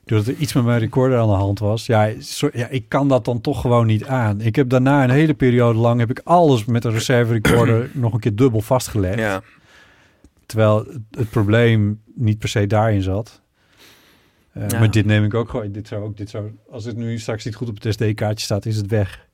[0.05, 1.85] Doordat er iets met mijn recorder aan de hand was.
[1.85, 2.11] Ja,
[2.53, 4.41] ja, ik kan dat dan toch gewoon niet aan.
[4.41, 5.99] Ik heb daarna een hele periode lang...
[5.99, 9.19] heb ik alles met een reserve recorder nog een keer dubbel vastgelegd.
[9.19, 9.41] Ja.
[10.47, 13.41] Terwijl het, het probleem niet per se daarin zat.
[14.51, 14.79] Eh, Ja.
[14.79, 15.71] Maar dit neem ik ook gewoon.
[15.71, 18.65] Dit zou ook, dit zou, als het nu straks niet goed op het SD-kaartje staat,
[18.65, 19.27] is het weg.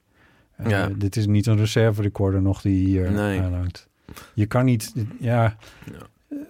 [0.56, 0.90] Eh, Ja.
[0.98, 3.40] Dit is niet een reserve recorder nog die hier Nee.
[3.42, 3.88] aanhangt.
[4.34, 4.94] Je kan niet.
[5.20, 5.56] Ja.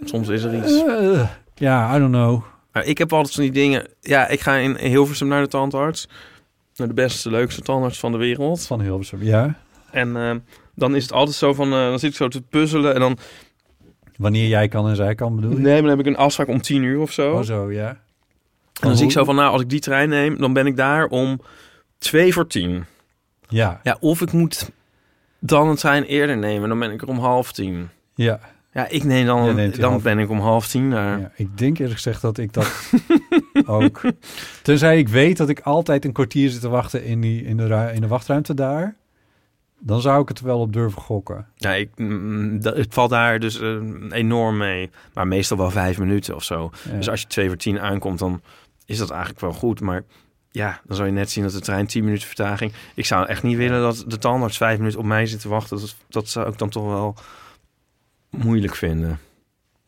[0.03, 0.84] Soms is er iets.
[0.85, 2.44] Eh, ja, I don't know.
[2.72, 3.88] Maar ik heb altijd van die dingen...
[4.02, 6.07] Ja, ik ga in Hilversum naar de tandarts.
[6.76, 8.65] Naar de beste, leukste tandarts van de wereld.
[8.65, 9.23] Van Hilversum.
[9.23, 9.56] Ja.
[9.91, 10.44] En
[10.76, 13.18] dan is het altijd zo van, dan zit ik zo te puzzelen en dan,
[14.23, 15.57] Wanneer jij kan en zij kan, bedoel je?
[15.57, 17.33] nee, maar dan heb ik een afspraak om tien uur of zo.
[17.33, 17.87] Oh, zo, ja.
[17.87, 17.97] en
[18.87, 21.05] dan zie ik zo van, nou, als ik die trein neem, dan ben ik daar
[21.05, 21.39] om
[21.97, 22.85] twee voor tien.
[23.47, 24.69] Ja, Ja, of ik moet
[25.39, 27.89] dan een trein eerder nemen, dan ben ik er om half tien.
[28.15, 28.39] ja.
[28.75, 31.19] Ja, ik neem dan, dan half- ben ik om half tien daar.
[31.19, 31.31] ja.
[31.35, 32.91] Ik denk eerlijk gezegd dat ik dat
[33.65, 34.01] ook...
[34.61, 37.91] Tenzij ik weet dat ik altijd een kwartier zit te wachten in, die, in, de,
[37.93, 38.95] in de wachtruimte daar...
[39.85, 41.47] dan zou ik het wel op durven gokken.
[41.55, 43.77] Ja, ik, mm, dat- het valt daar dus eh,
[44.10, 44.89] enorm mee.
[45.14, 46.72] Maar meestal wel vijf minuten of zo.
[46.89, 46.95] Ja.
[46.95, 48.41] Dus als je twee voor tien aankomt, dan
[48.85, 49.81] is dat eigenlijk wel goed.
[49.81, 50.03] Maar
[50.51, 52.72] ja, dan zou je net zien dat de trein 10 minuten vertraging.
[52.95, 55.80] Ik zou echt niet willen dat de tandarts vijf minuten op mij zit te wachten.
[55.80, 57.15] Dat, dat zou ik dan toch wel
[58.30, 59.19] moeilijk vinden.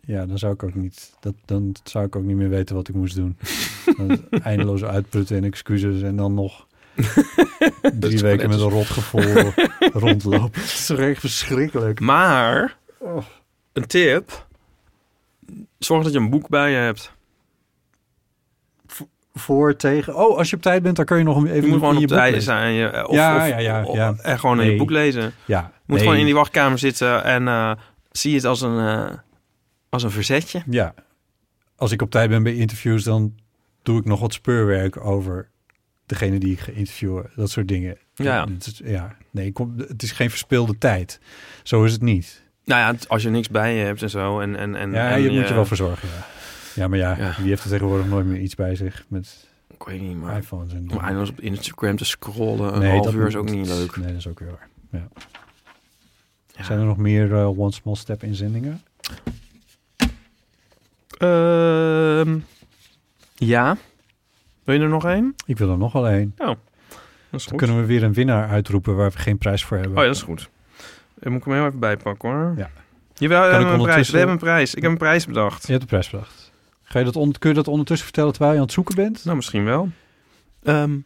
[0.07, 1.13] Ja, dan zou ik ook niet...
[1.19, 3.37] Dat, dan zou ik ook niet meer weten wat ik moest doen.
[4.29, 6.67] Eindeloos uitputten en excuses en dan nog...
[7.99, 9.51] drie weken met een rotgevoel
[10.03, 10.61] rondlopen.
[10.61, 11.99] Het is echt verschrikkelijk.
[11.99, 13.17] Maar Oh.
[13.73, 14.47] een tip:
[15.77, 17.13] zorg dat je een boek bij je hebt.
[19.33, 20.15] Voor, tegen...
[20.15, 21.93] Oh, als je op tijd bent, dan kun je nog even Je moet in gewoon
[21.93, 22.43] je op boek tijd lezen.
[22.45, 22.73] zijn.
[22.73, 24.13] Je, of, Ja, of- ja, ja, of- ja.
[24.21, 25.33] En gewoon in je boek lezen.
[25.45, 25.59] Ja.
[25.61, 25.99] Je moet nee.
[25.99, 27.71] gewoon in die wachtkamer zitten en eh,
[28.11, 29.13] zie het als een, eh,
[29.89, 30.63] als een verzetje.
[30.69, 30.93] Ja.
[31.75, 33.35] Als ik op tijd ben bij interviews, dan
[33.83, 35.49] doe ik nog wat speurwerk over
[36.05, 37.29] degene die ik ga interviewen.
[37.35, 37.97] Dat soort dingen.
[38.15, 38.47] Ja.
[38.83, 39.15] Ja.
[39.31, 41.19] Nee, kom, het is geen verspilde tijd.
[41.63, 42.43] Zo is het niet.
[42.65, 44.39] Nou ja, als je niks bij je hebt en zo.
[44.39, 46.25] En, en, en, Ja, en je moet je wel verzorgen, ja.
[46.75, 47.35] Ja, maar ja, Ja.
[47.37, 50.73] wie heeft er tegenwoordig nooit meer iets bij zich met Ik weet niet, maar iPhones
[50.73, 53.67] en om eindeloos op Instagram te scrollen een Nee, half dat uur is ook niet
[53.67, 53.95] leuk.
[53.97, 54.67] Nee, dat is ook weer waar.
[54.91, 55.07] Ja.
[56.55, 56.63] Ja.
[56.63, 58.81] Zijn er nog meer eh, One Small Step inzendingen?
[61.17, 62.37] Ehm,
[63.35, 63.77] ja.
[64.65, 65.35] Wil je er nog één?
[65.45, 66.33] Ik wil er nog wel één.
[66.37, 66.55] Dat is
[67.29, 67.57] Dan goed.
[67.57, 69.95] kunnen we weer een winnaar uitroepen waar we geen prijs voor hebben.
[69.97, 70.49] Oh ja, dat is goed.
[71.19, 72.53] Dan moet ik hem heel even bijpakken hoor.
[72.57, 72.69] Ja.
[73.13, 73.79] Jawel, we ik hebben een prijs.
[73.79, 74.73] ondertussen- We hebben een prijs.
[74.75, 75.61] Ik heb een prijs bedacht.
[75.65, 76.51] Je hebt de prijs bedacht.
[76.83, 79.23] Ga je dat on- kun je dat ondertussen vertellen terwijl je aan het zoeken bent?
[79.25, 79.89] Nou, misschien wel.
[80.63, 80.97] Ehm,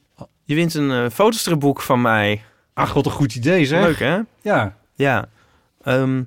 [0.43, 2.41] je wint een eh fotostripboek van mij.
[2.73, 3.83] Ach, wat een goed idee zeg.
[3.83, 4.19] Leuk hè?
[4.41, 5.29] Ja, Ja.
[5.83, 6.23] Ehm,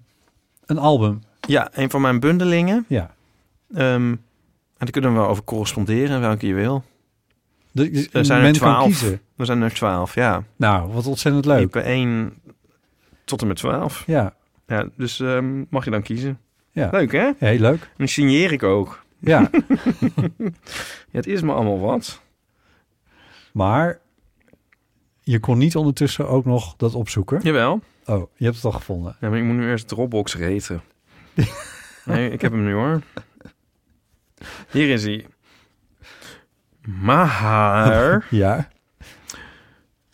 [0.66, 1.22] een album.
[1.40, 2.84] ja, een van mijn bundelingen.
[2.88, 3.10] Ja.
[3.74, 4.18] Ehm, en
[4.78, 6.84] daar kunnen we over corresponderen, welke je wil.
[7.72, 9.02] De, Er zijn er twaalf.
[9.36, 10.44] Er zijn er twaalf, ja.
[10.56, 11.60] Nou, wat ontzettend leuk.
[11.60, 12.32] Type 1
[13.24, 14.02] tot en met 12.
[14.06, 14.34] Ja,
[14.66, 16.38] Ja, dus ehm, mag je dan kiezen.
[16.70, 16.88] Ja.
[16.90, 17.30] Leuk hè?
[17.38, 17.90] heel leuk.
[17.96, 19.04] En signeer ik ook.
[19.18, 19.50] Ja,
[21.10, 22.22] Ja, het is me allemaal wat.
[23.52, 24.00] maar
[25.20, 27.40] je kon niet ondertussen ook nog dat opzoeken.
[27.42, 27.80] Jawel.
[28.06, 29.16] Oh, je hebt het al gevonden.
[29.20, 30.82] Ja, maar ik moet nu eerst Dropbox reten.
[32.04, 33.02] nee, ik heb hem nu hoor.
[34.70, 35.26] Hier is hij.
[36.86, 38.26] Maar...
[38.30, 38.68] Ja,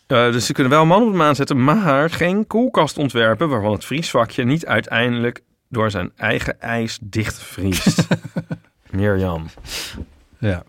[0.07, 3.49] Eh, dus ze kunnen wel een man op de maan zetten, maar geen koelkast ontwerpen...
[3.49, 8.07] waarvan het vriesvakje niet uiteindelijk door zijn eigen ijs dichtvriest.
[8.91, 9.45] Mirjam.
[10.37, 10.63] ja.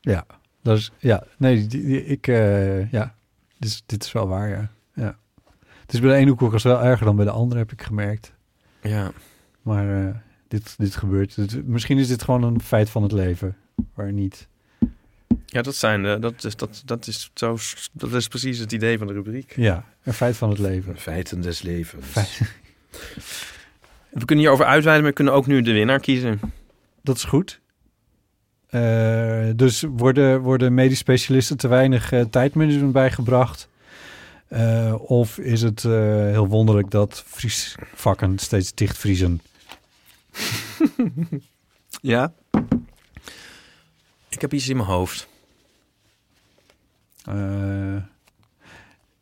[0.00, 0.26] Ja,
[0.62, 1.24] dat is, ja.
[1.38, 3.14] Nee, die, die- ik, eh, ja.
[3.58, 4.68] Dit is, dit is wel waar, ja.
[4.94, 5.16] ja.
[5.80, 8.32] Het is bij de ene koelkast wel erger dan bij de andere, heb ik gemerkt.
[8.82, 9.10] Ja.
[9.62, 10.14] Maar eh,
[10.48, 11.34] dit, dit gebeurt.
[11.36, 13.56] Dit- misschien is dit gewoon een feit van het leven.
[13.94, 14.48] Waar niet.
[15.54, 17.58] Ja, dat zijn de, dat is, dat, dat is zo,
[17.92, 19.52] dat is precies het idee van de rubriek.
[19.56, 20.98] Ja, een feit van het leven.
[20.98, 22.06] Feiten des levens.
[24.10, 26.40] We kunnen hierover uitweiden, maar we kunnen ook nu de winnaar kiezen.
[27.02, 27.60] Dat is goed.
[28.66, 33.68] Eh, dus worden, worden medisch specialisten te weinig eh, tijdmanagement bijgebracht?
[34.48, 39.40] Eh, of is het eh, heel wonderlijk dat vriesvakken steeds dichtvriezen?
[42.00, 42.32] Ja.
[44.28, 45.32] Ik heb iets in mijn hoofd.
[47.24, 47.96] Eh,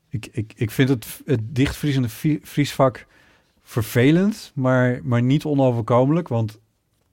[0.09, 2.09] ik, ik, ik vind het, het dichtvriezende
[2.43, 3.07] vriesvak
[3.63, 6.29] vervelend, maar, maar niet onoverkomelijk.
[6.29, 6.59] Want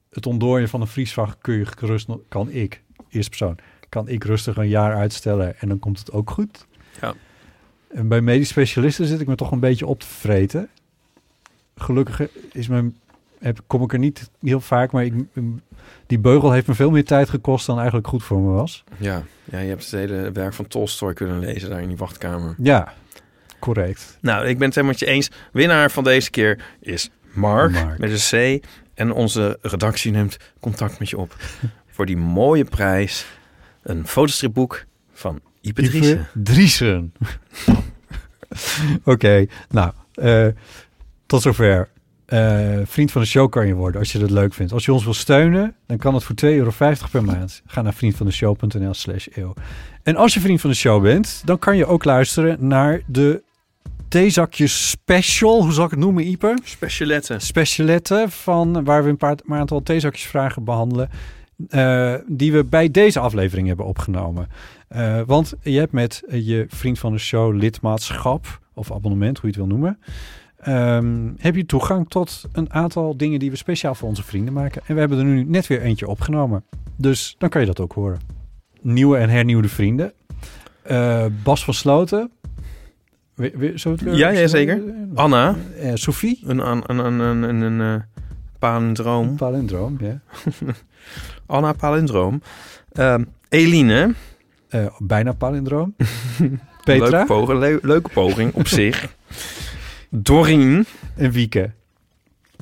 [0.10, 3.58] het ontdooien van een vriesvak kun je gerust, kan ik, eerste persoon,
[3.90, 6.68] kan ik rustig een jaar uitstellen en dan komt het ook goed.
[7.02, 7.14] Ja.
[7.88, 10.70] En bij medisch specialisten zit ik me toch een beetje op te vreten.
[11.76, 12.22] Gelukkig
[12.52, 12.98] is mijn,
[13.40, 15.14] heb, kom ik er niet heel vaak, maar ik,
[16.06, 18.84] die beugel heeft me veel meer tijd gekost dan eigenlijk goed voor me was.
[18.98, 19.24] Ja.
[19.44, 22.56] ja, je hebt het hele werk van Tolstoy kunnen lezen daar in die wachtkamer.
[22.58, 22.94] Ja,
[23.60, 24.18] correct.
[24.22, 25.32] Nou, ik ben het helemaal met je eens.
[25.52, 27.98] Winnaar van deze keer is Mark, Mark.
[28.00, 28.66] met een C.
[28.94, 31.36] En onze redactie neemt contact met je op
[31.94, 33.26] voor die mooie prijs.
[33.84, 36.28] Een fotostripboek van Ipe Driessen.
[36.34, 37.14] Driessen.
[39.04, 40.48] Oké, nou, eh,
[41.26, 41.90] tot zover.
[42.30, 44.74] Eh, vriend van de show kan je worden als je dat leuk vindt.
[44.74, 46.72] Als je ons wil steunen, dan kan het voor 2,50 euro
[47.12, 47.62] per maand.
[47.66, 49.54] Ga naar vriendvandeshow.nl slash eeuw.
[50.04, 53.42] En als je vriend van de show bent, dan kan je ook luisteren naar de
[54.08, 55.62] theezakjes special.
[55.64, 56.58] Hoe zal ik het noemen, Ipe?
[56.64, 57.42] Specialetten.
[57.42, 61.10] specialetten van waar we een paar een aantal theezakjesvragen behandelen.
[61.70, 64.48] eh, die we bij deze aflevering hebben opgenomen.
[64.88, 69.58] Eh, want je hebt met je vriend van de show lidmaatschap of abonnement, hoe je
[69.60, 70.00] het wil noemen.
[70.62, 74.82] Ehm, heb je toegang tot een aantal dingen die we speciaal voor onze vrienden maken.
[74.86, 76.64] En we hebben er nu net weer eentje opgenomen.
[76.96, 78.20] Dus dan kan je dat ook horen.
[78.82, 80.14] Nieuwe en hernieuwde vrienden.
[80.82, 82.32] Eh, Bas van Sloten.
[83.36, 84.82] We, het weer- Ja, ja, zeker.
[85.16, 86.40] Anna, Eh, Sophie.
[86.46, 88.02] een, een, een, een, een, een, eh,
[88.60, 89.36] palindroom.
[89.36, 90.20] Palindroom, ja.
[91.46, 92.42] Anna palindroom.
[92.92, 94.14] Ehm, Eline.
[94.98, 95.96] Bijna palindroom.
[96.84, 99.16] Petra Leuke poging, le- leuke poging op zich.
[100.10, 100.86] Doreen.
[101.16, 101.72] en Wieke.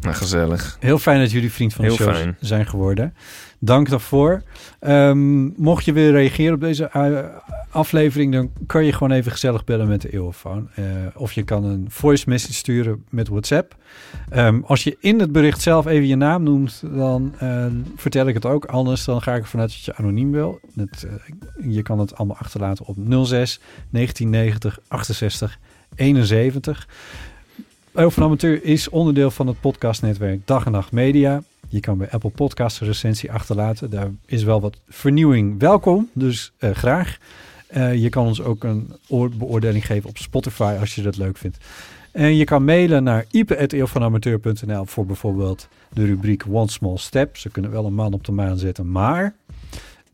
[0.02, 0.78] Nou, gezellig.
[0.80, 2.38] Heel fijn dat jullie vriend van de Heel show fijn.
[2.40, 3.14] zijn geworden.
[3.60, 4.42] Dank daarvoor.
[4.80, 7.20] Ehm, mocht je willen reageren op deze eh,
[7.70, 10.70] aflevering, dan kan je gewoon even gezellig bellen met de Eeuwenfoon.
[10.76, 10.84] Eh,
[11.14, 13.76] of je kan een voice message sturen met WhatsApp.
[14.30, 17.66] Ehm, als je in het bericht zelf even je naam noemt, dan eh,
[17.96, 18.66] vertel ik het ook.
[18.66, 20.60] Anders dan ga ik ervan uit dat je anoniem wil.
[20.76, 22.96] Het, eh, je kan het allemaal achterlaten op
[23.26, 23.60] 06
[23.90, 25.60] 1990 68
[25.96, 26.88] 71.
[27.98, 31.44] Eeuw van Amateur is onderdeel van het podcastnetwerk Dag en Nacht Media.
[31.68, 33.90] Je kan bij Apple Podcasts een recensie achterlaten.
[33.90, 37.18] Daar is wel wat vernieuwing welkom, dus eh, graag.
[37.68, 41.38] Eh, je kan ons ook een oor- beoordeling geven op Spotify als je dat leuk
[41.38, 41.58] vindt.
[42.12, 47.38] En je kan mailen naar ipe.eeuwvanamateur.nl voor bijvoorbeeld de rubriek One Small Step.
[47.38, 49.36] Ze kunnen wel een man op de maan zetten, maar...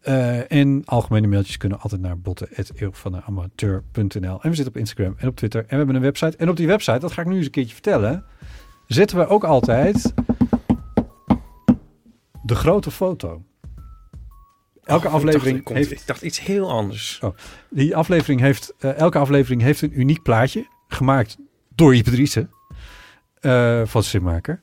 [0.03, 4.41] eh, en algemene mailtjes kunnen altijd naar botten.eeuwvanamateur.nl.
[4.41, 5.61] En we zitten op Instagram en op Twitter.
[5.61, 6.37] En we hebben een website.
[6.37, 8.25] En op die website, dat ga ik nu eens een keertje vertellen...
[8.87, 10.13] zetten we ook altijd
[12.43, 13.43] de grote foto.
[14.83, 15.91] Elke Oh, ik aflevering dacht, ik, heeft...
[15.91, 17.21] ik dacht iets heel anders.
[17.69, 21.37] Die aflevering heeft, eh, elke aflevering heeft een uniek plaatje gemaakt
[21.75, 22.49] door Driessen
[23.39, 24.61] eh, van Simmaker.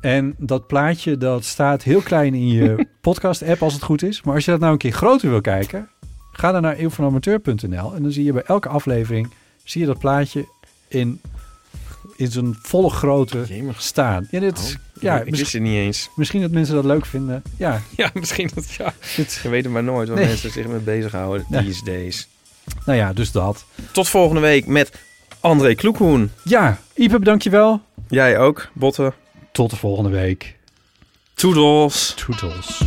[0.00, 4.22] En dat plaatje dat staat heel klein in je podcast-app als het goed is.
[4.22, 5.88] Maar als je dat nou een keer groter wil kijken,
[6.32, 9.32] ga dan naar eeuwvanamateur.nl en dan zie je bij elke aflevering
[9.64, 10.46] zie je dat plaatje
[10.88, 11.20] in,
[12.16, 13.82] in zijn volle grootte Jemig.
[13.82, 14.28] staan.
[14.30, 16.10] Ja, dit, is- ja ik wist het niet eens.
[16.16, 17.42] misschien dat mensen dat leuk vinden.
[17.56, 18.92] Ja, Ja, misschien dat, ja.
[19.16, 20.26] dit, Je weet het maar nooit waar Nee.
[20.26, 21.64] mensen zich mee bezighouden Nee.
[21.64, 22.28] these days.
[22.86, 23.64] nou ja, dus dat.
[23.92, 24.92] Tot volgende week met
[25.40, 26.30] André Kloekhoen.
[26.44, 27.80] Ja, Ipe, wel.
[28.08, 29.12] Jij ook, Botten.
[29.58, 30.56] Tot de volgende week.
[31.34, 32.14] Toedels.
[32.14, 32.82] Toodles.